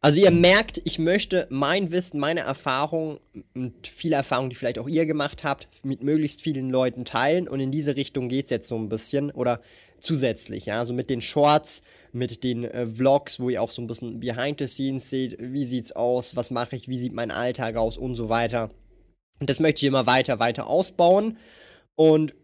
also 0.00 0.20
ihr 0.20 0.30
merkt, 0.30 0.80
ich 0.84 0.98
möchte 0.98 1.46
mein 1.50 1.90
Wissen, 1.90 2.20
meine 2.20 2.40
Erfahrung 2.40 3.18
und 3.54 3.88
viele 3.88 4.14
Erfahrungen, 4.14 4.50
die 4.50 4.56
vielleicht 4.56 4.78
auch 4.78 4.88
ihr 4.88 5.06
gemacht 5.06 5.42
habt, 5.42 5.68
mit 5.82 6.02
möglichst 6.02 6.40
vielen 6.40 6.70
Leuten 6.70 7.04
teilen. 7.04 7.48
Und 7.48 7.58
in 7.58 7.72
diese 7.72 7.96
Richtung 7.96 8.28
geht 8.28 8.44
es 8.44 8.50
jetzt 8.50 8.68
so 8.68 8.76
ein 8.76 8.88
bisschen 8.88 9.32
oder 9.32 9.60
zusätzlich, 9.98 10.66
ja, 10.66 10.78
also 10.78 10.94
mit 10.94 11.10
den 11.10 11.20
Shorts, 11.20 11.82
mit 12.12 12.44
den 12.44 12.64
äh, 12.64 12.86
Vlogs, 12.86 13.40
wo 13.40 13.50
ihr 13.50 13.60
auch 13.60 13.72
so 13.72 13.82
ein 13.82 13.88
bisschen 13.88 14.20
behind 14.20 14.60
the 14.60 14.68
scenes 14.68 15.10
seht, 15.10 15.36
wie 15.40 15.66
sieht's 15.66 15.90
aus, 15.90 16.36
was 16.36 16.52
mache 16.52 16.76
ich, 16.76 16.86
wie 16.86 16.98
sieht 16.98 17.12
mein 17.12 17.32
Alltag 17.32 17.76
aus 17.76 17.98
und 17.98 18.14
so 18.14 18.28
weiter. 18.28 18.70
Und 19.40 19.50
das 19.50 19.58
möchte 19.58 19.84
ich 19.84 19.88
immer 19.88 20.06
weiter, 20.06 20.38
weiter 20.38 20.68
ausbauen. 20.68 21.38
Und 21.96 22.34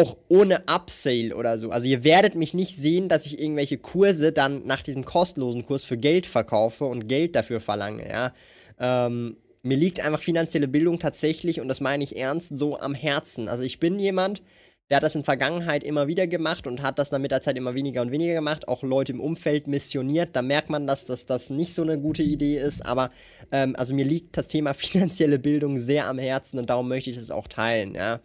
auch 0.00 0.16
ohne 0.28 0.64
Upsale 0.66 1.34
oder 1.34 1.58
so. 1.58 1.70
Also 1.70 1.86
ihr 1.86 2.04
werdet 2.04 2.34
mich 2.34 2.54
nicht 2.54 2.76
sehen, 2.76 3.08
dass 3.08 3.26
ich 3.26 3.40
irgendwelche 3.40 3.78
Kurse 3.78 4.32
dann 4.32 4.66
nach 4.66 4.82
diesem 4.82 5.04
kostenlosen 5.04 5.64
Kurs 5.64 5.84
für 5.84 5.96
Geld 5.96 6.26
verkaufe 6.26 6.84
und 6.84 7.08
Geld 7.08 7.36
dafür 7.36 7.60
verlange, 7.60 8.08
ja. 8.08 8.32
Ähm, 8.78 9.36
mir 9.62 9.78
liegt 9.78 10.00
einfach 10.00 10.20
finanzielle 10.20 10.68
Bildung 10.68 10.98
tatsächlich, 10.98 11.60
und 11.60 11.68
das 11.68 11.80
meine 11.80 12.04
ich 12.04 12.16
ernst, 12.16 12.58
so 12.58 12.78
am 12.78 12.94
Herzen. 12.94 13.48
Also 13.48 13.62
ich 13.62 13.80
bin 13.80 13.98
jemand, 13.98 14.42
der 14.90 14.96
hat 14.98 15.02
das 15.02 15.14
in 15.14 15.24
Vergangenheit 15.24 15.82
immer 15.82 16.06
wieder 16.06 16.26
gemacht 16.26 16.66
und 16.66 16.82
hat 16.82 16.98
das 16.98 17.08
dann 17.08 17.22
mit 17.22 17.30
der 17.30 17.40
Zeit 17.40 17.56
immer 17.56 17.74
weniger 17.74 18.02
und 18.02 18.10
weniger 18.10 18.34
gemacht. 18.34 18.68
Auch 18.68 18.82
Leute 18.82 19.12
im 19.12 19.20
Umfeld 19.20 19.66
missioniert. 19.66 20.36
Da 20.36 20.42
merkt 20.42 20.68
man, 20.68 20.86
dass 20.86 21.06
das, 21.06 21.24
das 21.24 21.48
nicht 21.48 21.74
so 21.74 21.82
eine 21.82 21.98
gute 21.98 22.22
Idee 22.22 22.58
ist. 22.58 22.84
Aber 22.84 23.10
ähm, 23.50 23.74
also 23.76 23.94
mir 23.94 24.04
liegt 24.04 24.36
das 24.36 24.48
Thema 24.48 24.74
finanzielle 24.74 25.38
Bildung 25.38 25.78
sehr 25.78 26.06
am 26.06 26.18
Herzen 26.18 26.58
und 26.58 26.68
darum 26.68 26.88
möchte 26.88 27.08
ich 27.10 27.16
es 27.16 27.30
auch 27.30 27.48
teilen, 27.48 27.94
ja. 27.94 28.20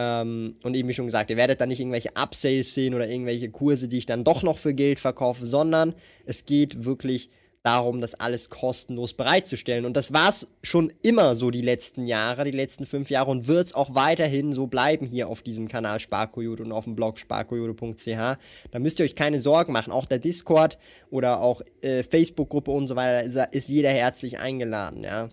Ähm, 0.00 0.54
und 0.62 0.76
eben 0.76 0.88
wie 0.88 0.94
schon 0.94 1.06
gesagt, 1.06 1.28
ihr 1.28 1.36
werdet 1.36 1.60
dann 1.60 1.70
nicht 1.70 1.80
irgendwelche 1.80 2.12
Upsales 2.14 2.72
sehen 2.72 2.94
oder 2.94 3.08
irgendwelche 3.08 3.50
Kurse, 3.50 3.88
die 3.88 3.98
ich 3.98 4.06
dann 4.06 4.22
doch 4.22 4.44
noch 4.44 4.56
für 4.56 4.72
Geld 4.72 5.00
verkaufe, 5.00 5.44
sondern 5.44 5.92
es 6.24 6.46
geht 6.46 6.84
wirklich 6.84 7.30
darum, 7.64 8.00
das 8.00 8.14
alles 8.14 8.48
kostenlos 8.48 9.14
bereitzustellen. 9.14 9.84
Und 9.84 9.96
das 9.96 10.12
war 10.12 10.28
es 10.28 10.46
schon 10.62 10.92
immer 11.02 11.34
so 11.34 11.50
die 11.50 11.62
letzten 11.62 12.06
Jahre, 12.06 12.44
die 12.44 12.52
letzten 12.52 12.86
fünf 12.86 13.10
Jahre 13.10 13.32
und 13.32 13.48
wird 13.48 13.66
es 13.66 13.74
auch 13.74 13.96
weiterhin 13.96 14.52
so 14.52 14.68
bleiben 14.68 15.04
hier 15.04 15.28
auf 15.28 15.42
diesem 15.42 15.66
Kanal 15.66 15.98
Sparkoyote 15.98 16.62
und 16.62 16.70
auf 16.70 16.84
dem 16.84 16.94
Blog 16.94 17.18
sparkoyote.ch. 17.18 18.38
Da 18.70 18.78
müsst 18.78 19.00
ihr 19.00 19.04
euch 19.04 19.16
keine 19.16 19.40
Sorgen 19.40 19.72
machen. 19.72 19.92
Auch 19.92 20.06
der 20.06 20.20
Discord 20.20 20.78
oder 21.10 21.40
auch 21.40 21.60
äh, 21.80 22.04
Facebook-Gruppe 22.04 22.70
und 22.70 22.86
so 22.86 22.94
weiter 22.94 23.24
ist, 23.24 23.36
ist 23.50 23.68
jeder 23.68 23.90
herzlich 23.90 24.38
eingeladen, 24.38 25.02
ja. 25.02 25.30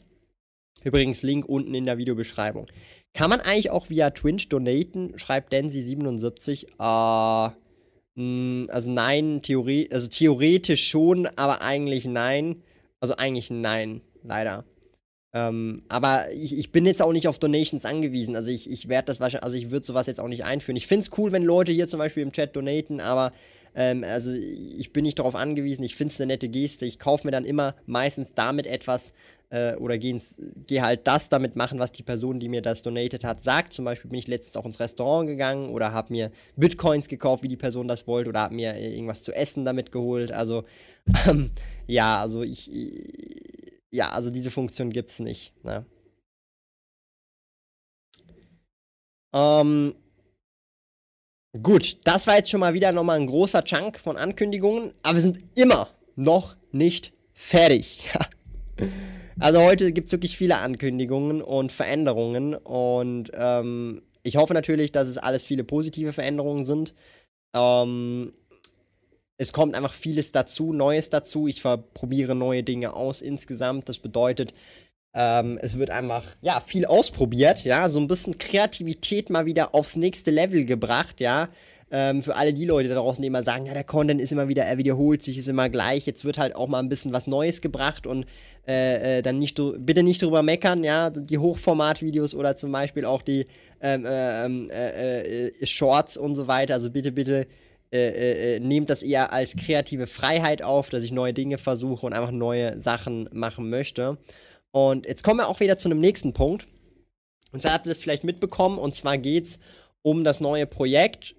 Übrigens 0.84 1.22
Link 1.22 1.46
unten 1.48 1.74
in 1.76 1.86
der 1.86 1.98
Videobeschreibung. 1.98 2.68
Kann 3.16 3.30
man 3.30 3.40
eigentlich 3.40 3.72
auch 3.72 3.90
via 3.90 4.12
Twitch 4.12 4.50
donaten? 4.50 5.14
Schreibt 5.18 5.54
Densi77. 5.54 6.66
Äh, 6.78 7.52
mh, 8.16 8.72
also 8.72 8.92
nein, 8.92 9.42
Theorie, 9.42 9.90
also 9.92 10.08
theoretisch 10.08 10.88
schon, 10.88 11.26
aber 11.38 11.62
eigentlich 11.62 12.06
nein. 12.06 12.62
Also 13.00 13.16
eigentlich 13.16 13.50
nein, 13.50 14.02
leider. 14.22 14.66
Ähm, 15.34 15.84
aber 15.88 16.32
ich, 16.34 16.58
ich 16.58 16.72
bin 16.72 16.86
jetzt 16.86 17.02
auch 17.02 17.14
nicht 17.14 17.28
auf 17.28 17.40
Donations 17.40 17.86
angewiesen. 17.86 18.36
Also 18.36 18.50
ich, 18.52 18.70
ich 18.70 18.90
werde 18.90 19.08
das 19.08 19.20
wahrscheinlich, 19.20 19.44
also 19.44 19.58
ich 19.58 19.72
würde 19.72 19.86
sowas 19.86 20.08
jetzt 20.08 20.20
auch 20.20 20.28
nicht 20.28 20.44
einführen. 20.44 20.78
Ich 20.78 20.88
finde 20.88 21.06
es 21.06 21.18
cool, 21.18 21.32
wenn 21.32 21.44
Leute 21.44 21.72
hier 21.72 21.88
zum 21.88 22.00
Beispiel 22.00 22.24
im 22.24 22.34
Chat 22.34 22.56
donaten, 22.56 23.00
aber 23.00 23.32
Ähm, 23.78 24.06
also 24.06 24.32
ich 24.32 24.94
bin 24.94 25.04
nicht 25.04 25.20
darauf 25.20 25.36
angewiesen, 25.36 25.84
ich 25.84 25.96
finde 25.96 26.14
es 26.14 26.20
eine 26.22 26.28
nette 26.28 26.48
Geste. 26.48 26.86
Ich 26.86 26.98
kaufe 26.98 27.28
mir 27.28 27.32
dann 27.32 27.44
immer 27.44 27.76
meistens 27.86 28.34
damit 28.34 28.68
etwas 28.68 29.12
äh, 29.50 29.76
oder 29.76 29.98
gehe 29.98 30.20
geh 30.68 30.82
halt 30.82 31.08
das 31.08 31.30
damit 31.30 31.56
machen, 31.56 31.80
was 31.80 31.92
die 31.92 32.04
Person, 32.04 32.40
die 32.40 32.50
mir 32.50 32.62
das 32.62 32.82
donated 32.82 33.24
hat, 33.24 33.44
sagt. 33.44 33.74
Zum 33.74 33.86
Beispiel 33.86 34.10
bin 34.10 34.20
ich 34.20 34.28
letztens 34.28 34.58
auch 34.58 34.66
ins 34.66 34.80
Restaurant 34.80 35.28
gegangen 35.28 35.70
oder 35.70 35.92
habe 35.94 36.14
mir 36.14 36.32
Bitcoins 36.56 37.08
gekauft, 37.08 37.44
wie 37.44 37.48
die 37.48 37.58
Person 37.58 37.88
das 37.88 38.08
wollte, 38.08 38.30
oder 38.30 38.42
habe 38.42 38.56
mir 38.56 38.74
äh, 38.74 38.94
irgendwas 38.94 39.24
zu 39.24 39.32
essen 39.34 39.66
damit 39.66 39.92
geholt. 39.92 40.32
Also 40.32 40.66
ähm, 41.28 41.52
ja, 41.88 42.20
also 42.20 42.42
ich, 42.44 42.70
ja, 43.92 44.10
also 44.10 44.30
diese 44.30 44.52
Funktion 44.52 44.92
gibt 44.92 45.10
es 45.10 45.20
nicht. 45.20 45.54
Ne? 45.64 45.86
Ähm, 49.34 49.96
gut, 51.62 51.98
das 52.06 52.26
war 52.26 52.38
jetzt 52.38 52.50
schon 52.50 52.62
mal 52.62 52.74
wieder 52.74 52.92
nochmal 52.92 53.20
ein 53.20 53.28
großer 53.28 53.64
Chunk 53.64 54.00
von 54.00 54.18
Ankündigungen, 54.18 54.94
aber 55.04 55.16
wir 55.16 55.22
sind 55.22 55.40
immer 55.56 55.90
noch 56.16 56.56
nicht 56.72 57.14
fertig. 57.34 58.10
also 59.40 59.62
heute 59.62 59.92
gibt 59.92 60.08
es 60.08 60.12
wirklich 60.12 60.38
viele 60.38 60.58
Ankündigungen 60.58 61.42
und 61.42 61.72
Veränderungen 61.72 62.56
und 62.56 63.32
ähm, 63.34 64.02
ich 64.24 64.38
hoffe 64.38 64.54
natürlich, 64.54 64.92
dass 64.92 65.08
es 65.08 65.18
alles 65.18 65.46
viele 65.46 65.64
positive 65.64 66.14
Veränderungen 66.14 66.66
sind. 66.66 66.96
Ähm, 67.54 68.34
es 69.38 69.54
kommt 69.54 69.76
einfach 69.76 69.94
vieles 69.94 70.32
dazu, 70.32 70.74
Neues 70.74 71.10
dazu. 71.10 71.48
Ich 71.48 71.62
probiere 71.62 72.36
neue 72.36 72.64
Dinge 72.64 72.94
aus 72.94 73.22
insgesamt. 73.22 73.90
Das 73.90 74.00
bedeutet, 74.00 74.54
ähm, 75.14 75.58
es 75.62 75.78
wird 75.78 75.90
einfach, 75.92 76.26
ja, 76.42 76.60
viel 76.60 76.86
ausprobiert, 76.86 77.64
ja, 77.64 77.88
so 77.90 78.00
ein 78.00 78.08
bisschen 78.08 78.38
Kreativität 78.38 79.30
mal 79.30 79.46
wieder 79.46 79.74
aufs 79.74 79.96
nächste 79.96 80.32
Level 80.32 80.66
gebracht, 80.66 81.20
ja. 81.22 81.50
Ähm, 81.92 82.24
für 82.24 82.36
alle 82.36 82.54
die 82.54 82.66
Leute 82.66 82.90
da 82.90 82.96
draußen, 82.96 83.22
die 83.22 83.28
immer 83.28 83.44
sagen, 83.44 83.68
ja, 83.68 83.74
der 83.74 83.84
Content 83.84 84.20
ist 84.20 84.32
immer 84.32 84.48
wieder, 84.48 84.64
er 84.64 84.80
wiederholt 84.80 85.22
sich, 85.22 85.38
ist 85.38 85.48
immer 85.48 85.70
gleich. 85.70 86.08
Jetzt 86.08 86.26
wird 86.26 86.40
halt 86.40 86.56
auch 86.56 86.68
mal 86.68 86.80
ein 86.80 86.90
bisschen 86.90 87.14
was 87.14 87.28
Neues 87.28 87.62
gebracht 87.62 88.08
und 88.08 88.26
äh, 88.68 89.20
äh, 89.20 89.22
dann 89.22 89.38
nicht, 89.38 89.62
bitte 89.78 90.02
nicht 90.02 90.22
drüber 90.22 90.42
meckern, 90.42 90.84
ja. 90.84 91.12
Die 91.12 91.38
Hochformat-Videos 91.38 92.34
oder 92.34 92.56
zum 92.56 92.72
Beispiel 92.72 93.06
auch 93.06 93.22
die 93.22 93.46
ähm, 93.82 94.06
äh, 94.06 94.46
ähm, 94.46 94.70
äh, 94.72 95.48
äh, 95.48 95.66
Shorts 95.66 96.18
und 96.18 96.36
so 96.36 96.48
weiter. 96.48 96.74
Also 96.74 96.90
bitte, 96.90 97.12
bitte 97.12 97.46
äh, 97.92 98.60
nehmt 98.60 98.90
das 98.90 99.04
eher 99.04 99.32
als 99.32 99.56
kreative 99.56 100.08
Freiheit 100.08 100.64
auf, 100.64 100.90
dass 100.90 101.04
ich 101.04 101.12
neue 101.12 101.34
Dinge 101.34 101.60
versuche 101.60 102.06
und 102.06 102.14
einfach 102.14 102.32
neue 102.32 102.80
Sachen 102.80 103.30
machen 103.32 103.70
möchte. 103.70 104.18
Und 104.72 105.06
jetzt 105.06 105.24
kommen 105.24 105.40
wir 105.40 105.48
auch 105.48 105.60
wieder 105.60 105.78
zu 105.78 105.88
einem 105.88 106.00
nächsten 106.00 106.34
Punkt. 106.34 106.68
Und 107.52 107.62
zwar 107.62 107.74
habt 107.74 107.86
ihr 107.86 107.92
das 107.92 108.00
vielleicht 108.00 108.26
mitbekommen, 108.26 108.78
und 108.78 108.96
zwar 108.96 109.18
geht 109.18 109.46
es 109.46 109.60
um 110.02 110.24
das 110.26 110.42
neue 110.42 110.66
Projekt 110.66 111.36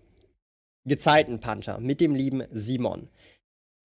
Gezeitenpanther 0.87 1.80
mit 1.80 2.01
dem 2.01 2.14
lieben 2.14 2.45
Simon. 2.53 3.09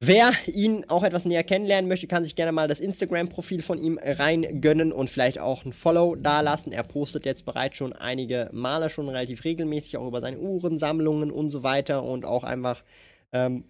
Wer 0.03 0.31
ihn 0.47 0.83
auch 0.87 1.03
etwas 1.03 1.25
näher 1.25 1.43
kennenlernen 1.43 1.87
möchte, 1.87 2.07
kann 2.07 2.23
sich 2.23 2.35
gerne 2.35 2.51
mal 2.51 2.67
das 2.67 2.79
Instagram-Profil 2.79 3.61
von 3.61 3.77
ihm 3.77 3.99
reingönnen 4.01 4.91
und 4.91 5.11
vielleicht 5.11 5.37
auch 5.37 5.63
ein 5.63 5.73
Follow 5.73 6.15
dalassen. 6.15 6.71
Er 6.71 6.81
postet 6.81 7.23
jetzt 7.23 7.45
bereits 7.45 7.77
schon 7.77 7.93
einige 7.93 8.49
Male, 8.51 8.89
schon 8.89 9.07
relativ 9.09 9.43
regelmäßig, 9.43 9.97
auch 9.97 10.07
über 10.07 10.19
seine 10.19 10.39
Uhrensammlungen 10.39 11.29
und 11.29 11.51
so 11.51 11.61
weiter 11.61 12.03
und 12.03 12.25
auch 12.25 12.43
einfach 12.43 12.83
ähm, 13.31 13.65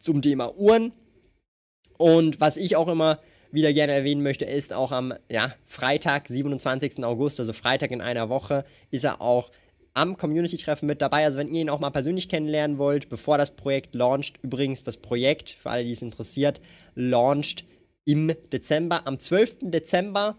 zum 0.00 0.22
Thema 0.22 0.56
Uhren. 0.56 0.92
Und 1.98 2.40
was 2.40 2.56
ich 2.56 2.76
auch 2.76 2.86
immer 2.86 3.18
wieder 3.50 3.72
gerne 3.72 3.92
erwähnen 3.92 4.22
möchte, 4.22 4.44
ist 4.44 4.72
auch 4.72 4.92
am 4.92 5.14
ja, 5.28 5.52
Freitag, 5.64 6.28
27. 6.28 7.04
August, 7.04 7.40
also 7.40 7.52
Freitag 7.52 7.90
in 7.90 8.00
einer 8.00 8.28
Woche, 8.28 8.64
ist 8.92 9.02
er 9.02 9.20
auch 9.20 9.50
am 9.94 10.16
Community-Treffen 10.16 10.86
mit 10.86 11.02
dabei. 11.02 11.24
Also 11.24 11.38
wenn 11.38 11.52
ihr 11.52 11.62
ihn 11.62 11.70
auch 11.70 11.80
mal 11.80 11.90
persönlich 11.90 12.28
kennenlernen 12.28 12.78
wollt, 12.78 13.08
bevor 13.08 13.38
das 13.38 13.52
Projekt 13.56 13.94
launcht, 13.94 14.38
übrigens 14.42 14.84
das 14.84 14.96
Projekt, 14.96 15.50
für 15.50 15.70
alle, 15.70 15.84
die 15.84 15.92
es 15.92 16.02
interessiert, 16.02 16.60
launcht 16.94 17.64
im 18.04 18.32
Dezember. 18.52 19.06
Am 19.06 19.18
12. 19.18 19.58
Dezember 19.62 20.36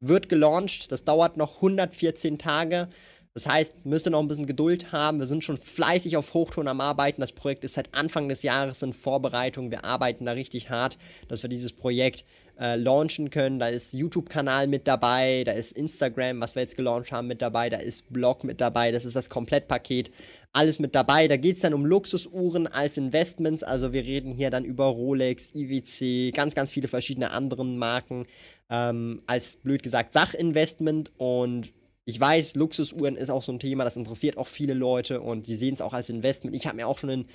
wird 0.00 0.28
gelauncht. 0.28 0.90
Das 0.92 1.04
dauert 1.04 1.36
noch 1.36 1.56
114 1.56 2.38
Tage. 2.38 2.88
Das 3.34 3.46
heißt, 3.46 3.86
müsst 3.86 4.06
ihr 4.06 4.10
noch 4.10 4.20
ein 4.20 4.28
bisschen 4.28 4.46
Geduld 4.46 4.92
haben. 4.92 5.18
Wir 5.18 5.26
sind 5.26 5.42
schon 5.42 5.56
fleißig 5.56 6.18
auf 6.18 6.34
Hochton 6.34 6.68
am 6.68 6.82
Arbeiten. 6.82 7.22
Das 7.22 7.32
Projekt 7.32 7.64
ist 7.64 7.74
seit 7.74 7.94
Anfang 7.94 8.28
des 8.28 8.42
Jahres 8.42 8.82
in 8.82 8.92
Vorbereitung. 8.92 9.70
Wir 9.70 9.84
arbeiten 9.84 10.26
da 10.26 10.32
richtig 10.32 10.68
hart, 10.68 10.98
dass 11.28 11.42
wir 11.42 11.48
dieses 11.48 11.72
Projekt 11.72 12.24
äh, 12.60 12.76
launchen 12.76 13.30
können. 13.30 13.58
Da 13.58 13.68
ist 13.68 13.92
YouTube-Kanal 13.92 14.66
mit 14.66 14.86
dabei, 14.86 15.44
da 15.44 15.52
ist 15.52 15.72
Instagram, 15.72 16.40
was 16.40 16.54
wir 16.54 16.62
jetzt 16.62 16.76
gelauncht 16.76 17.12
haben, 17.12 17.26
mit 17.28 17.42
dabei, 17.42 17.70
da 17.70 17.78
ist 17.78 18.12
Blog 18.12 18.44
mit 18.44 18.60
dabei, 18.60 18.92
das 18.92 19.04
ist 19.04 19.16
das 19.16 19.30
Komplettpaket. 19.30 20.10
Alles 20.54 20.78
mit 20.78 20.94
dabei. 20.94 21.28
Da 21.28 21.38
geht 21.38 21.56
es 21.56 21.62
dann 21.62 21.72
um 21.72 21.86
Luxusuhren 21.86 22.66
als 22.66 22.98
Investments. 22.98 23.62
Also 23.62 23.94
wir 23.94 24.04
reden 24.04 24.32
hier 24.32 24.50
dann 24.50 24.64
über 24.64 24.84
Rolex, 24.84 25.50
IWC, 25.54 26.34
ganz, 26.34 26.54
ganz 26.54 26.70
viele 26.70 26.88
verschiedene 26.88 27.30
anderen 27.30 27.78
Marken 27.78 28.26
ähm, 28.68 29.22
als 29.26 29.56
blöd 29.56 29.82
gesagt 29.82 30.12
Sachinvestment. 30.12 31.10
Und 31.16 31.72
ich 32.04 32.20
weiß, 32.20 32.56
Luxusuhren 32.56 33.16
ist 33.16 33.30
auch 33.30 33.42
so 33.42 33.52
ein 33.52 33.60
Thema, 33.60 33.84
das 33.84 33.96
interessiert 33.96 34.36
auch 34.36 34.48
viele 34.48 34.74
Leute 34.74 35.20
und 35.20 35.46
die 35.46 35.54
sehen 35.54 35.74
es 35.74 35.80
auch 35.80 35.92
als 35.92 36.10
Investment. 36.10 36.56
Ich 36.56 36.66
habe 36.66 36.76
mir 36.76 36.88
auch 36.88 36.98
schon 36.98 37.10
in 37.10 37.26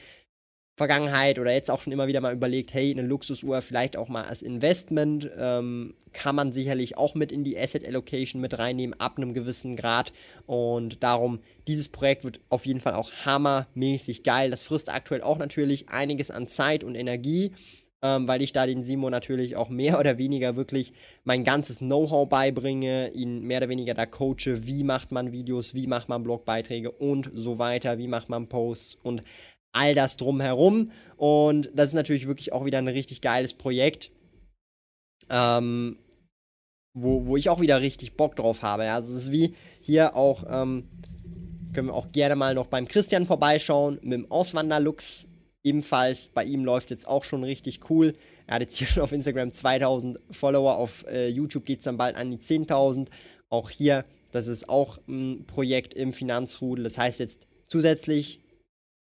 Vergangenheit 0.77 1.39
oder 1.39 1.51
jetzt 1.51 1.71
auch 1.71 1.81
schon 1.81 1.91
immer 1.91 2.05
wieder 2.05 2.21
mal 2.21 2.35
überlegt, 2.35 2.71
hey, 2.71 2.91
eine 2.91 3.01
Luxusuhr 3.01 3.63
vielleicht 3.63 3.97
auch 3.97 4.09
mal 4.09 4.25
als 4.25 4.43
Investment 4.43 5.27
ähm, 5.35 5.95
kann 6.13 6.35
man 6.35 6.51
sicherlich 6.51 6.95
auch 6.95 7.15
mit 7.15 7.31
in 7.31 7.43
die 7.43 7.57
Asset 7.57 7.85
Allocation 7.85 8.39
mit 8.39 8.59
reinnehmen 8.59 8.97
ab 8.99 9.17
einem 9.17 9.33
gewissen 9.33 9.75
Grad 9.75 10.13
und 10.45 11.01
darum 11.01 11.39
dieses 11.67 11.89
Projekt 11.89 12.23
wird 12.23 12.41
auf 12.49 12.67
jeden 12.67 12.79
Fall 12.79 12.93
auch 12.93 13.11
hammermäßig 13.25 14.21
geil. 14.21 14.51
Das 14.51 14.61
frisst 14.61 14.93
aktuell 14.93 15.23
auch 15.23 15.39
natürlich 15.39 15.89
einiges 15.89 16.29
an 16.29 16.47
Zeit 16.47 16.83
und 16.83 16.93
Energie. 16.93 17.53
Ähm, 18.03 18.27
weil 18.27 18.43
ich 18.43 18.53
da 18.53 18.67
den 18.67 18.83
Simon 18.83 19.09
natürlich 19.09 19.55
auch 19.55 19.69
mehr 19.69 19.99
oder 19.99 20.19
weniger 20.19 20.55
wirklich 20.55 20.93
mein 21.23 21.43
ganzes 21.43 21.79
Know-how 21.79 22.29
beibringe, 22.29 23.09
ihn 23.13 23.41
mehr 23.41 23.57
oder 23.57 23.69
weniger 23.69 23.95
da 23.95 24.05
coache, 24.05 24.67
wie 24.67 24.83
macht 24.83 25.11
man 25.11 25.31
Videos, 25.31 25.73
wie 25.73 25.87
macht 25.87 26.07
man 26.07 26.21
Blogbeiträge 26.21 26.91
und 26.91 27.31
so 27.33 27.57
weiter, 27.57 27.97
wie 27.97 28.07
macht 28.07 28.29
man 28.29 28.49
Posts 28.49 28.99
und 29.01 29.23
all 29.73 29.95
das 29.95 30.17
drumherum. 30.17 30.91
Und 31.17 31.69
das 31.73 31.89
ist 31.89 31.95
natürlich 31.95 32.27
wirklich 32.27 32.53
auch 32.53 32.65
wieder 32.65 32.77
ein 32.77 32.87
richtig 32.87 33.21
geiles 33.21 33.53
Projekt, 33.53 34.11
ähm, 35.29 35.97
wo, 36.93 37.25
wo 37.25 37.37
ich 37.37 37.49
auch 37.49 37.61
wieder 37.61 37.81
richtig 37.81 38.15
Bock 38.15 38.35
drauf 38.35 38.61
habe. 38.61 38.85
Ja. 38.85 38.95
Also 38.95 39.13
es 39.13 39.23
ist 39.23 39.31
wie 39.31 39.55
hier 39.81 40.15
auch, 40.15 40.43
ähm, 40.49 40.83
können 41.73 41.89
wir 41.89 41.93
auch 41.93 42.11
gerne 42.11 42.35
mal 42.35 42.53
noch 42.53 42.67
beim 42.67 42.87
Christian 42.87 43.25
vorbeischauen, 43.25 43.99
mit 44.01 44.13
dem 44.13 44.31
Auswanderlux 44.31 45.27
ebenfalls. 45.63 46.29
Bei 46.29 46.43
ihm 46.43 46.63
läuft 46.65 46.91
jetzt 46.91 47.07
auch 47.07 47.23
schon 47.23 47.43
richtig 47.43 47.89
cool. 47.89 48.13
Er 48.47 48.55
hat 48.55 48.61
jetzt 48.61 48.77
hier 48.77 48.87
schon 48.87 49.03
auf 49.03 49.11
Instagram 49.11 49.51
2000 49.51 50.19
Follower, 50.31 50.77
auf 50.77 51.05
äh, 51.07 51.27
YouTube 51.27 51.65
geht 51.65 51.79
es 51.79 51.85
dann 51.85 51.97
bald 51.97 52.15
an 52.15 52.31
die 52.31 52.37
10.000. 52.37 53.07
Auch 53.49 53.69
hier, 53.69 54.05
das 54.31 54.47
ist 54.47 54.69
auch 54.69 54.99
ein 55.07 55.45
Projekt 55.45 55.93
im 55.93 56.13
Finanzrudel. 56.13 56.83
Das 56.83 56.97
heißt 56.97 57.19
jetzt 57.19 57.47
zusätzlich 57.67 58.41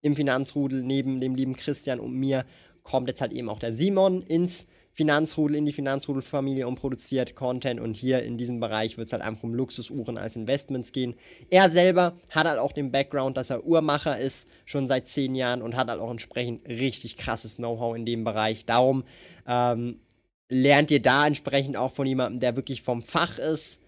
im 0.03 0.17
Finanzrudel 0.17 0.83
neben 0.83 1.21
dem 1.21 1.35
lieben 1.35 1.57
Christian 1.57 2.01
und 2.01 2.13
mir 2.13 2.45
kommt 2.83 3.09
jetzt 3.09 3.21
halt 3.21 3.33
eben 3.33 3.49
auch 3.49 3.61
der 3.61 3.73
Simon 3.73 4.23
ins 4.23 4.67
Finanzrudel, 4.95 5.57
in 5.57 5.65
die 5.65 5.73
Finanzrudelfamilie 5.73 6.69
und 6.69 6.75
produziert 6.75 7.35
Content. 7.35 7.81
Und 7.81 7.97
hier 7.97 8.23
in 8.23 8.37
diesem 8.37 8.61
Bereich 8.61 8.99
wird 8.99 9.07
es 9.07 9.13
halt 9.13 9.23
einfach 9.23 9.43
um 9.43 9.55
Luxusuhren 9.55 10.19
als 10.19 10.37
Investments 10.37 10.93
gehen. 10.93 11.15
Er 11.49 11.71
selber 11.71 12.15
hat 12.29 12.47
halt 12.47 12.59
auch 12.59 12.73
den 12.73 12.93
Background, 12.93 13.37
dass 13.37 13.51
er 13.51 13.65
Uhrmacher 13.65 14.19
ist, 14.19 14.49
schon 14.67 14.87
seit 14.87 15.07
zehn 15.07 15.35
Jahren 15.35 15.63
und 15.63 15.77
hat 15.77 15.89
halt 15.89 16.01
auch 16.01 16.11
entsprechend 16.11 16.69
richtig 16.69 17.17
krasses 17.17 17.57
Know-how 17.57 17.97
in 17.97 18.05
dem 18.05 18.25
Bereich. 18.25 18.67
Darum 18.67 19.05
ähm, 19.47 20.01
lernt 20.51 20.91
ihr 20.91 21.01
da 21.01 21.27
entsprechend 21.27 21.77
auch 21.77 21.93
von 21.93 22.07
jemandem, 22.07 22.41
der 22.41 22.57
wirklich 22.57 22.83
vom 22.83 23.03
Fach 23.03 23.39
ist, 23.39 23.81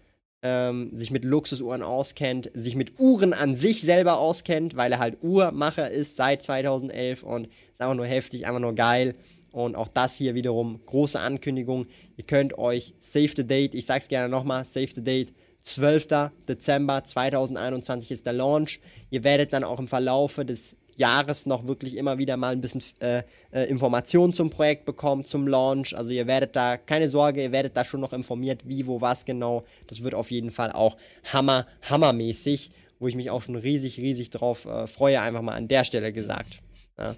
ähm, 0.45 0.91
sich 0.95 1.11
mit 1.11 1.25
Luxusuhren 1.25 1.83
auskennt, 1.83 2.51
sich 2.55 2.77
mit 2.77 3.01
Uhren 3.01 3.33
an 3.33 3.55
sich 3.55 3.81
selber 3.81 4.19
auskennt, 4.19 4.77
weil 4.77 4.93
er 4.93 4.99
halt 4.99 5.17
Uhrmacher 5.23 5.91
ist 5.91 6.17
seit 6.17 6.43
2011 6.43 7.23
und 7.23 7.49
ist 7.73 7.81
einfach 7.81 7.95
nur 7.95 8.07
heftig, 8.07 8.47
einfach 8.47 8.61
nur 8.61 8.75
geil. 8.75 9.15
Und 9.53 9.75
auch 9.75 9.89
das 9.89 10.17
hier 10.17 10.35
wiederum 10.35 10.81
große 10.85 11.19
Ankündigung. 11.19 11.87
Ihr 12.17 12.25
könnt 12.25 12.59
euch 12.59 12.93
Save 12.99 13.31
the 13.35 13.47
Date, 13.47 13.75
ich 13.75 13.87
sag's 13.87 14.09
gerne 14.09 14.29
nochmal, 14.29 14.65
Save 14.65 14.89
the 14.95 15.03
Date, 15.03 15.33
12. 15.63 16.09
Dezember 16.47 17.03
2021 17.05 18.11
ist 18.11 18.27
der 18.27 18.35
Launch. 18.35 18.81
Ihr 19.09 19.25
werdet 19.25 19.55
dann 19.55 19.65
auch 19.65 19.79
im 19.79 19.89
Verlaufe 19.89 20.45
des 20.45 20.77
Jahres 20.97 21.47
noch 21.47 21.67
wirklich 21.67 21.97
immer 21.97 22.19
wieder 22.19 22.37
mal 22.37 22.53
ein 22.53 22.61
bisschen 22.61 22.83
äh, 23.01 23.23
äh, 23.53 23.65
Informationen 23.69 24.33
zum 24.33 24.51
Projekt 24.51 24.85
bekommen, 24.85 25.25
zum 25.25 25.47
Launch. 25.47 25.97
Also 25.97 26.11
ihr 26.11 26.27
werdet 26.27 26.57
da, 26.57 26.77
keine 26.77 27.09
Sorge, 27.09 27.43
ihr 27.43 27.53
werdet 27.53 27.77
da 27.77 27.85
schon 27.85 28.01
noch 28.01 28.13
informiert, 28.13 28.63
wie, 28.65 28.87
wo, 28.87 29.01
was 29.01 29.25
genau. 29.25 29.65
Das 29.87 30.03
wird 30.03 30.15
auf 30.15 30.31
jeden 30.31 30.51
Fall 30.51 30.73
auch 30.73 30.97
hammer, 31.33 31.67
hammermäßig, 31.83 32.71
wo 32.99 33.09
ich 33.09 33.17
mich 33.17 33.31
auch 33.31 33.43
schon 33.43 33.57
riesig, 33.57 33.99
riesig 33.99 34.31
drauf 34.31 34.67
äh, 34.67 34.87
freue, 34.87 35.21
einfach 35.21 35.43
mal 35.43 35.55
an 35.55 35.69
der 35.69 35.85
Stelle 35.85 36.13
gesagt. 36.13 36.61
Ja. 36.99 37.17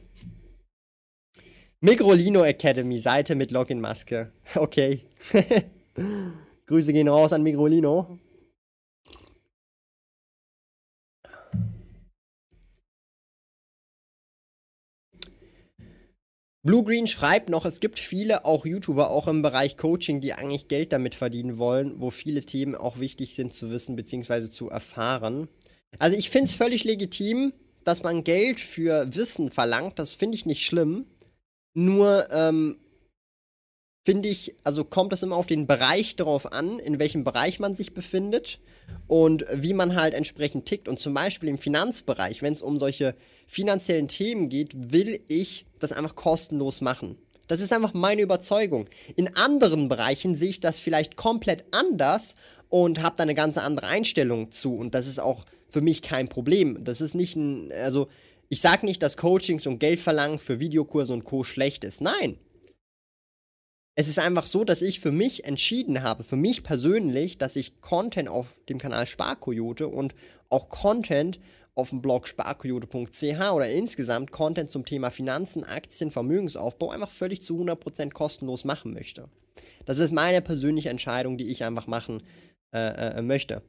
Migrolino 1.80 2.44
Academy, 2.44 2.98
Seite 2.98 3.34
mit 3.34 3.50
Login-Maske. 3.50 4.32
Okay. 4.54 5.02
Grüße 6.66 6.92
gehen 6.92 7.08
raus 7.08 7.32
an 7.32 7.42
Migrolino. 7.42 8.18
Blue 16.66 16.82
Green 16.82 17.06
schreibt 17.06 17.48
noch, 17.48 17.64
es 17.64 17.78
gibt 17.78 18.00
viele, 18.00 18.44
auch 18.44 18.66
YouTuber, 18.66 19.08
auch 19.08 19.28
im 19.28 19.40
Bereich 19.40 19.76
Coaching, 19.76 20.20
die 20.20 20.32
eigentlich 20.32 20.66
Geld 20.66 20.92
damit 20.92 21.14
verdienen 21.14 21.58
wollen, 21.58 22.00
wo 22.00 22.10
viele 22.10 22.40
Themen 22.40 22.74
auch 22.74 22.98
wichtig 22.98 23.36
sind 23.36 23.54
zu 23.54 23.70
wissen 23.70 23.94
bzw. 23.94 24.50
zu 24.50 24.68
erfahren. 24.68 25.46
Also 26.00 26.16
ich 26.16 26.28
finde 26.28 26.46
es 26.46 26.54
völlig 26.54 26.82
legitim, 26.82 27.52
dass 27.84 28.02
man 28.02 28.24
Geld 28.24 28.58
für 28.58 29.14
Wissen 29.14 29.50
verlangt. 29.50 30.00
Das 30.00 30.12
finde 30.12 30.34
ich 30.34 30.44
nicht 30.44 30.66
schlimm. 30.66 31.06
Nur 31.74 32.26
ähm, 32.32 32.78
finde 34.06 34.28
ich, 34.28 34.54
also 34.62 34.84
kommt 34.84 35.12
es 35.12 35.24
immer 35.24 35.34
auf 35.34 35.48
den 35.48 35.66
Bereich 35.66 36.14
darauf 36.14 36.52
an, 36.52 36.78
in 36.78 37.00
welchem 37.00 37.24
Bereich 37.24 37.58
man 37.58 37.74
sich 37.74 37.92
befindet 37.92 38.60
und 39.08 39.44
wie 39.52 39.74
man 39.74 39.96
halt 39.96 40.14
entsprechend 40.14 40.64
tickt. 40.64 40.86
Und 40.86 41.00
zum 41.00 41.12
Beispiel 41.12 41.48
im 41.48 41.58
Finanzbereich, 41.58 42.40
wenn 42.40 42.52
es 42.52 42.62
um 42.62 42.78
solche 42.78 43.16
finanziellen 43.48 44.06
Themen 44.06 44.48
geht, 44.48 44.92
will 44.92 45.20
ich 45.26 45.66
das 45.80 45.90
einfach 45.90 46.14
kostenlos 46.14 46.80
machen. 46.80 47.18
Das 47.48 47.60
ist 47.60 47.72
einfach 47.72 47.94
meine 47.94 48.22
Überzeugung. 48.22 48.86
In 49.16 49.34
anderen 49.34 49.88
Bereichen 49.88 50.36
sehe 50.36 50.50
ich 50.50 50.60
das 50.60 50.78
vielleicht 50.78 51.16
komplett 51.16 51.64
anders 51.72 52.36
und 52.68 53.02
habe 53.02 53.16
da 53.16 53.24
eine 53.24 53.34
ganz 53.34 53.58
andere 53.58 53.88
Einstellung 53.88 54.52
zu. 54.52 54.76
Und 54.76 54.94
das 54.94 55.08
ist 55.08 55.18
auch 55.18 55.46
für 55.68 55.80
mich 55.80 56.00
kein 56.00 56.28
Problem. 56.28 56.84
Das 56.84 57.00
ist 57.00 57.16
nicht 57.16 57.34
ein, 57.34 57.72
also 57.72 58.06
ich 58.48 58.60
sage 58.60 58.86
nicht, 58.86 59.02
dass 59.02 59.16
Coachings 59.16 59.66
und 59.66 59.80
Geldverlangen 59.80 60.38
für 60.38 60.60
Videokurse 60.60 61.12
und 61.12 61.24
Co. 61.24 61.42
schlecht 61.42 61.82
ist. 61.82 62.00
Nein, 62.00 62.38
es 63.98 64.08
ist 64.08 64.18
einfach 64.18 64.46
so, 64.46 64.62
dass 64.62 64.82
ich 64.82 65.00
für 65.00 65.10
mich 65.10 65.44
entschieden 65.44 66.02
habe, 66.02 66.22
für 66.22 66.36
mich 66.36 66.62
persönlich, 66.62 67.38
dass 67.38 67.56
ich 67.56 67.80
Content 67.80 68.28
auf 68.28 68.54
dem 68.68 68.78
Kanal 68.78 69.06
Sparkoyote 69.06 69.88
und 69.88 70.14
auch 70.50 70.68
Content 70.68 71.40
auf 71.74 71.90
dem 71.90 72.02
Blog 72.02 72.28
sparkoyote.ch 72.28 73.52
oder 73.52 73.70
insgesamt 73.70 74.32
Content 74.32 74.70
zum 74.70 74.84
Thema 74.84 75.10
Finanzen, 75.10 75.64
Aktien, 75.64 76.10
Vermögensaufbau 76.10 76.90
einfach 76.90 77.10
völlig 77.10 77.42
zu 77.42 77.58
100% 77.58 78.12
kostenlos 78.12 78.64
machen 78.64 78.92
möchte. 78.92 79.30
Das 79.86 79.98
ist 79.98 80.12
meine 80.12 80.42
persönliche 80.42 80.90
Entscheidung, 80.90 81.38
die 81.38 81.48
ich 81.48 81.64
einfach 81.64 81.86
machen 81.86 82.22
äh, 82.74 83.18
äh, 83.18 83.22
möchte. 83.22 83.62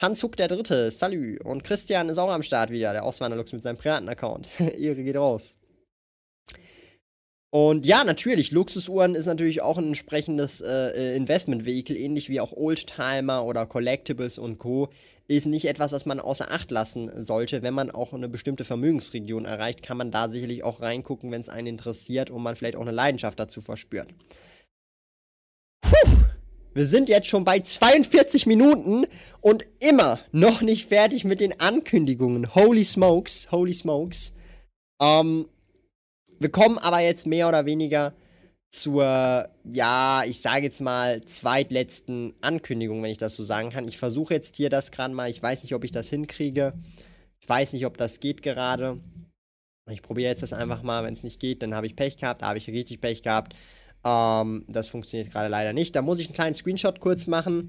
Hans 0.00 0.20
Huck 0.24 0.36
der 0.36 0.48
Dritte, 0.48 0.90
Salü. 0.90 1.38
Und 1.42 1.62
Christian 1.62 2.08
ist 2.08 2.18
auch 2.18 2.32
am 2.32 2.42
Start 2.42 2.70
wieder, 2.70 2.92
der 2.92 3.04
Auswanderlux 3.04 3.52
mit 3.52 3.62
seinem 3.62 3.76
privaten 3.76 4.08
Account. 4.08 4.48
Ehre 4.58 5.04
geht 5.04 5.16
raus. 5.16 5.56
Und 7.54 7.84
ja, 7.84 8.02
natürlich, 8.02 8.50
Luxusuhren 8.50 9.14
ist 9.14 9.26
natürlich 9.26 9.60
auch 9.60 9.76
ein 9.76 9.88
entsprechendes 9.88 10.62
äh, 10.62 11.14
Investmentvehikel, 11.14 11.94
ähnlich 11.98 12.30
wie 12.30 12.40
auch 12.40 12.52
Oldtimer 12.52 13.44
oder 13.44 13.66
Collectibles 13.66 14.38
und 14.38 14.56
Co. 14.56 14.88
Ist 15.28 15.44
nicht 15.44 15.66
etwas, 15.66 15.92
was 15.92 16.06
man 16.06 16.18
außer 16.18 16.50
Acht 16.50 16.70
lassen 16.70 17.10
sollte. 17.22 17.62
Wenn 17.62 17.74
man 17.74 17.90
auch 17.90 18.14
eine 18.14 18.30
bestimmte 18.30 18.64
Vermögensregion 18.64 19.44
erreicht, 19.44 19.82
kann 19.82 19.98
man 19.98 20.10
da 20.10 20.30
sicherlich 20.30 20.64
auch 20.64 20.80
reingucken, 20.80 21.30
wenn 21.30 21.42
es 21.42 21.50
einen 21.50 21.66
interessiert 21.66 22.30
und 22.30 22.42
man 22.42 22.56
vielleicht 22.56 22.76
auch 22.76 22.80
eine 22.82 22.90
Leidenschaft 22.90 23.38
dazu 23.38 23.60
verspürt. 23.60 24.08
Puh, 25.82 26.24
wir 26.72 26.86
sind 26.86 27.10
jetzt 27.10 27.28
schon 27.28 27.44
bei 27.44 27.60
42 27.60 28.46
Minuten 28.46 29.04
und 29.42 29.66
immer 29.78 30.20
noch 30.32 30.62
nicht 30.62 30.88
fertig 30.88 31.24
mit 31.24 31.40
den 31.40 31.60
Ankündigungen. 31.60 32.54
Holy 32.54 32.84
smokes, 32.84 33.48
holy 33.52 33.74
smokes. 33.74 34.32
Ähm, 35.02 35.48
wir 36.42 36.50
kommen 36.50 36.78
aber 36.78 37.00
jetzt 37.00 37.26
mehr 37.26 37.48
oder 37.48 37.66
weniger 37.66 38.12
zur, 38.70 39.48
ja, 39.70 40.22
ich 40.26 40.40
sage 40.40 40.64
jetzt 40.64 40.80
mal, 40.80 41.22
zweitletzten 41.24 42.34
Ankündigung, 42.40 43.02
wenn 43.02 43.10
ich 43.10 43.18
das 43.18 43.36
so 43.36 43.44
sagen 43.44 43.70
kann. 43.70 43.86
Ich 43.86 43.98
versuche 43.98 44.34
jetzt 44.34 44.56
hier 44.56 44.70
das 44.70 44.90
gerade 44.90 45.14
mal. 45.14 45.30
Ich 45.30 45.42
weiß 45.42 45.62
nicht, 45.62 45.74
ob 45.74 45.84
ich 45.84 45.92
das 45.92 46.08
hinkriege. 46.08 46.72
Ich 47.40 47.48
weiß 47.48 47.74
nicht, 47.74 47.84
ob 47.84 47.98
das 47.98 48.18
geht 48.18 48.42
gerade. 48.42 48.98
Ich 49.90 50.00
probiere 50.00 50.30
jetzt 50.30 50.42
das 50.42 50.54
einfach 50.54 50.82
mal. 50.82 51.04
Wenn 51.04 51.12
es 51.12 51.22
nicht 51.22 51.38
geht, 51.38 51.62
dann 51.62 51.74
habe 51.74 51.86
ich 51.86 51.96
Pech 51.96 52.16
gehabt. 52.16 52.42
Da 52.42 52.46
habe 52.46 52.58
ich 52.58 52.68
richtig 52.68 53.00
Pech 53.00 53.22
gehabt. 53.22 53.54
Ähm, 54.04 54.64
das 54.68 54.88
funktioniert 54.88 55.30
gerade 55.30 55.48
leider 55.48 55.72
nicht. 55.72 55.94
Da 55.94 56.02
muss 56.02 56.18
ich 56.18 56.26
einen 56.26 56.34
kleinen 56.34 56.54
Screenshot 56.54 56.98
kurz 56.98 57.26
machen 57.26 57.68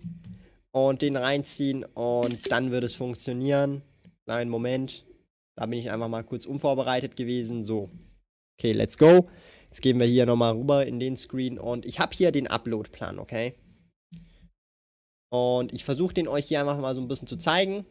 und 0.72 1.02
den 1.02 1.18
reinziehen 1.18 1.84
und 1.84 2.50
dann 2.52 2.72
wird 2.72 2.84
es 2.84 2.96
funktionieren. 2.96 3.82
Kleinen 4.26 4.50
Moment. 4.50 5.06
Da 5.56 5.66
bin 5.66 5.80
ich 5.80 5.92
einfach 5.92 6.08
mal 6.08 6.24
kurz 6.24 6.46
unvorbereitet 6.46 7.16
gewesen. 7.16 7.64
So, 7.64 7.90
Okay, 8.60 8.72
let's 8.72 8.98
go. 8.98 9.30
Jetzt 9.66 9.82
gehen 9.82 10.00
wir 10.00 10.06
hier 10.06 10.26
nochmal 10.26 10.56
rüber 10.56 10.86
in 10.86 11.00
den 11.00 11.18
Screen 11.18 11.58
und 11.58 11.86
ich 11.86 12.00
habe 12.00 12.16
hier 12.16 12.32
den 12.32 12.48
Upload-Plan, 12.48 13.18
okay? 13.18 13.56
Und 15.32 15.74
ich 15.74 15.84
versuche 15.84 16.14
den 16.14 16.28
euch 16.28 16.46
hier 16.46 16.60
einfach 16.60 16.78
mal 16.78 16.94
so 16.94 17.02
ein 17.02 17.08
bisschen 17.08 17.28
zu 17.28 17.38
zeigen. 17.38 17.86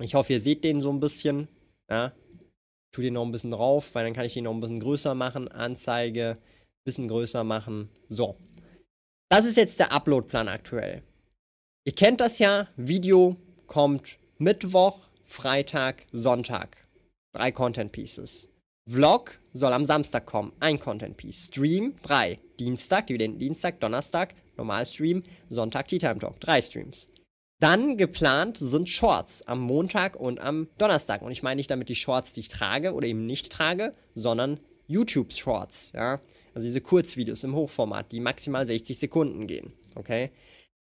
Ich 0.00 0.14
hoffe, 0.14 0.32
ihr 0.32 0.40
seht 0.40 0.64
den 0.64 0.80
so 0.80 0.90
ein 0.90 0.98
bisschen. 0.98 1.46
Ja. 1.88 2.12
Ich 2.40 2.96
tue 2.96 3.04
den 3.04 3.14
noch 3.14 3.24
ein 3.24 3.30
bisschen 3.30 3.52
drauf, 3.52 3.94
weil 3.94 4.04
dann 4.04 4.12
kann 4.12 4.24
ich 4.24 4.34
den 4.34 4.44
noch 4.44 4.52
ein 4.52 4.60
bisschen 4.60 4.80
größer 4.80 5.14
machen. 5.14 5.46
Anzeige, 5.46 6.38
ein 6.40 6.84
bisschen 6.84 7.06
größer 7.06 7.44
machen. 7.44 7.88
So. 8.08 8.36
Das 9.30 9.44
ist 9.44 9.56
jetzt 9.56 9.78
der 9.78 9.92
Upload-Plan 9.92 10.48
aktuell. 10.48 11.04
Ihr 11.86 11.94
kennt 11.94 12.20
das 12.20 12.40
ja. 12.40 12.68
Video 12.76 13.36
kommt 13.68 14.18
Mittwoch, 14.38 15.08
Freitag, 15.22 16.06
Sonntag. 16.10 16.88
Drei 17.34 17.52
Content 17.52 17.92
Pieces. 17.92 18.48
Vlog 18.90 19.40
soll 19.52 19.72
am 19.72 19.84
Samstag 19.84 20.26
kommen. 20.26 20.52
Ein 20.60 20.78
Content 20.78 21.16
Piece. 21.16 21.46
Stream 21.46 21.94
3. 22.02 22.38
Dienstag, 22.58 23.06
Dividenden-Dienstag, 23.06 23.80
Donnerstag, 23.80 24.34
Normalstream, 24.56 25.22
Sonntag, 25.50 25.88
Tea 25.88 25.98
Time 25.98 26.18
Talk. 26.18 26.40
Drei 26.40 26.60
Streams. 26.60 27.08
Dann 27.60 27.96
geplant 27.96 28.58
sind 28.58 28.88
Shorts 28.88 29.46
am 29.46 29.60
Montag 29.60 30.16
und 30.16 30.40
am 30.40 30.68
Donnerstag. 30.78 31.22
Und 31.22 31.30
ich 31.30 31.42
meine 31.42 31.56
nicht 31.56 31.70
damit 31.70 31.88
die 31.88 31.94
Shorts, 31.94 32.32
die 32.32 32.40
ich 32.40 32.48
trage 32.48 32.92
oder 32.92 33.06
eben 33.06 33.24
nicht 33.26 33.52
trage, 33.52 33.92
sondern 34.14 34.58
YouTube 34.88 35.32
Shorts. 35.32 35.92
Ja? 35.94 36.20
Also 36.54 36.66
diese 36.66 36.80
Kurzvideos 36.80 37.44
im 37.44 37.54
Hochformat, 37.54 38.10
die 38.10 38.20
maximal 38.20 38.66
60 38.66 38.98
Sekunden 38.98 39.46
gehen. 39.46 39.72
Okay? 39.94 40.30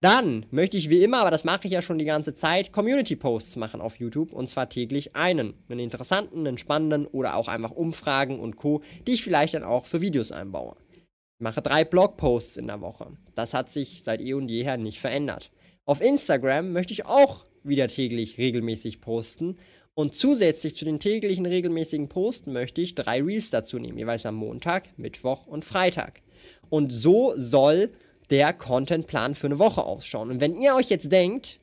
Dann 0.02 0.46
möchte 0.50 0.78
ich 0.78 0.90
wie 0.90 1.04
immer, 1.04 1.20
aber 1.20 1.32
das 1.32 1.44
mache 1.44 1.68
ich 1.68 1.74
ja 1.74 1.82
schon 1.82 1.98
die 1.98 2.06
ganze 2.06 2.34
Zeit, 2.34 2.72
Community-Posts 2.72 3.58
machen 3.58 3.82
auf 3.82 3.98
YouTube 4.00 4.32
und 4.32 4.48
zwar 4.48 4.70
täglich 4.70 5.16
einen. 5.16 5.56
Einen 5.68 5.82
interessanten, 5.82 6.48
einen 6.48 6.58
spannenden 6.58 7.06
oder 7.06 7.36
auch 7.36 7.50
einfach 7.50 7.72
Umfragen 7.72 8.40
und 8.40 8.56
Co., 8.56 8.82
die 9.06 9.14
ich 9.14 9.24
vielleicht 9.24 9.56
dann 9.56 9.64
auch 9.64 9.86
für 9.86 10.00
Videos 10.00 10.32
einbaue. 10.32 10.78
Ich 10.94 11.44
mache 11.44 11.62
drei 11.62 11.84
Blogposts 11.84 12.56
in 12.56 12.68
der 12.68 12.80
Woche. 12.80 13.12
Das 13.36 13.54
hat 13.54 13.70
sich 13.70 14.04
seit 14.04 14.22
eh 14.22 14.34
und 14.34 14.50
jeher 14.50 14.78
nicht 14.78 15.00
verändert. 15.00 15.52
Auf 15.86 16.02
Instagram 16.02 16.72
möchte 16.72 16.94
ich 16.94 17.06
auch 17.06 17.46
wieder 17.64 17.90
täglich 17.90 18.38
regelmäßig 18.38 19.02
posten 19.02 19.58
und 19.96 20.16
zusätzlich 20.16 20.78
zu 20.78 20.86
den 20.86 21.02
täglichen 21.02 21.46
regelmäßigen 21.46 22.08
Posten 22.08 22.54
möchte 22.54 22.80
ich 22.80 22.96
drei 22.96 23.22
Reels 23.22 23.50
dazu 23.50 23.80
nehmen, 23.80 23.98
jeweils 23.98 24.26
am 24.26 24.36
Montag, 24.36 24.98
Mittwoch 24.98 25.46
und 25.46 25.66
Freitag. 25.66 26.22
Und 26.70 26.92
so 26.92 27.34
soll 27.36 27.92
der 28.30 28.54
Contentplan 28.54 29.36
für 29.36 29.48
eine 29.48 29.60
Woche 29.60 29.84
ausschauen. 29.84 30.30
Und 30.30 30.40
wenn 30.42 30.54
ihr 30.54 30.76
euch 30.76 30.90
jetzt 30.90 31.12
denkt, 31.12 31.60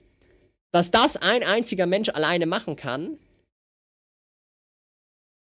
dass 0.73 0.91
das 0.91 1.17
ein 1.17 1.43
einziger 1.43 1.87
Mensch 1.87 2.09
alleine 2.09 2.47
machen 2.47 2.77
kann, 2.77 3.19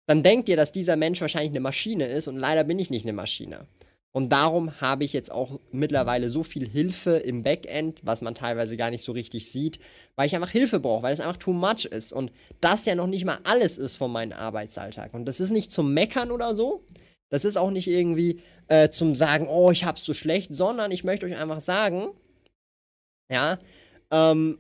dann 0.07 0.23
denkt 0.23 0.49
ihr, 0.49 0.57
dass 0.57 0.73
dieser 0.73 0.97
Mensch 0.97 1.21
wahrscheinlich 1.21 1.51
eine 1.51 1.61
Maschine 1.61 2.07
ist 2.07 2.29
und 2.29 2.37
leider 2.37 2.65
bin 2.65 2.79
ich 2.79 2.91
nicht 2.91 3.05
eine 3.05 3.13
Maschine. 3.13 3.67
Und 4.17 4.31
darum 4.31 4.81
habe 4.81 5.05
ich 5.05 5.13
jetzt 5.13 5.31
auch 5.31 5.61
mittlerweile 5.73 6.31
so 6.31 6.43
viel 6.43 6.67
Hilfe 6.67 7.19
im 7.19 7.43
Backend, 7.43 8.01
was 8.03 8.23
man 8.23 8.35
teilweise 8.35 8.79
gar 8.79 8.91
nicht 8.91 9.05
so 9.05 9.13
richtig 9.13 9.53
sieht, 9.53 9.79
weil 10.15 10.27
ich 10.27 10.35
einfach 10.35 10.49
Hilfe 10.49 10.81
brauche, 10.81 11.03
weil 11.03 11.13
es 11.13 11.21
einfach 11.21 11.37
too 11.37 11.53
much 11.53 11.85
ist. 11.85 12.15
Und 12.15 12.33
das 12.63 12.87
ja 12.87 12.95
noch 12.95 13.09
nicht 13.09 13.27
mal 13.27 13.41
alles 13.45 13.77
ist 13.77 13.97
von 13.97 14.11
meinem 14.11 14.33
Arbeitsalltag. 14.33 15.13
Und 15.13 15.27
das 15.27 15.39
ist 15.39 15.51
nicht 15.51 15.71
zum 15.71 15.93
Meckern 15.93 16.31
oder 16.31 16.55
so. 16.55 16.83
Das 17.31 17.45
ist 17.45 17.57
auch 17.57 17.71
nicht 17.71 17.89
irgendwie, 17.89 18.41
äh, 18.69 18.89
zum 18.89 19.15
Sagen, 19.15 19.49
oh, 19.49 19.71
ich 19.71 19.85
hab's 19.85 20.05
so 20.05 20.15
schlecht, 20.15 20.53
sondern 20.53 20.91
ich 20.91 21.05
möchte 21.05 21.27
euch 21.27 21.37
einfach 21.37 21.61
sagen, 21.61 22.09
ja, 23.31 23.59
ähm, 24.11 24.59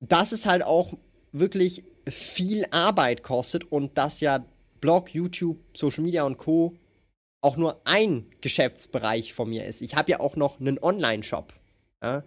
dass 0.00 0.32
es 0.32 0.46
halt 0.46 0.62
auch 0.62 0.94
wirklich 1.32 1.84
viel 2.08 2.66
Arbeit 2.70 3.22
kostet 3.22 3.70
und 3.70 3.98
dass 3.98 4.20
ja 4.20 4.44
Blog, 4.80 5.14
YouTube, 5.14 5.58
Social 5.74 6.04
Media 6.04 6.24
und 6.24 6.36
Co. 6.36 6.74
auch 7.40 7.56
nur 7.56 7.80
ein 7.84 8.26
Geschäftsbereich 8.40 9.32
von 9.32 9.48
mir 9.48 9.66
ist. 9.66 9.80
Ich 9.80 9.94
habe 9.94 10.10
ja 10.10 10.20
auch 10.20 10.36
noch 10.36 10.60
einen 10.60 10.78
Online-Shop. 10.78 11.54
Ja? 12.02 12.22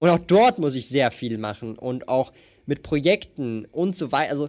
Und 0.00 0.08
auch 0.08 0.18
dort 0.18 0.58
muss 0.58 0.74
ich 0.74 0.88
sehr 0.88 1.10
viel 1.10 1.38
machen 1.38 1.78
und 1.78 2.08
auch 2.08 2.32
mit 2.66 2.82
Projekten 2.82 3.66
und 3.66 3.94
so 3.94 4.12
weiter. 4.12 4.30
Also 4.30 4.48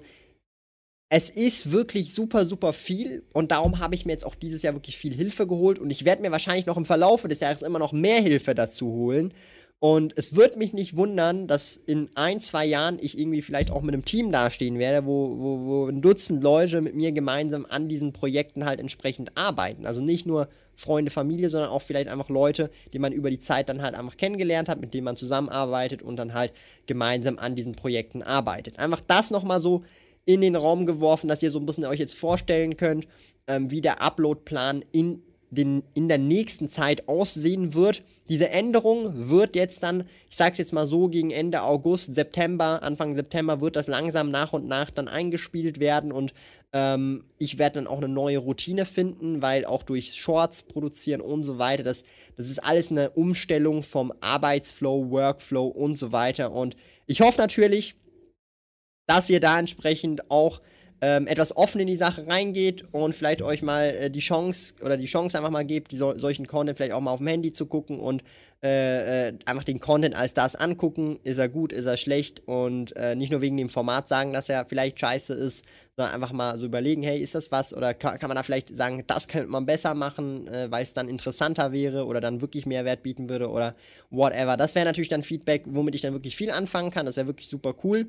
es 1.14 1.30
ist 1.30 1.74
wirklich 1.74 2.14
super, 2.14 2.46
super 2.46 2.72
viel 2.72 3.24
und 3.34 3.52
darum 3.52 3.80
habe 3.80 3.96
ich 3.96 4.06
mir 4.06 4.14
jetzt 4.14 4.26
auch 4.26 4.34
dieses 4.34 4.62
Jahr 4.62 4.76
wirklich 4.76 4.96
viel 4.96 5.14
Hilfe 5.14 5.46
geholt 5.46 5.78
und 5.78 5.90
ich 5.90 6.06
werde 6.06 6.22
mir 6.22 6.32
wahrscheinlich 6.32 6.68
noch 6.68 6.78
im 6.78 6.86
Verlauf 6.86 7.24
des 7.24 7.42
Jahres 7.42 7.64
immer 7.64 7.80
noch 7.80 7.92
mehr 7.92 8.22
Hilfe 8.22 8.56
dazu 8.56 8.88
holen. 8.88 9.34
Und 9.80 10.14
es 10.16 10.38
wird 10.38 10.56
mich 10.56 10.72
nicht 10.72 10.96
wundern, 10.96 11.48
dass 11.48 11.76
in 11.76 12.10
ein, 12.16 12.40
zwei 12.40 12.66
Jahren 12.66 12.98
ich 13.02 13.20
irgendwie 13.20 13.42
vielleicht 13.42 13.72
auch 13.72 13.82
mit 13.82 13.94
einem 13.94 14.06
Team 14.06 14.32
dastehen 14.32 14.80
werde, 14.80 15.06
wo, 15.06 15.38
wo, 15.38 15.66
wo 15.66 15.88
ein 15.88 16.02
Dutzend 16.02 16.44
Leute 16.44 16.80
mit 16.80 16.96
mir 16.96 17.12
gemeinsam 17.12 17.66
an 17.68 17.90
diesen 17.90 18.14
Projekten 18.14 18.64
halt 18.64 18.80
entsprechend 18.80 19.36
arbeiten. 19.36 19.86
Also 19.86 20.00
nicht 20.00 20.26
nur 20.26 20.48
Freunde, 20.76 21.12
Familie, 21.12 21.50
sondern 21.50 21.72
auch 21.72 21.82
vielleicht 21.82 22.08
einfach 22.08 22.30
Leute, 22.30 22.70
die 22.94 23.00
man 23.00 23.12
über 23.12 23.30
die 23.30 23.40
Zeit 23.40 23.68
dann 23.68 23.82
halt 23.82 23.96
einfach 23.96 24.16
kennengelernt 24.16 24.70
hat, 24.70 24.80
mit 24.80 24.94
denen 24.94 25.04
man 25.04 25.18
zusammenarbeitet 25.18 26.04
und 26.04 26.16
dann 26.16 26.34
halt 26.34 26.54
gemeinsam 26.86 27.38
an 27.38 27.56
diesen 27.56 27.74
Projekten 27.74 28.24
arbeitet. 28.24 28.80
Einfach 28.80 29.02
das 29.06 29.30
nochmal 29.30 29.60
so 29.60 29.84
in 30.26 30.42
den 30.42 30.56
Raum 30.56 30.86
geworfen, 30.86 31.28
dass 31.28 31.44
ihr 31.44 31.52
so 31.52 31.60
ein 31.60 31.66
bisschen 31.66 31.86
euch 31.86 32.00
jetzt 32.00 32.16
vorstellen 32.16 32.78
könnt, 32.78 33.08
ähm, 33.48 33.72
wie 33.72 33.82
der 33.82 34.02
Uploadplan 34.02 34.84
in, 34.92 35.24
den, 35.50 35.84
in 35.94 36.08
der 36.08 36.18
nächsten 36.18 36.70
Zeit 36.70 37.08
aussehen 37.08 37.74
wird. 37.74 38.04
Diese 38.30 38.50
Änderung 38.50 39.30
wird 39.30 39.58
jetzt 39.58 39.84
dann, 39.84 40.06
ich 40.30 40.38
sage 40.38 40.54
es 40.54 40.58
jetzt 40.58 40.74
mal 40.74 40.88
so, 40.88 41.10
gegen 41.10 41.32
Ende 41.32 41.64
August, 41.64 42.16
September, 42.16 42.82
Anfang 42.82 43.16
September 43.16 43.60
wird 43.60 43.76
das 43.76 43.88
langsam 43.88 44.32
nach 44.32 44.54
und 44.54 44.68
nach 44.68 44.90
dann 44.90 45.10
eingespielt 45.10 45.82
werden 45.82 46.14
und 46.14 46.34
ähm, 46.72 47.26
ich 47.38 47.58
werde 47.58 47.76
dann 47.76 47.88
auch 47.88 47.98
eine 47.98 48.08
neue 48.08 48.38
Routine 48.38 48.86
finden, 48.86 49.42
weil 49.42 49.66
auch 49.66 49.84
durch 49.84 50.14
Shorts 50.14 50.64
produzieren 50.64 51.20
und 51.20 51.44
so 51.44 51.58
weiter, 51.58 51.84
das, 51.84 52.04
das 52.38 52.50
ist 52.50 52.60
alles 52.60 52.90
eine 52.90 53.10
Umstellung 53.10 53.84
vom 53.84 54.14
Arbeitsflow, 54.22 55.12
Workflow 55.12 55.68
und 55.68 55.98
so 55.98 56.14
weiter. 56.14 56.54
Und 56.54 56.78
ich 57.08 57.20
hoffe 57.20 57.40
natürlich, 57.40 57.96
dass 59.12 59.30
ihr 59.30 59.42
da 59.42 59.60
entsprechend 59.60 60.32
auch 60.32 60.62
ähm, 61.02 61.28
etwas 61.28 61.58
offen 61.58 61.82
in 61.82 61.88
die 61.88 61.98
Sache 61.98 62.28
reingeht 62.28 62.86
und 62.94 63.14
vielleicht 63.14 63.42
euch 63.42 63.62
mal 63.62 63.90
äh, 63.90 64.10
die 64.10 64.20
Chance 64.20 64.76
oder 64.82 64.96
die 64.96 65.08
Chance 65.08 65.38
einfach 65.38 65.50
mal 65.50 65.66
gebt, 65.66 65.92
die 65.92 65.98
so, 65.98 66.16
solchen 66.18 66.48
Content 66.48 66.78
vielleicht 66.78 66.94
auch 66.94 67.02
mal 67.02 67.12
auf 67.12 67.18
dem 67.18 67.28
Handy 67.28 67.52
zu 67.52 67.66
gucken 67.66 68.00
und 68.00 68.24
äh, 68.64 69.30
äh, 69.30 69.34
einfach 69.46 69.66
den 69.66 69.82
Content 69.82 70.16
als 70.16 70.34
das 70.34 70.56
angucken. 70.56 71.20
Ist 71.24 71.40
er 71.40 71.50
gut, 71.50 71.74
ist 71.74 71.88
er 71.88 71.98
schlecht 71.98 72.48
und 72.48 72.96
äh, 72.96 73.16
nicht 73.16 73.32
nur 73.32 73.42
wegen 73.42 73.58
dem 73.58 73.68
Format 73.68 74.08
sagen, 74.08 74.32
dass 74.32 74.48
er 74.48 74.66
vielleicht 74.66 75.00
scheiße 75.00 75.34
ist, 75.34 75.66
sondern 75.98 76.14
einfach 76.14 76.32
mal 76.32 76.56
so 76.56 76.68
überlegen, 76.68 77.04
hey, 77.04 77.20
ist 77.20 77.36
das 77.36 77.52
was? 77.52 77.74
Oder 77.74 77.94
kann, 77.94 78.18
kann 78.18 78.30
man 78.30 78.36
da 78.36 78.44
vielleicht 78.44 78.74
sagen, 78.74 79.04
das 79.08 79.28
könnte 79.28 79.50
man 79.50 79.66
besser 79.66 79.94
machen, 79.94 80.48
äh, 80.48 80.72
weil 80.72 80.84
es 80.84 80.94
dann 80.94 81.10
interessanter 81.10 81.74
wäre 81.74 82.06
oder 82.06 82.22
dann 82.22 82.40
wirklich 82.40 82.66
Mehrwert 82.66 83.04
bieten 83.04 83.28
würde 83.28 83.50
oder 83.50 83.76
whatever. 84.10 84.56
Das 84.56 84.76
wäre 84.76 84.86
natürlich 84.86 85.10
dann 85.10 85.24
Feedback, 85.24 85.64
womit 85.66 85.96
ich 85.96 86.02
dann 86.02 86.14
wirklich 86.14 86.38
viel 86.38 86.52
anfangen 86.52 86.92
kann. 86.92 87.08
Das 87.08 87.18
wäre 87.18 87.28
wirklich 87.28 87.50
super 87.50 87.74
cool. 87.84 88.06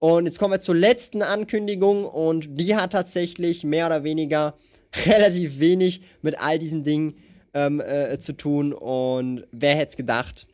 Und 0.00 0.26
jetzt 0.26 0.38
kommen 0.38 0.52
wir 0.52 0.60
zur 0.60 0.76
letzten 0.76 1.22
Ankündigung 1.22 2.04
und 2.04 2.58
die 2.58 2.76
hat 2.76 2.92
tatsächlich 2.92 3.64
mehr 3.64 3.86
oder 3.86 4.04
weniger 4.04 4.54
relativ 5.06 5.58
wenig 5.58 6.02
mit 6.22 6.38
all 6.38 6.58
diesen 6.58 6.84
Dingen 6.84 7.14
ähm, 7.54 7.80
äh, 7.80 8.18
zu 8.20 8.36
tun. 8.36 8.72
Und 8.72 9.46
wer 9.50 9.74
hätte 9.74 9.90
es 9.90 9.96
gedacht? 9.96 10.46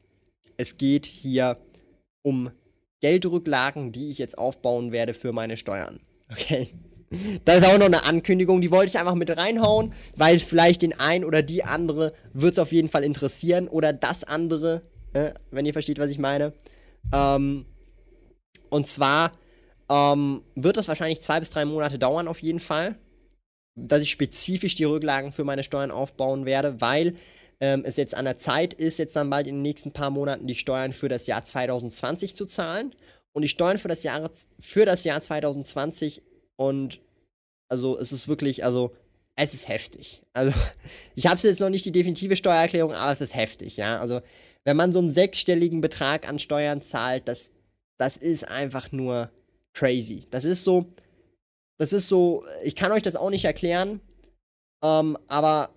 Es 0.57 0.78
geht 0.78 1.07
hier 1.07 1.59
um 2.22 2.51
Geldrücklagen, 3.01 3.92
die 3.92 4.11
ich 4.11 4.18
jetzt 4.18 4.38
aufbauen 4.38 4.92
werde 4.92 5.14
für 5.14 5.32
meine 5.32 5.57
Steuern. 5.57 6.01
Okay. 6.30 6.70
Das 7.45 7.59
ist 7.59 7.66
auch 7.66 7.78
noch 7.78 7.86
eine 7.86 8.05
Ankündigung, 8.05 8.61
die 8.61 8.72
wollte 8.72 8.88
ich 8.88 8.99
einfach 8.99 9.14
mit 9.14 9.36
reinhauen, 9.36 9.92
weil 10.16 10.40
vielleicht 10.40 10.82
den 10.82 10.99
einen 10.99 11.22
oder 11.22 11.42
die 11.42 11.62
andere 11.62 12.12
wird 12.32 12.55
es 12.55 12.59
auf 12.59 12.72
jeden 12.72 12.88
Fall 12.88 13.05
interessieren 13.05 13.68
oder 13.68 13.92
das 13.92 14.24
andere, 14.24 14.82
äh, 15.12 15.30
wenn 15.53 15.66
ihr 15.66 15.74
versteht, 15.74 16.01
was 16.01 16.11
ich 16.11 16.18
meine. 16.18 16.55
Ähm, 17.12 17.66
und 18.75 18.89
zwar 18.89 19.31
ähm, 19.89 20.43
wird 20.57 20.77
das 20.77 20.89
wahrscheinlich 20.89 21.20
zwei 21.20 21.39
bis 21.39 21.51
drei 21.51 21.64
Monate 21.64 21.97
dauern, 21.97 22.27
auf 22.27 22.43
jeden 22.43 22.59
Fall, 22.59 22.97
dass 23.77 24.03
ich 24.03 24.11
spezifisch 24.11 24.75
die 24.75 24.83
Rücklagen 24.83 25.31
für 25.31 25.45
meine 25.45 25.62
Steuern 25.62 25.93
aufbauen 25.93 26.45
werde, 26.45 26.81
weil 26.81 27.14
ähm, 27.61 27.85
es 27.87 27.97
jetzt 27.97 28.16
an 28.16 28.25
der 28.25 28.37
Zeit 28.37 28.75
ist, 28.75 28.99
jetzt 28.99 29.14
dann 29.14 29.31
bald 29.31 29.47
in 29.47 29.55
den 29.55 29.62
nächsten 29.62 29.93
paar 29.93 30.11
Monaten 30.11 30.49
die 30.49 30.57
Steuern 30.57 30.93
für 30.93 31.09
das 31.09 31.29
Jahr 31.29 31.45
2020 31.45 32.35
zu 32.35 32.47
zahlen. 32.47 32.93
Und 33.33 33.43
die 33.43 33.49
Steuern 33.49 33.79
für 33.79 33.87
das 33.87 34.03
Jahr, 34.03 34.29
für 34.59 34.85
das 34.85 35.05
Jahr 35.05 35.22
2020 35.22 36.25
und 36.57 36.99
also 37.68 37.97
es 37.97 38.11
ist 38.11 38.27
wirklich, 38.27 38.64
also 38.64 38.93
es 39.37 39.55
ist 39.55 39.68
heftig. 39.68 40.22
Also 40.33 40.53
ich 41.14 41.29
habe 41.29 41.41
jetzt 41.41 41.61
noch 41.61 41.70
nicht 41.70 41.85
die 41.85 41.93
definitive 41.93 42.35
Steuererklärung, 42.35 42.93
aber 42.93 43.12
es 43.12 43.20
ist 43.20 43.37
heftig, 43.37 43.77
ja. 43.77 44.01
Also 44.01 44.20
wenn 44.64 44.77
man 44.77 44.93
so 44.93 44.99
einen 44.99 45.14
sechsstelligen 45.14 45.81
Betrag 45.81 46.29
an 46.29 46.41
Steuern 46.41 46.83
zahlt, 46.83 47.29
das 47.29 47.53
das 47.99 48.16
ist 48.16 48.49
einfach 48.49 48.92
nur 48.92 49.30
crazy. 49.72 50.26
Das 50.30 50.45
ist 50.45 50.64
so, 50.64 50.92
das 51.78 51.92
ist 51.92 52.09
so, 52.09 52.45
ich 52.62 52.76
kann 52.76 52.92
euch 52.92 53.03
das 53.03 53.16
auch 53.16 53.30
nicht 53.30 53.45
erklären, 53.45 54.01
ähm, 54.82 55.16
aber 55.26 55.70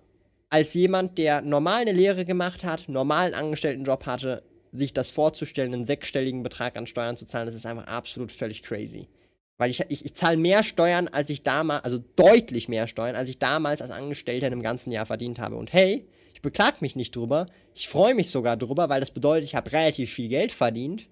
als 0.50 0.74
jemand, 0.74 1.18
der 1.18 1.42
normal 1.42 1.82
eine 1.82 1.92
Lehre 1.92 2.24
gemacht 2.24 2.64
hat, 2.64 2.88
normalen 2.88 3.34
Angestelltenjob 3.34 4.06
hatte, 4.06 4.42
sich 4.72 4.92
das 4.92 5.10
vorzustellen, 5.10 5.74
einen 5.74 5.84
sechsstelligen 5.84 6.42
Betrag 6.42 6.76
an 6.76 6.86
Steuern 6.86 7.16
zu 7.16 7.26
zahlen, 7.26 7.46
das 7.46 7.54
ist 7.54 7.66
einfach 7.66 7.86
absolut 7.86 8.32
völlig 8.32 8.62
crazy. 8.62 9.08
Weil 9.56 9.70
ich, 9.70 9.80
ich, 9.88 10.04
ich 10.04 10.14
zahle 10.14 10.36
mehr 10.36 10.62
Steuern, 10.62 11.08
als 11.08 11.30
ich 11.30 11.42
damals, 11.42 11.84
also 11.84 11.98
deutlich 12.16 12.68
mehr 12.68 12.86
Steuern, 12.86 13.16
als 13.16 13.28
ich 13.28 13.38
damals 13.38 13.82
als 13.82 13.90
Angestellter 13.90 14.46
in 14.46 14.52
einem 14.52 14.62
ganzen 14.62 14.92
Jahr 14.92 15.06
verdient 15.06 15.40
habe. 15.40 15.56
Und 15.56 15.72
hey, 15.72 16.06
ich 16.32 16.42
beklag 16.42 16.80
mich 16.80 16.94
nicht 16.94 17.16
drüber. 17.16 17.46
Ich 17.74 17.88
freue 17.88 18.14
mich 18.14 18.30
sogar 18.30 18.56
drüber, 18.56 18.88
weil 18.88 19.00
das 19.00 19.10
bedeutet, 19.10 19.44
ich 19.44 19.56
habe 19.56 19.72
relativ 19.72 20.12
viel 20.12 20.28
Geld 20.28 20.52
verdient. 20.52 21.08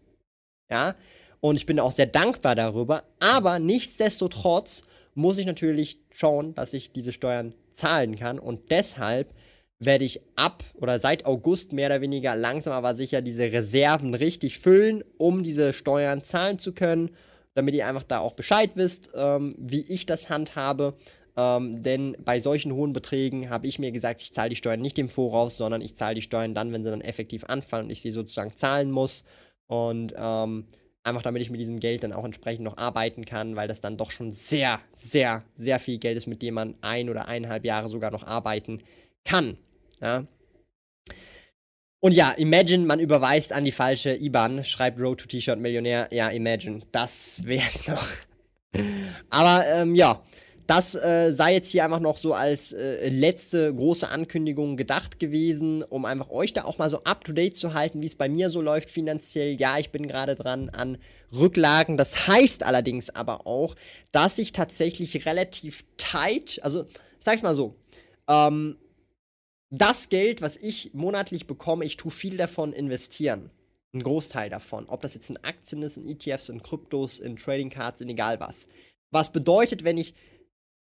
Ja, 0.70 0.94
und 1.40 1.56
ich 1.56 1.66
bin 1.66 1.78
auch 1.80 1.92
sehr 1.92 2.06
dankbar 2.06 2.54
darüber. 2.54 3.04
Aber 3.20 3.58
nichtsdestotrotz 3.58 4.82
muss 5.14 5.38
ich 5.38 5.46
natürlich 5.46 5.98
schauen, 6.12 6.54
dass 6.54 6.72
ich 6.72 6.92
diese 6.92 7.12
Steuern 7.12 7.54
zahlen 7.72 8.16
kann. 8.16 8.38
Und 8.38 8.70
deshalb 8.70 9.32
werde 9.78 10.04
ich 10.04 10.20
ab 10.36 10.64
oder 10.74 10.98
seit 10.98 11.26
August 11.26 11.72
mehr 11.72 11.86
oder 11.88 12.00
weniger 12.00 12.34
langsam 12.34 12.72
aber 12.72 12.94
sicher 12.94 13.20
diese 13.20 13.52
Reserven 13.52 14.14
richtig 14.14 14.58
füllen, 14.58 15.04
um 15.18 15.42
diese 15.42 15.72
Steuern 15.74 16.24
zahlen 16.24 16.58
zu 16.58 16.72
können, 16.72 17.10
damit 17.54 17.74
ihr 17.74 17.86
einfach 17.86 18.04
da 18.04 18.20
auch 18.20 18.32
Bescheid 18.32 18.70
wisst, 18.74 19.10
ähm, 19.14 19.54
wie 19.58 19.82
ich 19.82 20.06
das 20.06 20.30
handhabe. 20.30 20.94
Ähm, 21.36 21.82
denn 21.82 22.16
bei 22.24 22.40
solchen 22.40 22.72
hohen 22.72 22.94
Beträgen 22.94 23.50
habe 23.50 23.66
ich 23.66 23.78
mir 23.78 23.92
gesagt, 23.92 24.22
ich 24.22 24.32
zahle 24.32 24.50
die 24.50 24.56
Steuern 24.56 24.80
nicht 24.80 24.98
im 24.98 25.10
Voraus, 25.10 25.58
sondern 25.58 25.82
ich 25.82 25.94
zahle 25.94 26.14
die 26.14 26.22
Steuern 26.22 26.54
dann, 26.54 26.72
wenn 26.72 26.82
sie 26.82 26.90
dann 26.90 27.02
effektiv 27.02 27.44
anfallen 27.44 27.86
und 27.86 27.90
ich 27.90 28.00
sie 28.00 28.10
sozusagen 28.10 28.56
zahlen 28.56 28.90
muss. 28.90 29.24
Und 29.68 30.14
ähm, 30.16 30.66
einfach 31.02 31.22
damit 31.22 31.42
ich 31.42 31.50
mit 31.50 31.60
diesem 31.60 31.80
Geld 31.80 32.02
dann 32.02 32.12
auch 32.12 32.24
entsprechend 32.24 32.64
noch 32.64 32.76
arbeiten 32.76 33.24
kann, 33.24 33.56
weil 33.56 33.68
das 33.68 33.80
dann 33.80 33.96
doch 33.96 34.10
schon 34.10 34.32
sehr, 34.32 34.80
sehr, 34.92 35.44
sehr 35.54 35.78
viel 35.78 35.98
Geld 35.98 36.16
ist, 36.16 36.26
mit 36.26 36.42
dem 36.42 36.54
man 36.54 36.74
ein 36.80 37.08
oder 37.08 37.28
eineinhalb 37.28 37.64
Jahre 37.64 37.88
sogar 37.88 38.10
noch 38.10 38.24
arbeiten 38.24 38.82
kann. 39.24 39.56
Ja. 40.00 40.26
Und 42.00 42.12
ja, 42.12 42.32
imagine, 42.32 42.84
man 42.86 43.00
überweist 43.00 43.52
an 43.52 43.64
die 43.64 43.72
falsche 43.72 44.14
IBAN, 44.14 44.64
schreibt 44.64 45.00
Road 45.00 45.20
to 45.20 45.26
T-Shirt 45.26 45.58
Millionär. 45.58 46.08
Ja, 46.12 46.28
imagine, 46.28 46.82
das 46.92 47.44
wäre 47.44 47.66
es 47.66 47.86
noch. 47.88 48.06
Aber 49.30 49.64
ähm, 49.66 49.94
ja, 49.94 50.22
das 50.66 50.94
äh, 50.94 51.32
sei 51.32 51.54
jetzt 51.54 51.70
hier 51.70 51.84
einfach 51.84 52.00
noch 52.00 52.18
so 52.18 52.34
als 52.34 52.72
äh, 52.72 53.08
letzte 53.08 53.72
große 53.72 54.08
Ankündigung 54.08 54.76
gedacht 54.76 55.20
gewesen, 55.20 55.82
um 55.82 56.04
einfach 56.04 56.30
euch 56.30 56.52
da 56.52 56.64
auch 56.64 56.78
mal 56.78 56.90
so 56.90 57.04
up 57.04 57.24
to 57.24 57.32
date 57.32 57.56
zu 57.56 57.74
halten, 57.74 58.02
wie 58.02 58.06
es 58.06 58.16
bei 58.16 58.28
mir 58.28 58.50
so 58.50 58.60
läuft 58.60 58.90
finanziell. 58.90 59.60
Ja, 59.60 59.78
ich 59.78 59.90
bin 59.90 60.08
gerade 60.08 60.34
dran 60.34 60.68
an 60.70 60.98
Rücklagen. 61.32 61.96
Das 61.96 62.26
heißt 62.26 62.64
allerdings 62.64 63.10
aber 63.10 63.46
auch, 63.46 63.76
dass 64.10 64.38
ich 64.38 64.52
tatsächlich 64.52 65.24
relativ 65.26 65.84
tight, 65.98 66.58
also 66.62 66.86
sag's 67.18 67.42
mal 67.42 67.54
so, 67.54 67.76
ähm, 68.28 68.76
das 69.70 70.08
Geld, 70.08 70.42
was 70.42 70.56
ich 70.56 70.92
monatlich 70.94 71.46
bekomme, 71.46 71.84
ich 71.84 71.96
tue 71.96 72.10
viel 72.10 72.36
davon 72.36 72.72
investieren. 72.72 73.50
Ein 73.94 74.02
Großteil 74.02 74.50
davon. 74.50 74.86
Ob 74.88 75.02
das 75.02 75.14
jetzt 75.14 75.30
in 75.30 75.38
Aktien 75.38 75.82
ist, 75.82 75.96
in 75.96 76.08
ETFs, 76.08 76.48
in 76.48 76.62
Kryptos, 76.62 77.18
in 77.18 77.36
Trading 77.36 77.70
Cards, 77.70 78.00
in 78.00 78.08
egal 78.08 78.40
was. 78.40 78.66
Was 79.10 79.32
bedeutet, 79.32 79.84
wenn 79.84 79.98
ich 79.98 80.14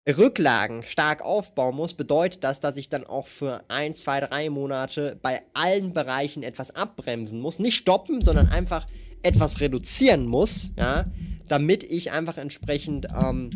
Rücklagen 0.09 0.83
stark 0.85 1.23
aufbauen 1.23 1.75
muss, 1.75 1.95
bedeutet 1.95 2.45
das, 2.45 2.61
dass 2.61 2.77
ich 2.77 2.89
dann 2.89 3.05
auch 3.05 3.27
für 3.27 3.65
ein, 3.69 3.95
zwei, 3.95 4.21
drei 4.21 4.51
Monate 4.51 5.19
bei 5.21 5.43
allen 5.53 5.93
Bereichen 5.93 6.43
etwas 6.43 6.71
abbremsen 6.71 7.41
muss. 7.41 7.59
Nicht 7.59 7.77
stoppen, 7.77 8.21
sondern 8.21 8.49
einfach 8.49 8.87
etwas 9.23 9.61
reduzieren 9.61 10.27
muss, 10.27 10.71
ja, 10.77 11.07
damit 11.49 11.83
ich 11.83 12.13
einfach 12.13 12.37
entsprechend, 12.37 13.09
ähm, 13.17 13.51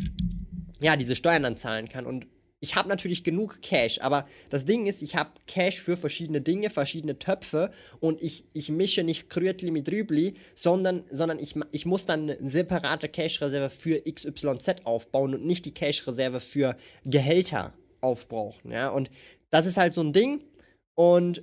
ja, 0.80 0.96
diese 0.96 1.14
Steuern 1.14 1.44
dann 1.44 1.57
zahlen 1.57 1.88
kann. 1.88 2.07
Und 2.07 2.26
ich 2.61 2.77
habe 2.77 2.89
natürlich 2.89 3.25
genug 3.25 3.63
Cash, 3.63 4.01
aber 4.01 4.27
das 4.51 4.67
Ding 4.67 4.87
ist, 4.87 5.03
ich 5.03 5.17
habe 5.17 5.31
Cash 5.47 5.81
für 5.81 5.97
verschiedene 5.97 6.43
Dinge, 6.43 6.69
verschiedene 6.69 7.19
Töpfe 7.19 7.73
und 8.01 8.21
ich, 8.21 8.45
ich 8.53 8.69
mische 8.69 9.03
nicht 9.03 9.31
Krütli 9.31 9.71
mit 9.71 9.91
Rübli, 9.91 10.35
sondern, 10.55 11.05
sondern 11.11 11.39
ich, 11.39 11.55
ich 11.73 11.87
muss 11.87 12.05
dann 12.05 12.31
eine 12.31 12.51
separate 12.51 13.09
Cash-Reserve 13.09 13.71
für 13.71 14.03
XYZ 14.03 14.85
aufbauen 14.85 15.35
und 15.35 15.47
nicht 15.47 15.65
die 15.65 15.75
Cash-Reserve 15.75 16.41
für 16.41 16.77
Gehälter 17.05 17.73
aufbrauchen, 18.03 18.71
ja, 18.71 18.91
und 18.91 19.11
das 19.51 19.67
ist 19.67 19.79
halt 19.79 19.95
so 19.95 20.03
ein 20.03 20.13
Ding 20.13 20.45
und 20.95 21.43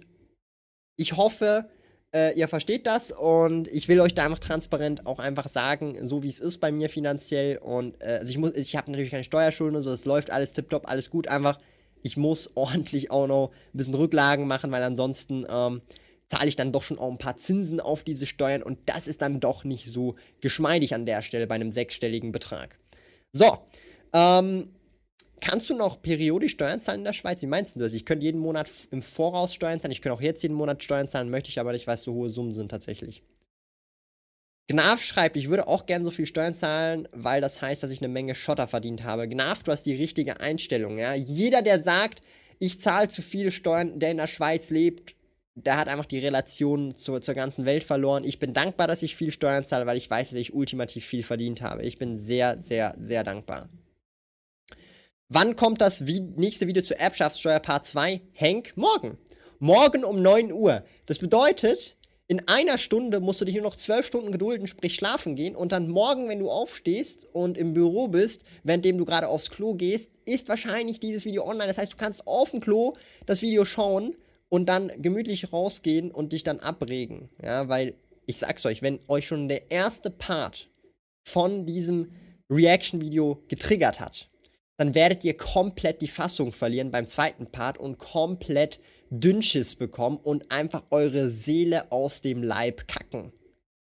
ich 0.98 1.18
hoffe, 1.18 1.70
äh, 2.14 2.38
ihr 2.38 2.48
versteht 2.48 2.88
das 2.88 3.12
und 3.12 3.68
ich 3.68 3.88
will 3.88 4.00
euch 4.00 4.14
da 4.14 4.26
einfach 4.26 4.40
transparent 4.40 5.06
auch 5.06 5.20
einfach 5.20 5.50
sagen, 5.50 5.98
so 6.08 6.24
wie 6.24 6.30
es 6.30 6.40
ist 6.40 6.60
bei 6.60 6.72
mir 6.72 6.90
finanziell. 6.90 7.58
Und 7.58 8.02
äh, 8.02 8.20
also 8.20 8.32
ich 8.32 8.56
ich 8.56 8.76
habe 8.76 8.92
natürlich 8.92 9.12
keine 9.12 9.24
Steuerschulden 9.24 9.76
und 9.76 9.84
so, 9.84 9.92
es 9.92 10.06
läuft 10.06 10.32
alles 10.32 10.54
tipptopp, 10.54 10.90
alles 10.90 11.10
gut. 11.10 11.28
Einfach, 11.28 11.60
ich 12.04 12.18
muss 12.18 12.52
ordentlich 12.56 13.12
auch 13.12 13.28
noch 13.28 13.52
ein 13.74 13.78
bisschen 13.78 13.96
Rücklagen 13.96 14.48
machen, 14.48 14.72
weil 14.72 14.84
ansonsten 14.84 15.46
ähm, 15.50 15.82
zahle 16.28 16.48
ich 16.48 16.56
dann 16.56 16.72
doch 16.72 16.84
schon 16.84 17.00
auch 17.00 17.12
ein 17.12 17.18
paar 17.18 17.38
Zinsen 17.38 17.80
auf 17.80 18.04
diese 18.04 18.26
Steuern 18.26 18.64
und 18.64 18.80
das 18.86 19.08
ist 19.08 19.22
dann 19.22 19.40
doch 19.40 19.64
nicht 19.64 19.90
so 19.90 20.16
geschmeidig 20.42 20.94
an 20.94 21.06
der 21.06 21.22
Stelle 21.22 21.48
bei 21.48 21.56
einem 21.56 21.72
sechsstelligen 21.72 22.32
Betrag. 22.32 22.78
So, 23.32 23.58
ähm, 24.14 24.70
Kannst 25.40 25.70
du 25.70 25.76
noch 25.76 26.02
periodisch 26.02 26.54
Steuern 26.54 26.80
zahlen 26.80 27.02
in 27.02 27.06
der 27.06 27.14
Schweiz? 27.14 27.42
Wie 27.42 27.48
meinst 27.48 27.76
du 27.76 27.80
das? 27.80 27.94
Ich 27.94 28.06
könnte 28.06 28.26
jeden 28.26 28.40
Monat 28.40 28.70
im 28.92 29.02
Voraus 29.02 29.54
Steuern 29.54 29.80
zahlen. 29.80 29.92
Ich 29.92 30.02
könnte 30.02 30.16
auch 30.16 30.22
jetzt 30.22 30.42
jeden 30.42 30.56
Monat 30.56 30.84
Steuern 30.84 31.08
zahlen, 31.08 31.30
möchte 31.30 31.50
ich 31.50 31.60
aber 31.60 31.74
nicht, 31.74 31.88
weil 31.88 31.96
es 31.96 32.04
so 32.04 32.14
hohe 32.14 32.30
Summen 32.30 32.54
sind 32.54 32.70
tatsächlich. 32.70 33.22
Gnaf 34.70 35.02
schreibt, 35.02 35.38
ich 35.38 35.50
würde 35.50 35.68
auch 35.68 35.86
gern 35.86 36.04
so 36.04 36.12
viel 36.12 36.26
Steuern 36.26 36.54
zahlen, 36.54 37.08
weil 37.14 37.40
das 37.40 37.62
heißt, 37.62 37.84
dass 37.84 37.92
ich 37.92 38.02
eine 38.02 38.10
Menge 38.10 38.36
Schotter 38.36 38.68
verdient 38.68 39.04
habe. 39.04 39.28
Gnaf, 39.28 39.64
du 39.64 39.72
hast 39.72 39.84
die 39.84 39.96
richtige 39.96 40.42
Einstellung, 40.42 40.98
ja. 40.98 41.14
Jeder, 41.14 41.62
der 41.62 41.82
sagt, 41.82 42.22
ich 42.60 42.82
zahle 42.82 43.08
zu 43.08 43.22
viel 43.22 43.52
Steuern, 43.52 44.00
der 44.00 44.12
in 44.12 44.18
der 44.18 44.28
Schweiz 44.28 44.70
lebt, 44.70 45.16
der 45.56 45.78
hat 45.78 45.88
einfach 45.88 46.06
die 46.06 46.20
Relation 46.20 46.96
zur, 46.96 47.22
zur 47.22 47.34
ganzen 47.34 47.66
Welt 47.66 47.84
verloren. 47.84 48.24
Ich 48.24 48.40
bin 48.40 48.54
dankbar, 48.54 48.88
dass 48.88 49.04
ich 49.04 49.16
viel 49.16 49.32
Steuern 49.32 49.66
zahle, 49.66 49.86
weil 49.86 49.98
ich 49.98 50.10
weiß, 50.10 50.30
dass 50.30 50.40
ich 50.40 50.54
ultimativ 50.54 51.06
viel 51.06 51.24
verdient 51.24 51.62
habe. 51.62 51.84
Ich 51.84 51.98
bin 51.98 52.18
sehr, 52.18 52.62
sehr, 52.62 52.94
sehr 53.00 53.24
dankbar. 53.24 53.70
Wann 55.30 55.58
kommt 55.58 55.82
das 55.82 56.00
nächste 56.00 56.68
Video 56.68 56.82
zur 56.82 56.96
Erbschaftssteuer 57.00 57.60
Part 57.60 57.86
2? 57.86 58.22
Henk, 58.32 58.72
morgen. 58.78 59.18
Morgen 59.60 60.06
um 60.06 60.22
9 60.22 60.54
Uhr. 60.54 60.86
Das 61.06 61.20
bedeutet, 61.20 61.98
in 62.28 62.48
einer 62.48 62.78
Stunde 62.78 63.20
musst 63.20 63.42
du 63.42 63.46
dich 63.46 63.56
nur 63.56 63.66
noch 63.66 63.76
zwölf 63.76 64.08
Stunden 64.08 64.32
gedulden, 64.32 64.68
sprich 64.68 64.96
schlafen 64.96 65.36
gehen. 65.36 65.58
Und 65.58 65.74
dann 65.74 65.90
morgen, 65.90 66.30
wenn 66.30 66.40
du 66.40 66.50
aufstehst 66.50 67.28
und 67.34 67.58
im 67.58 67.74
Büro 67.74 68.08
bist, 68.08 68.46
währenddem 68.64 68.98
du 68.98 69.04
gerade 69.04 69.28
aufs 69.28 69.50
Klo 69.50 69.74
gehst, 69.74 70.12
ist 70.24 70.48
wahrscheinlich 70.48 71.02
dieses 71.02 71.26
Video 71.26 71.46
online. 71.46 71.68
Das 71.68 71.78
heißt, 71.78 71.92
du 71.92 71.98
kannst 71.98 72.26
auf 72.26 72.52
dem 72.52 72.62
Klo 72.62 72.94
das 73.26 73.42
Video 73.42 73.66
schauen 73.66 74.16
und 74.48 74.70
dann 74.70 74.94
gemütlich 74.96 75.52
rausgehen 75.52 76.10
und 76.10 76.32
dich 76.32 76.44
dann 76.44 76.62
abregen. 76.62 77.28
Ja, 77.44 77.68
weil 77.68 77.96
ich 78.28 78.38
sag's 78.38 78.66
euch, 78.66 78.82
wenn 78.82 79.00
euch 79.10 79.28
schon 79.28 79.50
der 79.50 79.72
erste 79.72 80.10
Part 80.10 80.70
von 81.26 81.66
diesem 81.66 82.14
Reaction-Video 82.50 83.44
getriggert 83.50 84.00
hat, 84.00 84.30
dann 84.78 84.94
werdet 84.96 85.24
ihr 85.24 85.36
komplett 85.36 86.02
die 86.02 86.08
Fassung 86.08 86.52
verlieren 86.52 86.92
beim 86.92 87.08
zweiten 87.08 87.48
Part 87.48 87.78
und 87.78 87.98
komplett 87.98 88.80
Dünnschiss 89.10 89.76
bekommen 89.76 90.18
und 90.18 90.52
einfach 90.52 90.84
eure 90.92 91.30
Seele 91.30 91.92
aus 91.92 92.22
dem 92.22 92.44
Leib 92.44 92.88
kacken. 92.88 93.32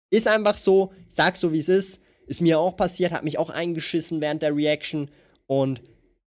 Ist 0.10 0.28
einfach 0.28 0.58
so, 0.58 0.94
ich 1.10 1.16
sag's 1.16 1.42
so 1.42 1.52
wie 1.52 1.60
es 1.60 1.70
ist, 1.70 2.02
ist 2.28 2.42
mir 2.42 2.60
auch 2.60 2.78
passiert, 2.78 3.12
hat 3.12 3.24
mich 3.24 3.38
auch 3.38 3.50
eingeschissen 3.50 4.22
während 4.22 4.42
der 4.42 4.56
Reaction 4.56 5.12
und 5.48 5.82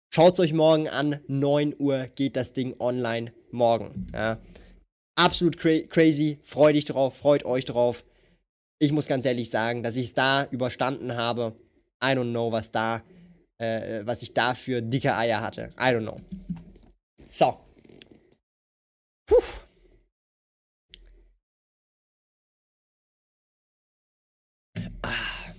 schaut's 0.09 0.39
euch 0.39 0.53
morgen 0.53 0.87
an, 0.87 1.19
9 1.27 1.75
Uhr 1.79 2.07
geht 2.15 2.35
das 2.35 2.53
Ding 2.53 2.75
online 2.79 3.33
morgen. 3.51 4.07
Ja. 4.13 4.37
Absolut 5.15 5.57
cra 5.57 5.79
crazy, 5.89 6.39
freu 6.43 6.73
dich 6.73 6.85
drauf, 6.85 7.17
freut 7.17 7.43
euch 7.43 7.65
drauf. 7.65 8.05
Ich 8.79 8.91
muss 8.91 9.07
ganz 9.07 9.25
ehrlich 9.25 9.49
sagen, 9.49 9.83
dass 9.83 9.97
ich 9.97 10.07
es 10.07 10.13
da 10.13 10.45
überstanden 10.45 11.17
habe. 11.17 11.53
I 12.01 12.11
don't 12.11 12.31
know, 12.31 12.51
was 12.51 12.71
da, 12.71 13.01
äh, 13.59 14.05
was 14.05 14.21
ich 14.21 14.33
da 14.33 14.55
für 14.55 14.81
dicke 14.81 15.15
Eier 15.15 15.41
hatte. 15.41 15.71
I 15.77 15.91
don't 15.91 16.01
know. 16.01 16.19
So. 17.25 17.59
Puh. 19.27 19.43
Ah. 25.01 25.53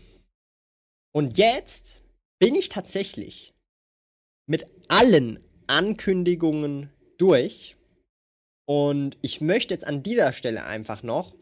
Und 1.13 1.39
jetzt 1.39 2.09
bin 2.41 2.55
ich 2.55 2.69
tatsächlich 2.69 3.55
mit 4.47 4.67
allen 4.89 5.39
Ankündigungen 5.67 6.91
durch. 7.19 7.77
Und 8.67 9.19
ich 9.23 9.41
möchte 9.41 9.75
jetzt 9.75 9.87
an 9.87 10.03
dieser 10.03 10.33
Stelle 10.33 10.65
einfach 10.65 11.03
noch, 11.03 11.35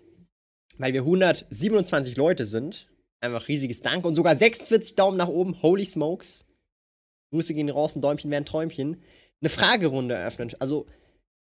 weil 0.78 0.92
wir 0.92 1.02
127 1.02 2.16
Leute 2.16 2.46
sind, 2.46 2.90
einfach 3.20 3.48
riesiges 3.48 3.80
Dank 3.80 4.04
und 4.04 4.14
sogar 4.14 4.36
46 4.36 4.94
Daumen 4.94 5.16
nach 5.16 5.28
oben, 5.28 5.62
holy 5.62 5.84
smokes. 5.84 6.47
Grüße 7.30 7.54
gehen 7.54 7.70
raus, 7.70 7.94
ein 7.94 8.02
Däumchen 8.02 8.30
wäre 8.30 8.42
ein 8.42 8.46
Träumchen. 8.46 9.02
Eine 9.40 9.50
Fragerunde 9.50 10.14
eröffnen. 10.14 10.50
Also 10.58 10.86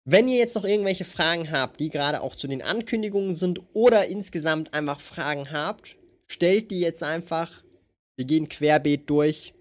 wenn 0.06 0.28
ihr 0.28 0.38
jetzt 0.38 0.56
noch 0.56 0.66
irgendwelche 0.66 1.06
Fragen 1.06 1.52
habt, 1.52 1.80
die 1.80 1.90
gerade 1.90 2.22
auch 2.22 2.36
zu 2.36 2.48
den 2.48 2.62
Ankündigungen 2.62 3.36
sind 3.36 3.62
oder 3.74 4.08
insgesamt 4.08 4.74
einfach 4.74 5.00
Fragen 5.00 5.52
habt, 5.52 5.98
stellt 6.28 6.72
die 6.72 6.80
jetzt 6.80 7.04
einfach. 7.04 7.64
Wir 8.16 8.26
gehen 8.26 8.50
querbeet 8.50 9.10
durch. 9.10 9.54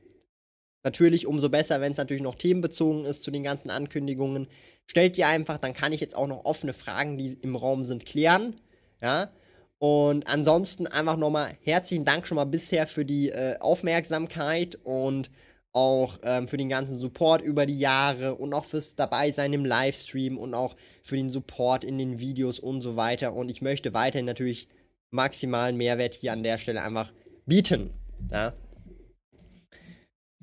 Natürlich 0.85 1.27
umso 1.27 1.49
besser, 1.49 1.81
wenn 1.81 1.93
es 1.93 1.99
natürlich 1.99 2.23
noch 2.23 2.37
themenbezogen 2.37 3.05
ist 3.05 3.25
zu 3.25 3.31
den 3.31 3.43
ganzen 3.43 3.71
Ankündigungen. 3.71 4.49
Stellt 4.87 5.17
die 5.17 5.25
einfach, 5.25 5.59
dann 5.59 5.75
kann 5.75 5.93
ich 5.93 6.01
jetzt 6.01 6.17
auch 6.17 6.27
noch 6.27 6.45
offene 6.45 6.73
Fragen, 6.73 7.19
die 7.19 7.37
im 7.43 7.57
Raum 7.57 7.85
sind, 7.85 8.07
klären. 8.07 8.57
Ja. 9.03 9.31
Und 9.79 10.27
ansonsten 10.27 10.87
einfach 10.87 11.17
nochmal 11.17 11.57
herzlichen 11.63 12.05
Dank 12.05 12.27
schon 12.27 12.37
mal 12.37 12.47
bisher 12.47 12.87
für 12.87 13.05
die 13.05 13.29
äh, 13.29 13.59
Aufmerksamkeit 13.61 14.79
und 14.83 15.31
auch 15.73 16.19
ähm, 16.23 16.49
für 16.49 16.57
den 16.57 16.69
ganzen 16.69 16.99
Support 16.99 17.43
über 17.43 17.67
die 17.67 17.79
Jahre 17.79 18.35
und 18.35 18.55
auch 18.55 18.65
fürs 18.65 18.97
Dabeisein 18.97 19.53
im 19.53 19.65
Livestream 19.65 20.39
und 20.39 20.55
auch 20.55 20.77
für 21.03 21.17
den 21.17 21.31
Support 21.31 21.85
in 21.85 21.99
den 21.99 22.19
Videos 22.19 22.59
und 22.59 22.81
so 22.81 22.97
weiter. 22.97 23.35
Und 23.35 23.49
ich 23.49 23.63
möchte 23.63 23.95
weiterhin 23.95 24.27
natürlich 24.27 24.69
maximalen 25.11 25.77
Mehrwert 25.77 26.15
hier 26.15 26.33
an 26.33 26.43
der 26.43 26.59
Stelle 26.59 26.83
einfach 26.83 27.13
bieten. 27.47 27.91
Ja. 28.31 28.55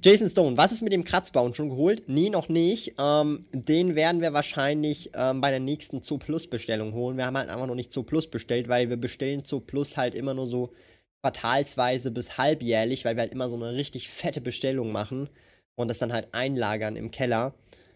Jason 0.03 0.29
Stone, 0.29 0.55
was 0.57 0.71
ist 0.71 0.83
mit 0.83 0.93
dem 0.93 1.03
Kratzbauen 1.03 1.55
schon 1.55 1.69
geholt? 1.69 2.03
Nee, 2.07 2.29
noch 2.29 2.47
nicht. 2.47 2.93
Ähm, 2.99 3.43
den 3.51 3.95
werden 3.95 4.21
wir 4.21 4.33
wahrscheinlich 4.33 5.09
ähm, 5.15 5.41
bei 5.41 5.49
der 5.49 5.59
nächsten 5.59 6.03
Zoo 6.03 6.19
Plus 6.19 6.47
Bestellung 6.47 6.93
holen. 6.93 7.17
Wir 7.17 7.25
haben 7.25 7.37
halt 7.37 7.49
einfach 7.49 7.65
noch 7.65 7.75
nicht 7.75 7.91
Zoo 7.91 8.03
Plus 8.03 8.27
bestellt, 8.27 8.67
weil 8.67 8.89
wir 8.89 8.97
bestellen 8.97 9.43
Zoo 9.43 9.61
Plus 9.61 9.97
halt 9.97 10.13
immer 10.13 10.35
nur 10.35 10.45
so 10.45 10.73
quartalsweise 11.25 12.11
bis 12.11 12.37
halbjährlich, 12.37 13.03
weil 13.03 13.15
wir 13.15 13.21
halt 13.21 13.31
immer 13.31 13.49
so 13.49 13.55
eine 13.55 13.73
richtig 13.73 14.09
fette 14.09 14.41
Bestellung 14.41 14.91
machen 14.91 15.27
und 15.73 15.87
das 15.87 15.97
dann 15.97 16.13
halt 16.13 16.27
einlagern 16.33 16.95
im 16.95 17.09
Keller, 17.09 17.55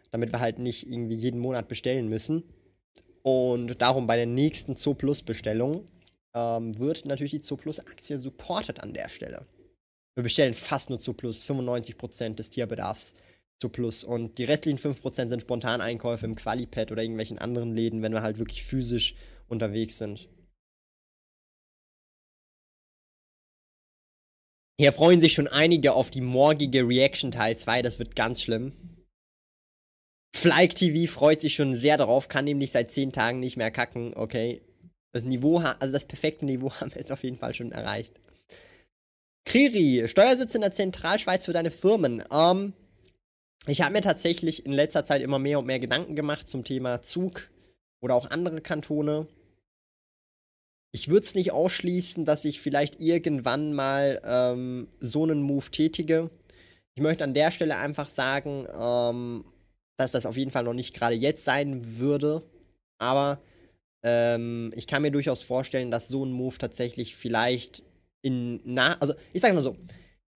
damit 0.09 0.31
wir 0.31 0.39
halt 0.39 0.57
nicht 0.57 0.87
irgendwie 0.87 1.15
jeden 1.15 1.39
Monat 1.39 1.67
bestellen 1.67 2.09
müssen. 2.09 2.43
Und 3.21 3.79
darum 3.83 4.07
bei 4.07 4.15
der 4.15 4.25
nächsten 4.25 4.75
Zoo 4.75 4.95
Plus 4.95 5.21
Bestellung 5.21 5.87
ähm, 6.33 6.79
wird 6.79 7.05
natürlich 7.05 7.31
die 7.31 7.41
Zoo 7.43 7.55
Plus 7.55 7.79
Aktie 7.79 8.17
supported 8.17 8.79
an 8.79 8.95
der 8.95 9.09
Stelle. 9.09 9.45
Wir 10.15 10.23
bestellen 10.23 10.55
fast 10.55 10.89
nur 10.89 10.99
Zoo 10.99 11.13
Plus, 11.13 11.43
95% 11.43 12.33
des 12.33 12.49
Tierbedarfs 12.49 13.13
Zoo 13.61 13.69
Plus 13.69 14.03
und 14.03 14.39
die 14.39 14.45
restlichen 14.45 14.79
5% 14.79 15.29
sind 15.29 15.41
Spontaneinkäufe 15.41 16.25
im 16.25 16.33
Qualipad 16.33 16.91
oder 16.91 17.03
irgendwelchen 17.03 17.37
anderen 17.37 17.75
Läden, 17.75 18.01
wenn 18.01 18.13
wir 18.13 18.23
halt 18.23 18.39
wirklich 18.39 18.63
physisch 18.63 19.13
unterwegs 19.47 19.99
sind. 19.99 20.29
Hier 24.79 24.93
freuen 24.93 25.19
sich 25.19 25.33
schon 25.33 25.49
einige 25.49 25.91
auf 25.91 26.09
die 26.09 26.21
morgige 26.21 26.87
Reaction 26.87 27.31
Teil 27.31 27.57
2, 27.57 27.81
das 27.81 27.99
wird 27.99 28.15
ganz 28.15 28.41
schlimm. 28.41 28.71
Flyke 30.33 30.73
TV 30.73 31.11
freut 31.11 31.41
sich 31.41 31.53
schon 31.55 31.75
sehr 31.75 31.97
darauf, 31.97 32.29
kann 32.29 32.45
nämlich 32.45 32.71
seit 32.71 32.89
10 32.89 33.11
Tagen 33.11 33.41
nicht 33.41 33.57
mehr 33.57 33.71
kacken, 33.71 34.13
okay. 34.15 34.61
Das 35.11 35.25
Niveau, 35.25 35.57
also 35.57 35.91
das 35.91 36.05
perfekte 36.05 36.45
Niveau 36.45 36.71
haben 36.79 36.93
wir 36.93 36.99
jetzt 36.99 37.11
auf 37.11 37.25
jeden 37.25 37.37
Fall 37.37 37.53
schon 37.53 37.73
erreicht. 37.73 38.21
Kriri, 39.45 40.07
Steuersitz 40.07 40.55
in 40.55 40.61
der 40.61 40.71
Zentralschweiz 40.71 41.43
für 41.43 41.51
deine 41.51 41.71
Firmen. 41.71 42.23
Ähm, 42.31 42.71
ich 43.67 43.81
habe 43.81 43.91
mir 43.91 44.01
tatsächlich 44.01 44.65
in 44.65 44.71
letzter 44.71 45.03
Zeit 45.03 45.21
immer 45.21 45.39
mehr 45.39 45.59
und 45.59 45.65
mehr 45.65 45.79
Gedanken 45.79 46.15
gemacht 46.15 46.47
zum 46.47 46.63
Thema 46.63 47.01
Zug 47.01 47.49
oder 48.01 48.15
auch 48.15 48.29
andere 48.29 48.61
Kantone 48.61 49.27
ich 50.91 51.09
würde 51.09 51.25
es 51.25 51.35
nicht 51.35 51.51
ausschließen, 51.51 52.25
dass 52.25 52.45
ich 52.45 52.61
vielleicht 52.61 52.99
irgendwann 52.99 53.73
mal 53.73 54.21
ähm, 54.23 54.87
so 54.99 55.23
einen 55.23 55.41
Move 55.41 55.69
tätige. 55.71 56.29
Ich 56.95 57.03
möchte 57.03 57.23
an 57.23 57.33
der 57.33 57.51
Stelle 57.51 57.77
einfach 57.77 58.07
sagen, 58.07 58.67
ähm, 58.71 59.45
dass 59.97 60.11
das 60.11 60.25
auf 60.25 60.37
jeden 60.37 60.51
Fall 60.51 60.63
noch 60.63 60.73
nicht 60.73 60.95
gerade 60.95 61.15
jetzt 61.15 61.45
sein 61.45 61.97
würde. 61.99 62.43
Aber 62.99 63.41
ähm, 64.03 64.73
ich 64.75 64.87
kann 64.87 65.01
mir 65.01 65.11
durchaus 65.11 65.41
vorstellen, 65.41 65.91
dass 65.91 66.07
so 66.07 66.25
ein 66.25 66.31
Move 66.31 66.57
tatsächlich 66.57 67.15
vielleicht 67.15 67.83
in 68.21 68.59
nah. 68.63 68.97
Also, 68.99 69.13
ich 69.33 69.41
sage 69.41 69.53
mal 69.53 69.61
so: 69.61 69.77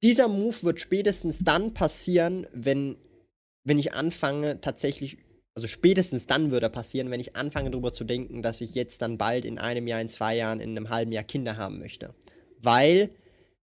Dieser 0.04 0.28
Move 0.28 0.64
wird 0.64 0.80
spätestens 0.80 1.39
dann 1.39 1.74
passieren, 1.74 2.47
wenn, 2.54 2.97
wenn 3.64 3.80
ich 3.80 3.93
anfange, 3.93 4.62
tatsächlich 4.62 5.18
also 5.56 5.68
spätestens 5.68 6.26
dann 6.26 6.51
würde 6.51 6.70
passieren, 6.70 7.12
wenn 7.12 7.20
ich 7.20 7.36
anfange 7.36 7.70
darüber 7.70 7.93
zu 7.93 8.04
denken, 8.04 8.41
dass 8.41 8.62
ich 8.62 8.74
jetzt 8.74 9.01
dann 9.01 9.18
bald 9.18 9.45
in 9.45 9.60
einem 9.60 9.88
Jahr, 9.88 10.01
in 10.01 10.10
zwei 10.10 10.36
Jahren, 10.36 10.60
in 10.60 10.72
einem 10.72 10.89
halben 10.89 11.12
Jahr 11.12 11.24
Kinder 11.24 11.58
haben 11.58 11.80
möchte. 11.80 12.16
Weil 12.60 13.12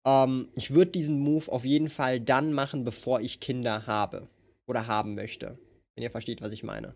ähm, 0.06 0.50
ich 0.56 0.72
würde 0.72 0.92
diesen 0.92 1.20
Move 1.20 1.52
auf 1.52 1.66
jeden 1.66 1.90
Fall 1.90 2.20
dann 2.20 2.54
machen, 2.54 2.84
bevor 2.84 3.22
ich 3.22 3.40
Kinder 3.40 3.86
habe 3.86 4.28
oder 4.66 4.88
haben 4.88 5.14
möchte. 5.14 5.60
Wenn 5.96 6.04
ihr 6.04 6.12
versteht, 6.12 6.42
was 6.42 6.52
ich 6.52 6.64
meine. 6.64 6.96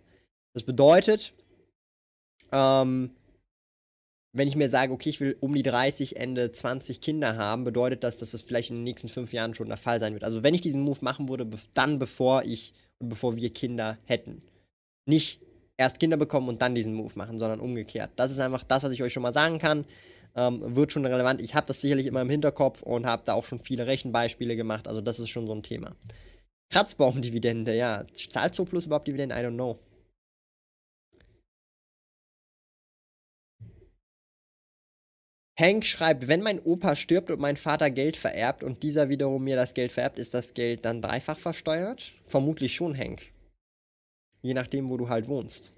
Das 0.54 0.64
bedeutet, 0.64 1.34
ähm, 2.52 3.12
wenn 4.34 4.48
ich 4.48 4.56
mir 4.56 4.70
sage, 4.70 4.94
okay, 4.94 5.10
ich 5.10 5.20
will 5.20 5.38
um 5.42 5.54
die 5.54 5.64
30, 5.64 6.16
Ende 6.16 6.52
20 6.52 7.02
Kinder 7.02 7.36
haben, 7.36 7.66
bedeutet 7.66 8.04
das, 8.04 8.18
dass 8.18 8.32
das 8.32 8.42
vielleicht 8.42 8.72
in 8.72 8.78
den 8.78 8.84
nächsten 8.86 9.10
fünf 9.10 9.32
Jahren 9.32 9.54
schon 9.54 9.68
der 9.68 9.78
Fall 9.78 10.00
sein 10.00 10.14
wird. 10.14 10.24
Also 10.24 10.42
wenn 10.42 10.56
ich 10.56 10.62
diesen 10.62 10.82
Move 10.82 11.00
machen 11.02 11.30
würde, 11.30 11.48
dann 11.76 12.00
bevor 12.00 12.44
ich 12.44 12.74
und 12.98 13.10
bevor 13.10 13.36
wir 13.36 13.52
Kinder 13.52 13.98
hätten 14.06 14.42
nicht 15.06 15.42
erst 15.78 16.00
Kinder 16.00 16.18
bekommen 16.18 16.48
und 16.50 16.62
dann 16.62 16.76
diesen 16.76 16.94
Move 16.94 17.14
machen, 17.16 17.40
sondern 17.40 17.60
umgekehrt. 17.60 18.12
Das 18.16 18.32
ist 18.32 18.40
einfach 18.40 18.64
das, 18.64 18.84
was 18.84 18.92
ich 18.92 19.02
euch 19.04 19.14
schon 19.14 19.24
mal 19.24 19.34
sagen 19.34 19.60
kann. 19.60 19.86
Ähm, 20.36 20.76
wird 20.76 20.94
schon 20.94 21.06
relevant. 21.06 21.42
Ich 21.42 21.56
habe 21.56 21.68
das 21.68 21.82
sicherlich 21.82 22.06
immer 22.06 22.22
im 22.22 22.30
Hinterkopf 22.30 22.82
und 22.82 23.06
habe 23.06 23.24
da 23.26 23.34
auch 23.34 23.44
schon 23.44 23.60
viele 23.60 23.88
Rechenbeispiele 23.88 24.56
gemacht. 24.56 24.88
Also 24.88 25.02
das 25.02 25.20
ist 25.20 25.30
schon 25.30 25.48
so 25.48 25.54
ein 25.54 25.64
Thema. 25.64 25.96
Kratzbaumdividende, 26.72 27.76
ja. 27.76 28.06
Zahlt 28.30 28.56
so 28.56 28.64
plus 28.64 28.86
überhaupt 28.86 29.08
Dividende? 29.08 29.36
I 29.36 29.40
don't 29.40 29.56
know. 29.56 29.80
Hank 35.60 35.86
schreibt, 35.86 36.28
wenn 36.28 36.42
mein 36.42 36.60
Opa 36.60 36.96
stirbt 36.96 37.30
und 37.30 37.40
mein 37.40 37.58
Vater 37.58 37.92
Geld 37.92 38.18
vererbt 38.18 38.64
und 38.64 38.82
dieser 38.84 39.10
wiederum 39.10 39.44
mir 39.44 39.56
das 39.56 39.74
Geld 39.74 39.92
vererbt, 39.92 40.18
ist 40.18 40.34
das 40.34 40.54
Geld 40.54 40.86
dann 40.86 41.02
dreifach 41.02 41.38
versteuert? 41.38 42.14
Vermutlich 42.26 42.74
schon, 42.74 42.98
Hank. 42.98 43.31
Je 44.42 44.54
nachdem, 44.54 44.90
wo 44.90 44.98
du 44.98 45.10
halt 45.10 45.28
wohnst. 45.28 45.74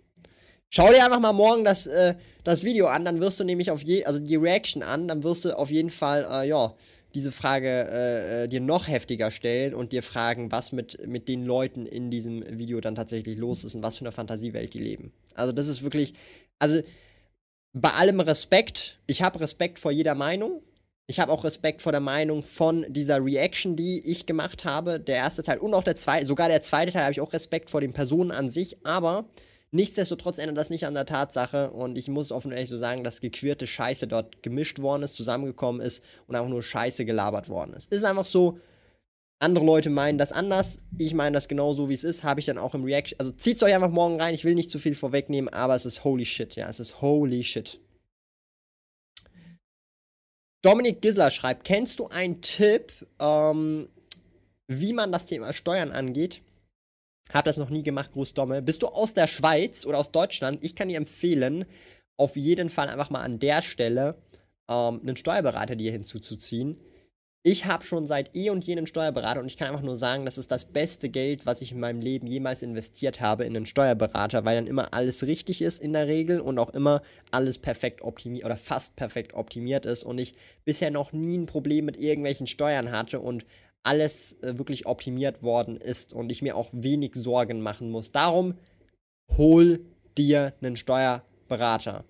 Schau 0.69 0.89
dir 0.89 1.05
einfach 1.05 1.19
mal 1.19 1.33
morgen 1.33 1.63
das, 1.63 1.85
äh, 1.85 2.15
das 2.43 2.63
Video 2.63 2.87
an, 2.87 3.05
dann 3.05 3.19
wirst 3.19 3.39
du 3.39 3.43
nämlich 3.43 3.69
auf 3.69 3.83
je, 3.83 4.05
also 4.05 4.19
die 4.19 4.35
Reaction 4.35 4.81
an, 4.81 5.07
dann 5.07 5.23
wirst 5.23 5.45
du 5.45 5.57
auf 5.57 5.69
jeden 5.69 5.91
Fall, 5.91 6.27
äh, 6.29 6.47
ja, 6.47 6.73
diese 7.13 7.31
Frage 7.31 7.67
äh, 7.69 8.43
äh, 8.43 8.47
dir 8.47 8.59
noch 8.59 8.87
heftiger 8.87 9.29
stellen 9.29 9.75
und 9.75 9.91
dir 9.91 10.01
fragen, 10.01 10.51
was 10.51 10.71
mit, 10.71 11.05
mit 11.07 11.27
den 11.27 11.45
Leuten 11.45 11.85
in 11.85 12.09
diesem 12.09 12.43
Video 12.57 12.81
dann 12.81 12.95
tatsächlich 12.95 13.37
los 13.37 13.63
ist 13.63 13.75
und 13.75 13.83
was 13.83 13.97
für 13.97 14.05
eine 14.05 14.11
Fantasiewelt 14.11 14.73
die 14.73 14.79
leben. 14.79 15.13
Also 15.35 15.51
das 15.51 15.67
ist 15.67 15.83
wirklich, 15.83 16.13
also 16.57 16.81
bei 17.73 17.91
allem 17.91 18.19
Respekt, 18.19 18.99
ich 19.05 19.21
habe 19.21 19.39
Respekt 19.39 19.79
vor 19.79 19.91
jeder 19.91 20.15
Meinung. 20.15 20.61
Ich 21.05 21.19
habe 21.19 21.31
auch 21.31 21.43
Respekt 21.43 21.81
vor 21.81 21.91
der 21.91 22.01
Meinung 22.01 22.43
von 22.43 22.85
dieser 22.87 23.23
Reaction, 23.23 23.75
die 23.75 23.99
ich 24.09 24.25
gemacht 24.25 24.63
habe. 24.63 25.01
Der 25.01 25.17
erste 25.17 25.43
Teil 25.43 25.57
und 25.57 25.73
auch 25.73 25.83
der 25.83 25.97
zweite, 25.97 26.25
sogar 26.25 26.47
der 26.47 26.61
zweite 26.61 26.93
Teil 26.93 27.03
habe 27.03 27.11
ich 27.11 27.19
auch 27.19 27.33
Respekt 27.33 27.69
vor 27.69 27.81
den 27.81 27.91
Personen 27.91 28.31
an 28.31 28.49
sich, 28.49 28.77
aber 28.85 29.25
nichtsdestotrotz 29.71 30.37
ändert 30.37 30.57
das 30.57 30.69
nicht 30.69 30.85
an 30.85 30.93
der 30.93 31.05
Tatsache 31.05 31.71
und 31.71 31.97
ich 31.97 32.07
muss 32.07 32.31
offen 32.31 32.47
und 32.47 32.53
ehrlich 32.53 32.69
so 32.69 32.77
sagen, 32.77 33.03
dass 33.03 33.19
gequirlte 33.19 33.67
Scheiße 33.67 34.07
dort 34.07 34.41
gemischt 34.43 34.79
worden 34.79 35.03
ist, 35.03 35.17
zusammengekommen 35.17 35.81
ist 35.81 36.01
und 36.27 36.35
einfach 36.35 36.49
nur 36.49 36.63
Scheiße 36.63 37.03
gelabert 37.03 37.49
worden 37.49 37.73
ist. 37.73 37.93
Ist 37.93 38.05
einfach 38.05 38.25
so, 38.25 38.59
andere 39.39 39.65
Leute 39.65 39.89
meinen 39.89 40.17
das 40.17 40.31
anders. 40.31 40.79
Ich 40.97 41.13
meine 41.13 41.33
das 41.33 41.49
genauso, 41.49 41.89
wie 41.89 41.95
es 41.95 42.05
ist. 42.05 42.23
Habe 42.23 42.39
ich 42.39 42.45
dann 42.45 42.57
auch 42.57 42.75
im 42.75 42.85
Reaction. 42.85 43.19
Also 43.19 43.33
zieht 43.33 43.57
es 43.57 43.63
euch 43.63 43.75
einfach 43.75 43.89
morgen 43.89 44.21
rein. 44.21 44.33
Ich 44.33 44.45
will 44.45 44.55
nicht 44.55 44.71
zu 44.71 44.79
viel 44.79 44.95
vorwegnehmen, 44.95 45.53
aber 45.53 45.75
es 45.75 45.85
ist 45.85 46.05
holy 46.05 46.23
shit. 46.25 46.55
Ja, 46.55 46.69
es 46.69 46.79
ist 46.79 47.01
holy 47.01 47.43
shit. 47.43 47.81
Dominik 50.63 51.01
Gisler 51.01 51.29
schreibt: 51.29 51.65
Kennst 51.65 51.99
du 51.99 52.07
einen 52.07 52.41
Tipp, 52.41 52.91
ähm, 53.19 53.89
wie 54.67 54.93
man 54.93 55.11
das 55.11 55.27
Thema 55.27 55.53
Steuern 55.53 55.91
angeht? 55.91 56.41
Hab 57.31 57.45
das 57.45 57.57
noch 57.57 57.69
nie 57.69 57.83
gemacht, 57.83 58.11
Gruß 58.13 58.33
Domme. 58.33 58.61
Bist 58.61 58.81
du 58.81 58.87
aus 58.87 59.13
der 59.13 59.27
Schweiz 59.27 59.85
oder 59.85 59.99
aus 59.99 60.11
Deutschland? 60.11 60.63
Ich 60.63 60.75
kann 60.75 60.89
dir 60.89 60.97
empfehlen, 60.97 61.65
auf 62.17 62.35
jeden 62.35 62.69
Fall 62.69 62.89
einfach 62.89 63.09
mal 63.09 63.21
an 63.21 63.39
der 63.39 63.61
Stelle 63.61 64.15
ähm, 64.69 65.01
einen 65.01 65.17
Steuerberater 65.17 65.75
dir 65.75 65.91
hinzuzuziehen 65.91 66.79
ich 67.45 67.65
habe 67.65 67.85
schon 67.85 68.07
seit 68.07 68.35
eh 68.35 68.49
und 68.49 68.63
je 68.63 68.71
einen 68.71 68.87
Steuerberater 68.87 69.41
und 69.41 69.47
ich 69.47 69.57
kann 69.57 69.67
einfach 69.67 69.83
nur 69.83 69.97
sagen, 69.97 70.23
das 70.23 70.37
ist 70.37 70.49
das 70.49 70.63
beste 70.63 71.09
Geld, 71.09 71.45
was 71.45 71.61
ich 71.61 71.73
in 71.73 71.79
meinem 71.81 71.99
Leben 71.99 72.25
jemals 72.25 72.63
investiert 72.63 73.19
habe 73.19 73.43
in 73.43 73.55
einen 73.55 73.65
Steuerberater, 73.65 74.45
weil 74.45 74.55
dann 74.55 74.67
immer 74.67 74.93
alles 74.93 75.27
richtig 75.27 75.61
ist 75.61 75.81
in 75.81 75.91
der 75.91 76.07
Regel 76.07 76.39
und 76.39 76.57
auch 76.57 76.69
immer 76.69 77.01
alles 77.31 77.57
perfekt 77.59 78.01
optimiert 78.01 78.45
oder 78.45 78.55
fast 78.55 78.95
perfekt 78.95 79.33
optimiert 79.33 79.85
ist 79.85 80.03
und 80.03 80.19
ich 80.19 80.35
bisher 80.63 80.89
noch 80.89 81.11
nie 81.11 81.37
ein 81.37 81.45
Problem 81.45 81.83
mit 81.83 81.97
irgendwelchen 81.97 82.47
Steuern 82.47 82.91
hatte 82.91 83.19
und 83.19 83.45
alles 83.83 84.41
äh, 84.41 84.57
wirklich 84.57 84.85
optimiert 84.85 85.43
worden 85.43 85.75
ist 85.75 86.13
und 86.13 86.31
ich 86.31 86.41
mir 86.41 86.55
auch 86.55 86.69
wenig 86.71 87.11
Sorgen 87.15 87.59
machen 87.59 87.91
muss. 87.91 88.13
Darum 88.13 88.55
hol 89.37 89.81
dir 90.17 90.53
einen 90.61 90.77
Steuerberater. 90.77 92.05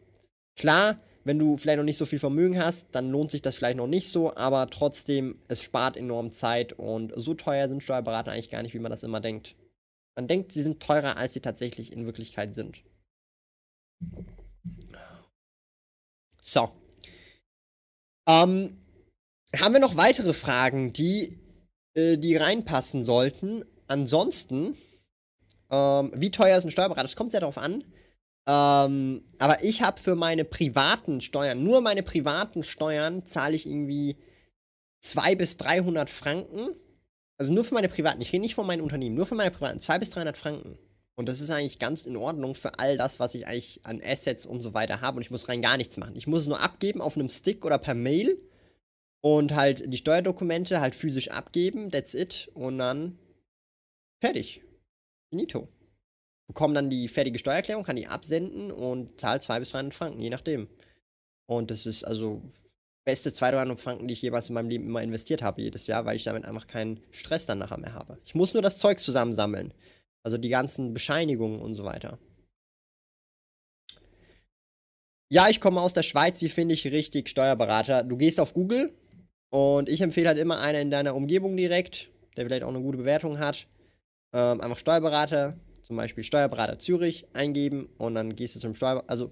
Klar, 0.56 0.96
wenn 1.24 1.40
du 1.40 1.58
vielleicht 1.58 1.78
noch 1.78 1.86
nicht 1.86 1.98
so 1.98 2.06
viel 2.06 2.20
Vermögen 2.20 2.60
hast, 2.60 2.88
dann 2.92 3.10
lohnt 3.10 3.32
sich 3.32 3.42
das 3.42 3.56
vielleicht 3.56 3.78
noch 3.78 3.88
nicht 3.88 4.10
so, 4.10 4.36
aber 4.36 4.70
trotzdem, 4.70 5.40
es 5.48 5.62
spart 5.62 5.96
enorm 5.96 6.32
Zeit 6.32 6.74
und 6.74 7.14
so 7.16 7.34
teuer 7.34 7.68
sind 7.70 7.84
Steuerberater 7.84 8.32
eigentlich 8.32 8.50
gar 8.50 8.62
nicht, 8.62 8.74
wie 8.74 8.80
man 8.80 8.92
das 8.92 9.04
immer 9.04 9.22
denkt. 9.22 9.56
Man 10.16 10.28
denkt, 10.28 10.52
sie 10.52 10.62
sind 10.62 10.82
teurer, 10.82 11.18
als 11.18 11.34
sie 11.34 11.40
tatsächlich 11.40 11.92
in 11.92 12.06
Wirklichkeit 12.06 12.54
sind. 12.54 12.84
So. 16.42 16.72
Ähm, 18.28 18.78
haben 19.56 19.74
wir 19.74 19.80
noch 19.80 19.98
weitere 19.98 20.34
Fragen, 20.34 20.94
die, 20.94 21.40
äh, 21.96 22.18
die 22.18 22.36
reinpassen 22.36 23.04
sollten? 23.04 23.66
Ansonsten, 23.88 24.78
ähm, 25.70 26.12
wie 26.16 26.32
teuer 26.32 26.58
ist 26.58 26.66
ein 26.66 26.72
Steuerberater? 26.72 27.04
Das 27.04 27.16
kommt 27.16 27.32
sehr 27.32 27.40
darauf 27.40 27.58
an. 27.58 27.84
Ähm, 28.46 29.24
aber 29.40 29.64
ich 29.64 29.82
habe 29.82 30.02
für 30.02 30.16
meine 30.16 30.44
privaten 30.46 31.22
Steuern, 31.22 31.64
nur 31.64 31.82
meine 31.82 32.04
privaten 32.04 32.64
Steuern, 32.64 33.26
zahle 33.26 33.56
ich 33.56 33.66
irgendwie 33.66 34.18
200 35.02 35.38
bis 35.38 35.58
300 35.58 36.10
Franken. 36.10 36.70
Also 37.38 37.54
nur 37.54 37.64
für 37.64 37.74
meine 37.74 37.90
privaten, 37.90 38.22
ich 38.22 38.32
rede 38.32 38.42
nicht 38.42 38.56
von 38.56 38.68
meinen 38.68 38.82
Unternehmen, 38.82 39.16
nur 39.16 39.26
für 39.26 39.36
meine 39.36 39.52
privaten, 39.52 39.80
200 39.80 40.00
bis 40.00 40.10
300 40.12 40.38
Franken. 40.38 40.78
Und 41.16 41.30
das 41.30 41.42
ist 41.42 41.52
eigentlich 41.52 41.80
ganz 41.80 42.04
in 42.04 42.18
Ordnung 42.18 42.56
für 42.56 42.80
all 42.80 42.98
das, 42.98 43.20
was 43.20 43.36
ich 43.36 43.48
eigentlich 43.48 43.82
an 43.84 44.02
Assets 44.04 44.46
und 44.46 44.62
so 44.62 44.74
weiter 44.74 45.02
habe. 45.02 45.18
Und 45.18 45.22
ich 45.22 45.32
muss 45.32 45.48
rein 45.48 45.62
gar 45.62 45.78
nichts 45.78 45.98
machen. 45.98 46.16
Ich 46.16 46.28
muss 46.28 46.42
es 46.42 46.48
nur 46.48 46.60
abgeben 46.60 47.02
auf 47.02 47.16
einem 47.16 47.30
Stick 47.30 47.66
oder 47.66 47.78
per 47.78 47.94
Mail 47.94 48.42
und 49.22 49.54
halt 49.54 49.94
die 49.94 49.98
Steuerdokumente 49.98 50.82
halt 50.82 50.96
physisch 50.96 51.30
abgeben. 51.30 51.92
That's 51.92 52.16
it. 52.16 52.50
Und 52.56 52.80
dann 52.80 53.20
fertig. 54.22 54.64
Finito 55.30 55.68
bekomme 56.54 56.76
dann 56.76 56.92
die 56.92 57.08
fertige 57.08 57.40
Steuererklärung, 57.40 57.84
kann 57.84 57.96
die 57.96 58.08
absenden 58.08 58.72
und 58.72 59.20
zahle 59.20 59.40
200 59.40 59.62
bis 59.62 59.72
300 59.72 59.94
Franken, 59.96 60.22
je 60.22 60.30
nachdem. 60.30 60.68
Und 61.48 61.72
das 61.72 61.88
ist 61.88 62.04
also 62.04 62.44
beste 63.06 63.34
200 63.34 63.62
300 63.66 63.82
Franken, 63.82 64.08
die 64.08 64.14
ich 64.14 64.22
jeweils 64.22 64.50
in 64.50 64.56
meinem 64.56 64.70
Leben 64.70 64.86
immer 64.86 65.02
investiert 65.02 65.42
habe, 65.42 65.62
jedes 65.62 65.88
Jahr, 65.88 66.06
weil 66.06 66.16
ich 66.16 66.24
damit 66.24 66.46
einfach 66.46 66.68
keinen 66.68 67.02
Stress 67.12 67.48
dann 67.48 67.58
nachher 67.58 67.80
mehr 67.80 67.96
habe. 67.96 68.20
Ich 68.24 68.36
muss 68.36 68.54
nur 68.54 68.62
das 68.62 68.78
Zeug 68.78 69.00
zusammensammeln. 69.00 69.74
Also 70.24 70.38
die 70.38 70.50
ganzen 70.50 70.94
Bescheinigungen 70.94 71.60
und 71.60 71.74
so 71.74 71.84
weiter. 71.84 72.18
Ja, 75.30 75.50
ich 75.50 75.60
komme 75.60 75.82
aus 75.82 75.94
der 75.94 76.04
Schweiz. 76.04 76.42
Wie 76.42 76.50
finde 76.50 76.76
ich 76.76 76.86
richtig 76.86 77.28
Steuerberater? 77.28 78.04
Du 78.04 78.16
gehst 78.16 78.40
auf 78.40 78.54
Google 78.54 78.94
und 79.50 79.90
ich 79.90 80.02
empfehle 80.02 80.28
halt 80.28 80.38
immer 80.38 80.60
einen 80.60 80.84
in 80.84 80.92
deiner 80.92 81.16
Umgebung 81.16 81.58
direkt, 81.58 82.10
der 82.38 82.46
vielleicht 82.46 82.64
auch 82.64 82.70
eine 82.70 82.82
gute 82.82 83.00
Bewertung 83.00 83.40
hat. 83.40 83.68
Ähm, 84.34 84.62
einfach 84.62 84.78
Steuerberater, 84.78 85.58
zum 85.84 85.98
Beispiel 85.98 86.24
Steuerberater 86.24 86.80
Zürich 86.80 87.28
eingeben 87.34 87.90
und 87.98 88.16
dann 88.16 88.36
gehst 88.36 88.56
du 88.56 88.60
zum 88.60 88.74
Steuerberater. 88.74 89.10
Also 89.10 89.32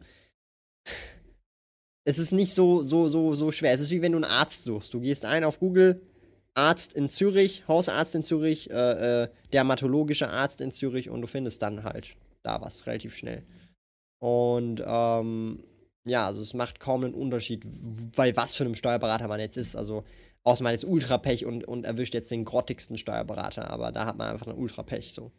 es 2.04 2.20
ist 2.20 2.32
nicht 2.32 2.54
so, 2.54 2.84
so, 2.84 3.10
so, 3.10 3.34
so 3.34 3.52
schwer. 3.52 3.74
Es 3.74 3.82
ist 3.82 3.92
wie 3.92 4.02
wenn 4.02 4.12
du 4.12 4.18
einen 4.18 4.26
Arzt 4.26 4.66
suchst. 4.66 4.94
Du 4.94 5.00
gehst 5.00 5.26
ein 5.26 5.44
auf 5.44 5.60
Google, 5.60 6.02
Arzt 6.54 6.94
in 6.94 7.10
Zürich, 7.10 7.68
Hausarzt 7.68 8.16
in 8.16 8.24
Zürich, 8.24 8.70
äh, 8.70 9.24
äh, 9.24 9.30
dermatologischer 9.54 10.30
Arzt 10.30 10.62
in 10.62 10.72
Zürich 10.72 11.10
und 11.10 11.22
du 11.22 11.28
findest 11.28 11.62
dann 11.62 11.84
halt 11.84 12.16
da 12.44 12.62
was 12.62 12.86
relativ 12.88 13.16
schnell. 13.16 13.44
Und 14.20 14.84
ähm, 14.86 15.64
ja, 16.06 16.26
also 16.28 16.42
es 16.42 16.54
macht 16.54 16.80
kaum 16.80 17.04
einen 17.04 17.14
Unterschied, 17.14 17.64
bei 18.16 18.36
was 18.36 18.56
für 18.56 18.66
einem 18.66 18.76
Steuerberater 18.76 19.28
man 19.28 19.40
jetzt 19.40 19.58
ist. 19.58 19.76
Also 19.76 20.04
außer 20.44 20.64
man 20.64 20.74
ist 20.74 20.84
Ultrapech 20.84 21.46
und, 21.46 21.64
und 21.64 21.86
erwischt 21.86 22.14
jetzt 22.14 22.32
den 22.32 22.46
grottigsten 22.46 22.98
Steuerberater, 22.98 23.70
aber 23.70 23.92
da 23.92 24.06
hat 24.06 24.18
man 24.18 24.30
einfach 24.30 24.48
ein 24.48 24.58
Ultrapech 24.58 25.14
so 25.14 25.32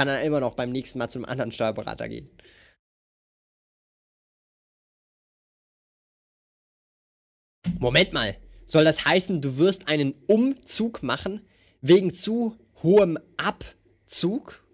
kann 0.00 0.08
dann 0.08 0.24
immer 0.24 0.40
noch 0.40 0.54
beim 0.54 0.72
nächsten 0.72 0.98
Mal 0.98 1.10
zum 1.10 1.26
anderen 1.26 1.52
Steuerberater 1.52 2.08
gehen. 2.08 2.30
Moment 7.78 8.14
mal. 8.14 8.34
Soll 8.64 8.84
das 8.84 9.04
heißen, 9.04 9.42
du 9.42 9.58
wirst 9.58 9.88
einen 9.88 10.14
Umzug 10.26 11.02
machen 11.02 11.46
wegen 11.82 12.14
zu 12.14 12.56
hohem 12.82 13.18
Abzug? 13.36 14.66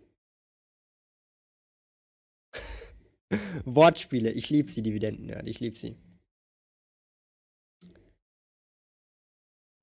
Wortspiele. 3.64 4.30
Ich 4.30 4.48
liebe 4.48 4.70
sie, 4.70 4.82
Dividenden-Nerd. 4.82 5.48
Ich 5.48 5.58
liebe 5.58 5.76
sie. 5.76 5.96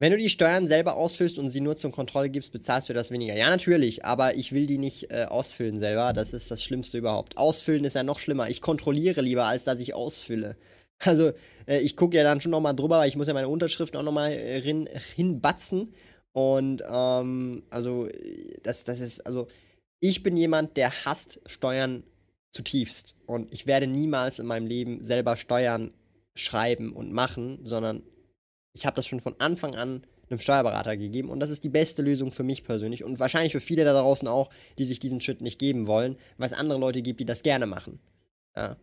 Wenn 0.03 0.11
du 0.11 0.17
die 0.17 0.29
Steuern 0.29 0.67
selber 0.67 0.97
ausfüllst 0.97 1.39
und 1.39 1.49
sie 1.49 1.61
nur 1.61 1.77
zur 1.77 1.93
Kontrolle 1.93 2.29
gibst, 2.29 2.51
bezahlst 2.51 2.89
du 2.89 2.93
das 2.93 3.09
weniger. 3.09 3.37
Ja, 3.37 3.49
natürlich, 3.49 4.03
aber 4.03 4.35
ich 4.35 4.51
will 4.51 4.65
die 4.65 4.77
nicht 4.77 5.09
äh, 5.11 5.23
ausfüllen 5.29 5.79
selber. 5.79 6.11
Das 6.11 6.33
ist 6.33 6.51
das 6.51 6.61
Schlimmste 6.61 6.97
überhaupt. 6.97 7.37
Ausfüllen 7.37 7.85
ist 7.85 7.95
ja 7.95 8.03
noch 8.03 8.19
schlimmer. 8.19 8.49
Ich 8.49 8.59
kontrolliere 8.59 9.21
lieber, 9.21 9.45
als 9.45 9.63
dass 9.63 9.79
ich 9.79 9.93
ausfülle. 9.93 10.57
Also, 11.05 11.31
äh, 11.67 11.79
ich 11.79 11.95
gucke 11.95 12.17
ja 12.17 12.23
dann 12.23 12.41
schon 12.41 12.51
nochmal 12.51 12.75
drüber, 12.75 12.97
weil 12.97 13.07
ich 13.07 13.15
muss 13.15 13.27
ja 13.27 13.33
meine 13.33 13.47
Unterschrift 13.47 13.95
auch 13.95 14.03
nochmal 14.03 14.33
äh, 14.33 14.61
hinbatzen. 15.15 15.93
Und, 16.33 16.83
ähm, 16.85 17.63
also, 17.69 18.09
das, 18.61 18.83
das 18.83 18.99
ist, 18.99 19.25
also, 19.25 19.47
ich 20.01 20.21
bin 20.21 20.35
jemand, 20.35 20.75
der 20.75 21.05
hasst 21.05 21.39
Steuern 21.45 22.03
zutiefst. 22.51 23.15
Und 23.25 23.53
ich 23.53 23.67
werde 23.67 23.87
niemals 23.87 24.39
in 24.39 24.47
meinem 24.47 24.67
Leben 24.67 25.01
selber 25.01 25.37
Steuern 25.37 25.91
schreiben 26.35 26.91
und 26.91 27.13
machen, 27.13 27.59
sondern 27.63 28.03
ich 28.73 28.85
habe 28.85 28.95
das 28.95 29.05
schon 29.05 29.21
von 29.21 29.35
Anfang 29.39 29.75
an 29.75 30.03
einem 30.29 30.39
Steuerberater 30.39 30.97
gegeben 30.97 31.29
und 31.29 31.39
das 31.39 31.49
ist 31.49 31.63
die 31.63 31.69
beste 31.69 32.01
Lösung 32.01 32.31
für 32.31 32.43
mich 32.43 32.63
persönlich 32.63 33.03
und 33.03 33.19
wahrscheinlich 33.19 33.51
für 33.51 33.59
viele 33.59 33.85
da 33.85 33.93
draußen 33.93 34.27
auch, 34.27 34.49
die 34.77 34.85
sich 34.85 34.99
diesen 34.99 35.21
Schritt 35.21 35.41
nicht 35.41 35.59
geben 35.59 35.85
wollen, 35.87 36.17
weil 36.37 36.49
es 36.49 36.57
andere 36.57 36.79
Leute 36.79 37.01
gibt, 37.01 37.19
die 37.19 37.25
das 37.25 37.43
gerne 37.43 37.67
machen. 37.67 37.99
Ja. 38.55 38.77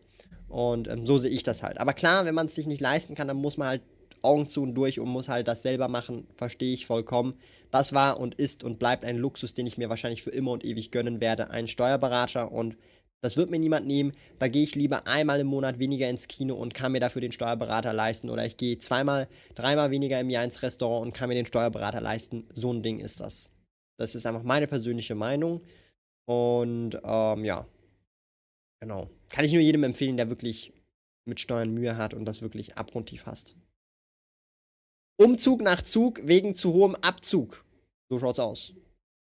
Und 0.47 0.87
ähm, 0.87 1.05
so 1.05 1.17
sehe 1.17 1.29
ich 1.29 1.43
das 1.43 1.63
halt. 1.63 1.79
Aber 1.79 1.93
klar, 1.93 2.25
wenn 2.25 2.35
man 2.35 2.47
es 2.47 2.55
sich 2.55 2.67
nicht 2.67 2.81
leisten 2.81 3.15
kann, 3.15 3.27
dann 3.27 3.37
muss 3.37 3.57
man 3.57 3.67
halt 3.67 3.81
Augen 4.21 4.47
zu 4.47 4.61
und 4.61 4.75
durch 4.75 4.99
und 4.99 5.09
muss 5.09 5.29
halt 5.29 5.47
das 5.47 5.61
selber 5.61 5.87
machen, 5.87 6.27
verstehe 6.35 6.73
ich 6.73 6.85
vollkommen. 6.85 7.35
Das 7.71 7.93
war 7.93 8.19
und 8.19 8.35
ist 8.35 8.63
und 8.63 8.77
bleibt 8.77 9.05
ein 9.05 9.17
Luxus, 9.17 9.53
den 9.53 9.65
ich 9.65 9.77
mir 9.77 9.89
wahrscheinlich 9.89 10.23
für 10.23 10.29
immer 10.29 10.51
und 10.51 10.65
ewig 10.65 10.91
gönnen 10.91 11.21
werde, 11.21 11.49
ein 11.49 11.67
Steuerberater 11.67 12.51
und 12.51 12.77
Das 13.21 13.37
wird 13.37 13.51
mir 13.51 13.59
niemand 13.59 13.85
nehmen. 13.85 14.13
Da 14.39 14.47
gehe 14.47 14.63
ich 14.63 14.75
lieber 14.75 15.05
einmal 15.05 15.39
im 15.39 15.47
Monat 15.47 15.77
weniger 15.77 16.09
ins 16.09 16.27
Kino 16.27 16.55
und 16.55 16.73
kann 16.73 16.91
mir 16.91 16.99
dafür 16.99 17.21
den 17.21 17.31
Steuerberater 17.31 17.93
leisten. 17.93 18.29
Oder 18.29 18.45
ich 18.45 18.57
gehe 18.57 18.79
zweimal, 18.79 19.27
dreimal 19.53 19.91
weniger 19.91 20.19
im 20.19 20.31
Jahr 20.31 20.43
ins 20.43 20.63
Restaurant 20.63 21.05
und 21.05 21.13
kann 21.13 21.29
mir 21.29 21.35
den 21.35 21.45
Steuerberater 21.45 22.01
leisten. 22.01 22.47
So 22.53 22.73
ein 22.73 22.81
Ding 22.81 22.99
ist 22.99 23.19
das. 23.19 23.51
Das 23.97 24.15
ist 24.15 24.25
einfach 24.25 24.41
meine 24.41 24.67
persönliche 24.67 25.13
Meinung. 25.13 25.61
Und 26.25 26.99
ähm, 27.03 27.45
ja, 27.45 27.67
genau. 28.79 29.09
Kann 29.29 29.45
ich 29.45 29.53
nur 29.53 29.61
jedem 29.61 29.83
empfehlen, 29.83 30.17
der 30.17 30.29
wirklich 30.29 30.73
mit 31.25 31.39
Steuern 31.39 31.71
Mühe 31.71 31.97
hat 31.97 32.15
und 32.15 32.25
das 32.25 32.41
wirklich 32.41 32.77
abgrundtief 32.77 33.27
hasst. 33.27 33.55
Umzug 35.17 35.61
nach 35.61 35.83
Zug 35.83 36.19
wegen 36.23 36.55
zu 36.55 36.73
hohem 36.73 36.95
Abzug. 36.95 37.63
So 38.09 38.17
schaut's 38.17 38.39
aus. 38.39 38.73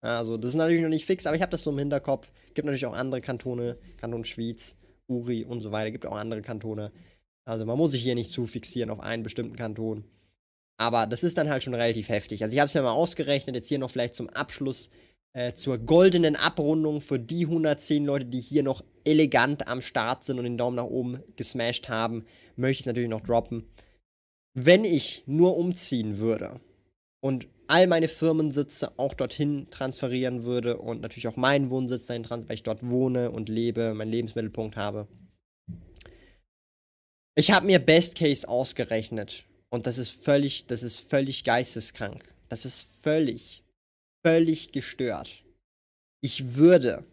Also, 0.01 0.37
das 0.37 0.51
ist 0.51 0.57
natürlich 0.57 0.81
noch 0.81 0.89
nicht 0.89 1.07
fix, 1.07 1.27
aber 1.27 1.37
ich 1.37 1.43
habe 1.43 1.51
das 1.51 1.63
so 1.63 1.71
im 1.71 1.79
Hinterkopf. 1.79 2.31
Gibt 2.55 2.67
natürlich 2.67 2.87
auch 2.87 2.95
andere 2.95 3.21
Kantone, 3.21 3.79
Kanton 3.97 4.25
Schwyz, 4.25 4.77
Uri 5.09 5.45
und 5.45 5.61
so 5.61 5.73
weiter. 5.73 5.91
Gibt 5.91 6.07
auch 6.07 6.17
andere 6.17 6.43
Kantone. 6.43 6.93
Also, 7.45 7.65
man 7.65 7.79
muss 7.79 7.91
sich 7.91 8.03
hier 8.03 8.15
nicht 8.15 8.33
zu 8.33 8.47
fixieren 8.47 8.91
auf 8.91 9.01
einen 9.01 9.23
bestimmten 9.23 9.57
Kanton. 9.57 10.05
Aber 10.77 11.07
das 11.07 11.25
ist 11.25 11.37
dann 11.37 11.51
halt 11.51 11.65
schon 11.65 11.75
relativ 11.75 12.09
heftig. 12.09 12.43
Also, 12.43 12.55
ich 12.55 12.61
habe 12.61 12.69
es 12.69 12.75
mir 12.75 12.83
mal 12.83 12.93
ausgerechnet, 12.93 13.57
jetzt 13.57 13.69
hier 13.69 13.79
noch 13.79 13.91
vielleicht 13.91 14.15
zum 14.15 14.29
Abschluss 14.31 14.91
äh, 15.35 15.53
zur 15.55 15.79
goldenen 15.79 16.37
Abrundung 16.37 17.01
für 17.01 17.19
die 17.19 17.45
110 17.45 18.05
Leute, 18.05 18.25
die 18.25 18.41
hier 18.41 18.63
noch 18.63 18.85
elegant 19.05 19.69
am 19.69 19.81
Start 19.81 20.25
sind 20.25 20.39
und 20.39 20.45
den 20.45 20.59
Daumen 20.59 20.77
nach 20.77 20.85
oben 20.85 21.23
gesmashed 21.37 21.89
haben, 21.89 22.25
möchte 22.57 22.73
ich 22.73 22.81
es 22.81 22.87
natürlich 22.87 23.11
noch 23.11 23.21
droppen. 23.21 23.67
Wenn 24.55 24.85
ich 24.85 25.23
nur 25.27 25.57
umziehen 25.57 26.19
würde 26.19 26.61
und 27.21 27.47
all 27.69 27.87
meine 27.87 28.09
Firmensitze 28.09 28.99
auch 28.99 29.15
dorthin 29.15 29.69
transferieren 29.71 30.43
würde 30.43 30.79
und 30.79 31.01
natürlich 31.01 31.29
auch 31.29 31.37
meinen 31.37 31.71
Wohnsitz 31.71 32.07
dahin 32.07 32.23
transferieren, 32.23 32.49
weil 32.49 32.55
ich 32.55 32.63
dort 32.63 32.89
wohne 32.89 33.31
und 33.31 33.49
lebe, 33.49 33.95
meinen 33.95 34.11
Lebensmittelpunkt 34.11 34.77
habe. 34.77 35.07
Ich 37.37 37.53
habe 37.53 37.67
mir 37.67 37.79
Best 37.79 38.17
Case 38.17 38.49
ausgerechnet 38.49 39.45
und 39.71 39.87
das 39.87 39.99
ist 39.99 40.11
völlig, 40.11 40.67
das 40.67 40.83
ist 40.83 40.99
völlig 40.99 41.45
geisteskrank. 41.45 42.25
Das 42.49 42.65
ist 42.65 42.81
völlig, 43.03 43.63
völlig 44.25 44.73
gestört. 44.73 45.45
Ich 46.21 46.57
würde 46.57 47.05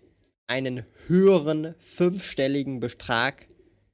einen 0.47 0.85
höheren 1.07 1.75
fünfstelligen 1.79 2.79
Betrag 2.79 3.47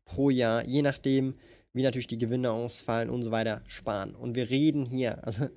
pro 0.06 0.30
Jahr, 0.30 0.66
je 0.66 0.82
nachdem, 0.82 1.36
wie 1.74 1.84
natürlich 1.84 2.08
die 2.08 2.18
Gewinne 2.18 2.52
ausfallen 2.52 3.10
und 3.10 3.24
so 3.24 3.32
weiter, 3.32 3.64
sparen. 3.68 4.16
Und 4.16 4.36
wir 4.36 4.50
reden 4.50 4.86
hier, 4.86 5.26
also 5.26 5.50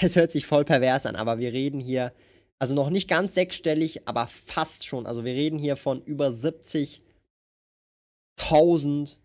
es 0.00 0.16
hört 0.16 0.30
sich 0.30 0.46
voll 0.46 0.64
pervers 0.64 1.06
an, 1.06 1.16
aber 1.16 1.38
wir 1.38 1.52
reden 1.52 1.80
hier, 1.80 2.12
also 2.58 2.74
noch 2.74 2.90
nicht 2.90 3.08
ganz 3.08 3.34
sechsstellig, 3.34 4.06
aber 4.06 4.26
fast 4.26 4.86
schon. 4.86 5.06
Also 5.06 5.24
wir 5.24 5.32
reden 5.32 5.58
hier 5.58 5.76
von 5.76 6.02
über 6.04 6.28
70.000 6.28 9.16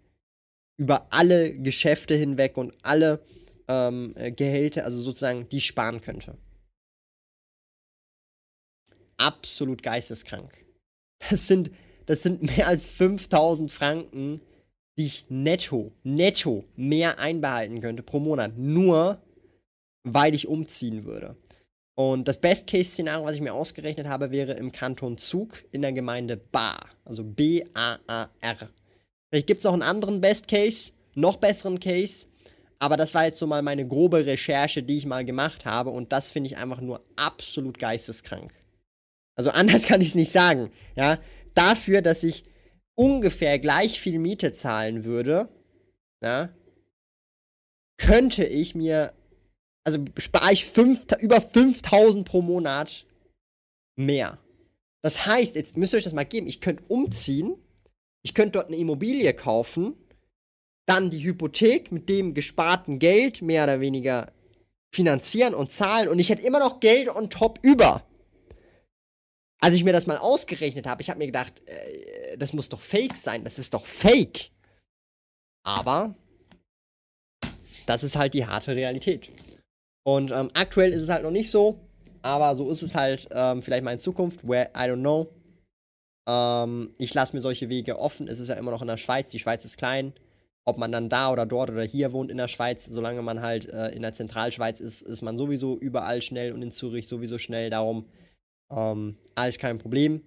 über 0.78 1.08
alle 1.12 1.60
Geschäfte 1.60 2.16
hinweg 2.16 2.58
und 2.58 2.74
alle 2.82 3.24
ähm, 3.68 4.14
äh, 4.16 4.32
Gehälter, 4.32 4.84
also 4.84 5.00
sozusagen, 5.02 5.48
die 5.50 5.58
ich 5.58 5.68
sparen 5.68 6.02
könnte. 6.02 6.38
Absolut 9.18 9.84
geisteskrank. 9.84 10.66
Das 11.30 11.48
sind, 11.48 11.70
das 12.08 12.24
sind 12.24 12.42
mehr 12.42 12.68
als 12.68 12.90
5000 12.90 13.72
Franken, 13.72 14.42
die 14.98 15.06
ich 15.06 15.26
netto, 15.30 15.92
netto 16.04 16.64
mehr 16.76 17.20
einbehalten 17.20 17.80
könnte 17.80 18.02
pro 18.02 18.20
Monat. 18.20 18.58
Nur 18.58 19.22
weil 20.04 20.34
ich 20.34 20.48
umziehen 20.48 21.06
würde. 21.06 21.36
Und 21.96 22.28
das 22.28 22.40
Best-Case-Szenario, 22.40 23.26
was 23.26 23.36
ich 23.36 23.42
mir 23.42 23.54
ausgerechnet 23.54 24.08
habe, 24.08 24.32
wäre 24.32 24.54
im 24.54 24.72
Kanton 24.72 25.18
Zug 25.18 25.64
in 25.72 25.82
der 25.82 25.94
Gemeinde 25.94 26.38
Baar. 26.38 26.90
Also 27.06 27.24
B-A-A-R. 27.24 28.70
Vielleicht 29.30 29.48
gibt 29.48 29.60
es 29.60 29.64
noch 29.64 29.74
einen 29.74 29.82
anderen 29.82 30.22
Best-Case, 30.22 30.94
noch 31.16 31.38
besseren 31.38 31.80
Case. 31.80 32.28
Aber 32.80 32.98
das 32.98 33.14
war 33.14 33.26
jetzt 33.26 33.38
so 33.38 33.46
mal 33.46 33.62
meine 33.62 33.88
grobe 33.88 34.26
Recherche, 34.26 34.82
die 34.82 34.98
ich 34.98 35.06
mal 35.06 35.24
gemacht 35.24 35.66
habe. 35.66 35.92
Und 35.92 36.12
das 36.12 36.32
finde 36.32 36.48
ich 36.48 36.58
einfach 36.58 36.82
nur 36.82 37.04
absolut 37.16 37.78
geisteskrank. 37.78 38.54
Also 39.36 39.50
anders 39.52 39.84
kann 39.84 40.02
ich 40.02 40.10
es 40.10 40.16
nicht 40.16 40.32
sagen. 40.32 40.72
Ja, 40.96 41.20
dafür, 41.54 42.02
dass 42.02 42.24
ich 42.24 42.46
ungefähr 42.96 43.60
gleich 43.60 44.00
viel 44.00 44.18
Miete 44.18 44.54
zahlen 44.54 45.04
würde, 45.06 45.50
ja, 46.24 46.50
könnte 47.98 48.44
ich 48.44 48.74
mir 48.74 49.14
also 49.84 50.04
spare 50.18 50.54
ich 50.54 50.66
fünf, 50.66 51.06
über 51.20 51.42
5000 51.42 52.28
pro 52.28 52.42
Monat 52.42 53.06
mehr. 53.96 54.38
Das 55.04 55.26
heißt, 55.26 55.56
jetzt 55.56 55.78
müsst 55.78 55.94
ihr 55.94 55.98
euch 55.98 56.04
das 56.04 56.14
mal 56.14 56.26
geben, 56.26 56.48
ich 56.48 56.62
könnte 56.62 56.84
umziehen, 56.88 57.56
ich 58.24 58.34
könnte 58.34 58.54
dort 58.54 58.68
eine 58.68 58.78
Immobilie 58.78 59.34
kaufen, 59.34 59.96
dann 60.88 61.10
die 61.10 61.24
Hypothek 61.24 61.92
mit 61.92 62.10
dem 62.10 62.34
gesparten 62.34 63.00
Geld 63.00 63.42
mehr 63.42 63.64
oder 63.64 63.80
weniger 63.80 64.32
finanzieren 64.94 65.56
und 65.56 65.72
zahlen 65.72 66.10
und 66.10 66.20
ich 66.20 66.30
hätte 66.30 66.44
immer 66.44 66.60
noch 66.60 66.80
Geld 66.80 67.10
on 67.10 67.30
top 67.30 67.60
über. 67.62 68.06
Als 69.60 69.76
ich 69.76 69.84
mir 69.84 69.94
das 69.94 70.08
mal 70.08 70.18
ausgerechnet 70.18 70.88
habe, 70.88 71.02
ich 71.02 71.10
habe 71.10 71.20
mir 71.20 71.28
gedacht, 71.28 71.62
äh, 71.68 72.38
das 72.38 72.54
muss 72.54 72.70
doch 72.70 72.82
fake 72.82 73.16
sein, 73.16 73.44
das 73.44 73.60
ist 73.60 73.74
doch 73.74 73.86
fake. 73.86 74.50
Aber 75.64 76.16
das 77.86 78.04
ist 78.04 78.16
halt 78.16 78.34
die 78.34 78.46
harte 78.46 78.76
Realität. 78.76 79.30
Und 80.04 80.32
ähm, 80.32 80.50
aktuell 80.54 80.94
ist 80.94 81.02
es 81.02 81.10
halt 81.10 81.24
noch 81.24 81.32
nicht 81.32 81.52
so, 81.52 81.80
aber 82.22 82.56
so 82.56 82.70
ist 82.70 82.82
es 82.82 82.96
halt 82.96 83.28
ähm, 83.32 83.62
vielleicht 83.62 83.84
mal 83.84 83.94
in 83.94 84.00
Zukunft, 84.00 84.48
where 84.48 84.70
I 84.76 84.90
don't 84.90 85.02
know. 85.02 85.28
Ähm, 86.28 86.94
ich 86.98 87.14
lasse 87.14 87.36
mir 87.36 87.42
solche 87.42 87.70
Wege 87.70 88.00
offen. 88.00 88.28
Es 88.28 88.40
ist 88.40 88.48
ja 88.48 88.56
immer 88.56 88.72
noch 88.72 88.82
in 88.82 88.88
der 88.88 88.98
Schweiz. 88.98 89.30
Die 89.30 89.40
Schweiz 89.40 89.66
ist 89.66 89.78
klein. 89.78 90.14
Ob 90.64 90.78
man 90.78 90.92
dann 90.92 91.10
da 91.10 91.32
oder 91.32 91.48
dort 91.48 91.72
oder 91.72 91.84
hier 91.84 92.14
wohnt 92.14 92.30
in 92.30 92.38
der 92.38 92.48
Schweiz, 92.48 92.86
solange 92.86 93.24
man 93.24 93.42
halt 93.42 93.68
äh, 93.68 93.90
in 93.90 94.04
der 94.04 94.14
Zentralschweiz 94.14 94.80
ist, 94.80 95.02
ist 95.02 95.24
man 95.24 95.38
sowieso 95.38 95.78
überall 95.78 96.22
schnell 96.22 96.54
und 96.54 96.62
in 96.62 96.72
Zürich 96.72 97.08
sowieso 97.08 97.40
schnell. 97.40 97.72
Darum 97.72 98.06
ähm, 98.70 99.18
alles 99.34 99.58
kein 99.58 99.80
Problem. 99.80 100.22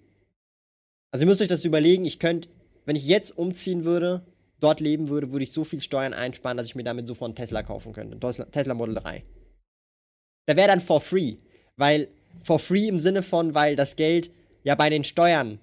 Also 1.13 1.25
ihr 1.25 1.29
müsst 1.29 1.41
euch 1.41 1.49
das 1.49 1.65
überlegen. 1.65 2.05
Ich 2.05 2.19
könnte, 2.19 2.49
wenn 2.85 2.97
ich 2.97 3.07
jetzt 3.07 3.39
umziehen 3.39 3.85
würde, 3.85 4.27
dort 4.59 4.81
leben 4.81 5.09
würde, 5.09 5.31
würde 5.31 5.45
ich 5.45 5.53
so 5.53 5.63
viel 5.63 5.81
Steuern 5.81 6.13
einsparen, 6.13 6.57
dass 6.57 6.67
ich 6.67 6.75
mir 6.75 6.83
damit 6.83 7.07
sofort 7.07 7.29
einen 7.29 7.37
Tesla 7.37 7.63
kaufen 7.63 7.93
könnte. 7.93 8.19
Tesla, 8.19 8.47
Tesla 8.47 8.75
Model 8.75 8.97
3. 8.97 9.23
Der 10.49 10.57
wäre 10.57 10.69
dann 10.69 10.81
for 10.81 11.01
free. 11.01 11.37
Weil, 11.77 12.09
for 12.43 12.59
free 12.59 12.89
im 12.89 12.99
Sinne 12.99 13.23
von, 13.23 13.55
weil 13.55 13.77
das 13.77 13.97
Geld 13.97 14.31
ja 14.63 14.75
bei 14.75 14.91
den 14.91 15.05
Steuern 15.05 15.59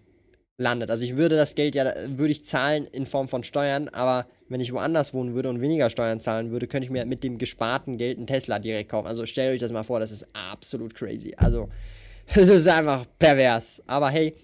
landet. 0.57 0.89
Also 0.89 1.03
ich 1.03 1.17
würde 1.17 1.35
das 1.35 1.55
Geld 1.55 1.75
ja, 1.75 1.93
würde 2.07 2.31
ich 2.31 2.45
zahlen 2.45 2.85
in 2.85 3.05
Form 3.05 3.27
von 3.27 3.43
Steuern, 3.43 3.89
aber 3.89 4.27
wenn 4.47 4.61
ich 4.61 4.73
woanders 4.73 5.13
wohnen 5.13 5.33
würde 5.33 5.49
und 5.49 5.61
weniger 5.61 5.89
Steuern 5.89 6.19
zahlen 6.19 6.51
würde, 6.51 6.67
könnte 6.67 6.85
ich 6.85 6.91
mir 6.91 7.05
mit 7.05 7.23
dem 7.23 7.37
gesparten 7.37 7.97
Geld 7.97 8.17
einen 8.17 8.27
Tesla 8.27 8.59
direkt 8.59 8.91
kaufen. 8.91 9.07
Also 9.07 9.25
stellt 9.25 9.53
euch 9.53 9.59
das 9.59 9.71
mal 9.71 9.83
vor, 9.83 9.99
das 9.99 10.11
ist 10.11 10.25
absolut 10.33 10.93
crazy. 10.93 11.33
Also, 11.37 11.69
das 12.35 12.49
ist 12.49 12.67
einfach 12.67 13.05
pervers. 13.17 13.81
Aber 13.87 14.09
hey, 14.09 14.35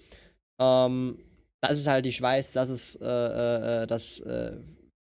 ähm, 0.60 1.18
das 1.60 1.78
ist 1.78 1.86
halt 1.86 2.04
die 2.04 2.12
Schweiz, 2.12 2.52
das 2.52 2.68
ist 2.68 2.96
äh, 3.00 3.06
äh, 3.06 3.82
äh 3.82 3.86
das 3.86 4.20
äh, 4.20 4.52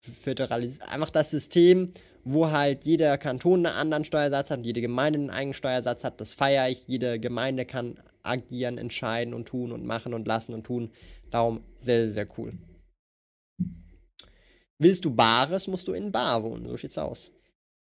Föderalis 0.00 0.80
einfach 0.80 1.10
das 1.10 1.30
System, 1.30 1.92
wo 2.24 2.50
halt 2.50 2.84
jeder 2.84 3.16
Kanton 3.18 3.66
einen 3.66 3.76
anderen 3.76 4.04
Steuersatz 4.04 4.50
hat, 4.50 4.64
jede 4.64 4.80
Gemeinde 4.80 5.18
einen 5.18 5.30
eigenen 5.30 5.54
Steuersatz 5.54 6.04
hat. 6.04 6.20
Das 6.20 6.32
feiere 6.32 6.68
ich. 6.68 6.86
Jede 6.86 7.18
Gemeinde 7.18 7.64
kann 7.64 7.98
agieren, 8.22 8.78
entscheiden 8.78 9.34
und 9.34 9.46
tun 9.46 9.72
und 9.72 9.84
machen 9.84 10.14
und 10.14 10.26
lassen 10.26 10.52
und 10.52 10.64
tun. 10.64 10.90
Darum 11.30 11.64
sehr, 11.76 12.10
sehr 12.10 12.28
cool. 12.38 12.54
Willst 14.78 15.04
du 15.04 15.14
Bares, 15.14 15.66
musst 15.68 15.88
du 15.88 15.92
in 15.92 16.10
Bar 16.12 16.42
wohnen. 16.42 16.66
So 16.66 16.76
sieht's 16.76 16.98
aus. 16.98 17.30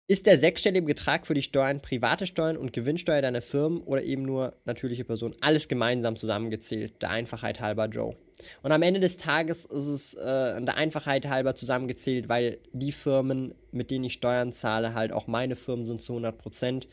Ist 0.09 0.26
der 0.26 0.38
sechsstellige 0.38 0.86
Betrag 0.86 1.26
für 1.26 1.34
die 1.34 1.42
Steuern 1.42 1.82
private 1.82 2.28
Steuern 2.28 2.57
und 2.57 2.72
Gewinnsteuer 2.72 3.22
deiner 3.22 3.42
Firmen 3.42 3.80
oder 3.80 4.04
eben 4.04 4.22
nur 4.22 4.54
natürliche 4.64 5.04
Personen? 5.04 5.34
Alles 5.40 5.66
gemeinsam 5.66 6.16
zusammengezählt, 6.16 7.02
der 7.02 7.11
Einfachheit 7.11 7.61
halber 7.61 7.86
Joe. 7.86 8.14
Und 8.62 8.70
am 8.70 8.82
Ende 8.82 9.00
des 9.00 9.16
Tages 9.16 9.64
ist 9.64 9.86
es 9.86 10.14
äh, 10.14 10.62
der 10.62 10.76
Einfachheit 10.76 11.26
halber 11.26 11.57
zusammengezählt, 11.57 12.28
weil 12.28 12.59
die 12.72 12.92
Firmen, 12.92 13.57
mit 13.72 13.90
denen 13.90 14.04
ich 14.04 14.12
Steuern 14.12 14.52
zahle, 14.52 14.94
halt 14.94 15.11
auch 15.11 15.26
meine 15.26 15.57
Firmen 15.57 15.86
sind 15.86 16.00
zu 16.00 16.12
100 16.12 16.38
Prozent. 16.38 16.86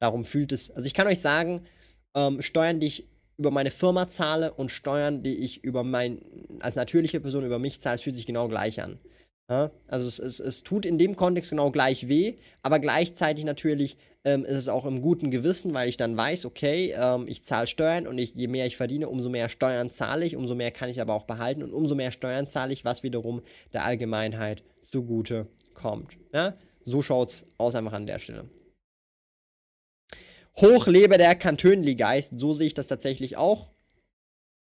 Darum 0.00 0.24
fühlt 0.24 0.50
es, 0.50 0.72
also 0.72 0.88
ich 0.88 0.94
kann 0.94 1.06
euch 1.06 1.20
sagen, 1.20 1.62
ähm, 2.16 2.42
Steuern, 2.42 2.80
die 2.80 2.88
ich 2.88 3.08
über 3.36 3.52
meine 3.52 3.70
Firma 3.70 4.08
zahle 4.08 4.52
und 4.52 4.72
Steuern, 4.72 5.22
die 5.22 5.36
ich 5.36 5.62
über 5.62 5.84
mein, 5.84 6.20
als 6.58 6.74
natürliche 6.74 7.20
Person 7.20 7.46
über 7.46 7.60
mich 7.60 7.80
zahle, 7.80 7.98
fühlt 7.98 8.16
sich 8.16 8.26
genau 8.26 8.48
gleich 8.48 8.82
an. 8.82 8.98
Ja, 9.48 9.70
also 9.86 10.08
es, 10.08 10.18
es, 10.18 10.40
es 10.40 10.62
tut 10.64 10.84
in 10.84 10.98
dem 10.98 11.14
Kontext 11.14 11.50
genau 11.50 11.70
gleich 11.70 12.08
weh, 12.08 12.34
aber 12.62 12.80
gleichzeitig 12.80 13.44
natürlich 13.44 13.96
ähm, 14.24 14.44
ist 14.44 14.56
es 14.56 14.68
auch 14.68 14.84
im 14.84 15.02
guten 15.02 15.30
Gewissen, 15.30 15.72
weil 15.72 15.88
ich 15.88 15.96
dann 15.96 16.16
weiß, 16.16 16.46
okay, 16.46 16.92
ähm, 16.98 17.28
ich 17.28 17.44
zahle 17.44 17.68
Steuern 17.68 18.08
und 18.08 18.18
ich, 18.18 18.34
je 18.34 18.48
mehr 18.48 18.66
ich 18.66 18.76
verdiene, 18.76 19.08
umso 19.08 19.28
mehr 19.28 19.48
Steuern 19.48 19.88
zahle 19.90 20.26
ich, 20.26 20.34
umso 20.34 20.56
mehr 20.56 20.72
kann 20.72 20.90
ich 20.90 21.00
aber 21.00 21.14
auch 21.14 21.24
behalten 21.24 21.62
und 21.62 21.72
umso 21.72 21.94
mehr 21.94 22.10
Steuern 22.10 22.48
zahle 22.48 22.72
ich, 22.72 22.84
was 22.84 23.04
wiederum 23.04 23.40
der 23.72 23.84
Allgemeinheit 23.84 24.64
zugute 24.82 25.46
kommt. 25.74 26.18
Ja? 26.32 26.56
So 26.84 27.00
es 27.00 27.46
aus 27.56 27.74
einfach 27.76 27.92
an 27.92 28.06
der 28.06 28.18
Stelle. 28.18 28.50
Hochlebe 30.56 31.18
der 31.18 31.36
Kantönli-Geist, 31.36 32.32
so 32.36 32.52
sehe 32.52 32.66
ich 32.66 32.74
das 32.74 32.88
tatsächlich 32.88 33.36
auch. 33.36 33.70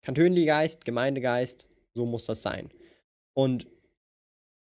Kantönli-Geist, 0.03 0.85
Gemeindegeist, 0.85 1.67
So 1.95 2.05
muss 2.05 2.25
das 2.25 2.43
sein. 2.43 2.69
Und 3.33 3.65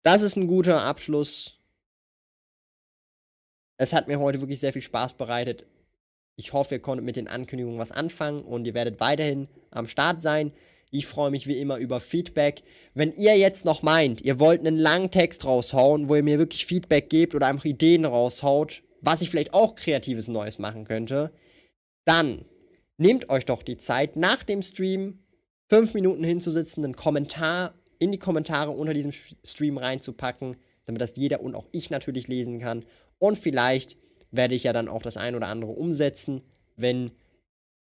das 0.08 0.22
ist 0.22 0.38
ein 0.38 0.48
guter 0.48 0.84
Abschluss. 0.84 1.60
Es 3.78 3.92
hat 3.92 4.08
mir 4.08 4.20
heute 4.20 4.40
wirklich 4.40 4.62
sehr 4.62 4.72
viel 4.72 4.82
Spaß 4.82 5.16
bereitet. 5.16 5.66
Ich 6.38 6.54
hoffe, 6.54 6.76
ihr 6.76 6.82
konntet 6.82 7.06
mit 7.06 7.18
den 7.18 7.28
Ankündigungen 7.28 7.78
was 7.78 7.92
anfangen 7.92 8.42
und 8.42 8.66
ihr 8.66 8.74
werdet 8.74 9.02
weiterhin 9.02 9.50
am 9.70 9.86
Start 9.86 10.22
sein. 10.22 10.54
Ich 10.92 11.08
freue 11.08 11.30
mich 11.30 11.46
wie 11.46 11.60
immer 11.60 11.76
über 11.76 12.00
Feedback. 12.00 12.64
Wenn 12.94 13.12
ihr 13.12 13.38
jetzt 13.38 13.66
noch 13.66 13.82
meint, 13.82 14.22
ihr 14.22 14.40
wollt 14.40 14.62
einen 14.62 14.78
langen 14.78 15.12
Text 15.12 15.44
raushauen, 15.44 16.08
wo 16.08 16.16
ihr 16.16 16.24
mir 16.24 16.40
wirklich 16.40 16.66
Feedback 16.66 17.10
gebt 17.10 17.36
oder 17.36 17.48
einfach 17.48 17.66
Ideen 17.66 18.06
raushaut, 18.06 18.84
was 19.02 19.22
ich 19.22 19.30
vielleicht 19.30 19.54
auch 19.54 19.76
kreatives 19.76 20.30
Neues 20.30 20.58
machen 20.58 20.86
könnte, 20.86 21.34
dann 22.06 22.46
nehmt 22.96 23.30
euch 23.30 23.46
doch 23.46 23.62
die 23.62 23.78
Zeit, 23.78 24.16
nach 24.16 24.44
dem 24.44 24.62
Stream 24.62 25.20
fünf 25.70 25.94
Minuten 25.94 26.24
hinzusitzen, 26.24 26.86
einen 26.86 26.96
Kommentar 26.96 27.74
in 28.00 28.12
die 28.12 28.20
Kommentare 28.20 28.72
unter 28.72 28.94
diesem 28.94 29.12
Stream 29.44 29.78
reinzupacken, 29.78 30.58
damit 30.86 31.02
das 31.02 31.16
jeder 31.16 31.42
und 31.42 31.56
auch 31.56 31.68
ich 31.72 31.90
natürlich 31.90 32.28
lesen 32.28 32.60
kann. 32.60 32.86
Und 33.20 33.38
vielleicht 33.38 33.98
werde 34.32 34.56
ich 34.56 34.64
ja 34.64 34.74
dann 34.74 34.88
auch 34.88 35.02
das 35.02 35.18
ein 35.18 35.36
oder 35.36 35.48
andere 35.48 35.72
umsetzen, 35.72 36.42
wenn 36.76 37.12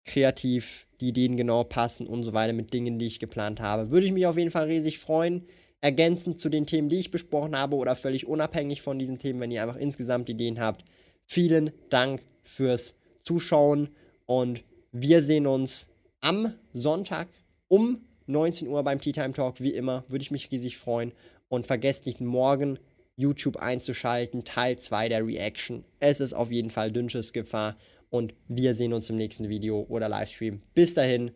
kreativ 0.05 0.87
die 1.01 1.09
Ideen 1.09 1.37
genau 1.37 1.65
passen 1.65 2.07
und 2.07 2.23
so 2.23 2.33
weiter 2.33 2.53
mit 2.53 2.73
Dingen, 2.73 2.99
die 2.99 3.07
ich 3.07 3.21
geplant 3.21 3.61
habe. 3.61 3.91
Würde 3.91 4.07
ich 4.07 4.13
mich 4.13 4.27
auf 4.27 4.39
jeden 4.39 4.51
Fall 4.51 4.67
riesig 4.67 4.99
freuen. 4.99 5.45
Ergänzend 5.81 6.41
zu 6.41 6.49
den 6.49 6.67
Themen, 6.67 6.89
die 6.89 6.99
ich 6.99 7.11
besprochen 7.11 7.57
habe 7.57 7.77
oder 7.77 7.95
völlig 7.95 8.27
unabhängig 8.27 8.83
von 8.83 8.99
diesen 8.99 9.19
Themen, 9.19 9.39
wenn 9.39 9.53
ihr 9.53 9.63
einfach 9.63 9.77
insgesamt 9.77 10.29
Ideen 10.29 10.59
habt. 10.59 10.85
Vielen 11.25 11.73
Dank 11.89 12.23
fürs 12.43 12.97
Zuschauen 13.21 13.91
und 14.27 14.65
wir 14.91 15.23
sehen 15.23 15.47
uns 15.47 15.89
am 16.21 16.55
Sonntag 16.73 17.29
um 17.69 18.08
19 18.29 18.69
Uhr 18.69 18.83
beim 18.83 19.01
Tea 19.01 19.13
Time 19.13 19.33
Talk. 19.33 19.61
Wie 19.61 19.73
immer, 19.73 20.05
würde 20.09 20.23
ich 20.23 20.31
mich 20.31 20.51
riesig 20.51 20.77
freuen. 20.77 21.13
Und 21.49 21.67
vergesst 21.67 22.07
nicht 22.07 22.21
morgen 22.21 22.79
YouTube 23.17 23.57
einzuschalten, 23.57 24.45
Teil 24.45 24.79
2 24.79 25.09
der 25.09 25.27
Reaction. 25.27 25.85
Es 25.99 26.21
ist 26.21 26.35
auf 26.35 26.53
jeden 26.53 26.71
Fall 26.71 26.93
Dünnsches 26.93 27.33
Gefahr 27.33 27.77
und 28.11 28.35
wir 28.47 28.75
sehen 28.75 28.93
uns 28.93 29.11
im 29.11 29.17
nächsten 29.17 29.49
Video 29.49 29.85
oder 29.89 30.09
Livestream. 30.09 30.63
Bis 30.75 30.95
dahin, 30.95 31.33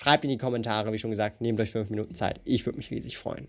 schreibt 0.00 0.24
in 0.24 0.30
die 0.30 0.38
Kommentare, 0.38 0.92
wie 0.92 0.98
schon 0.98 1.10
gesagt, 1.10 1.40
nehmt 1.40 1.58
euch 1.58 1.70
5 1.70 1.90
Minuten 1.90 2.14
Zeit. 2.14 2.40
Ich 2.44 2.64
würde 2.64 2.76
mich 2.76 2.90
riesig 2.90 3.16
freuen. 3.16 3.48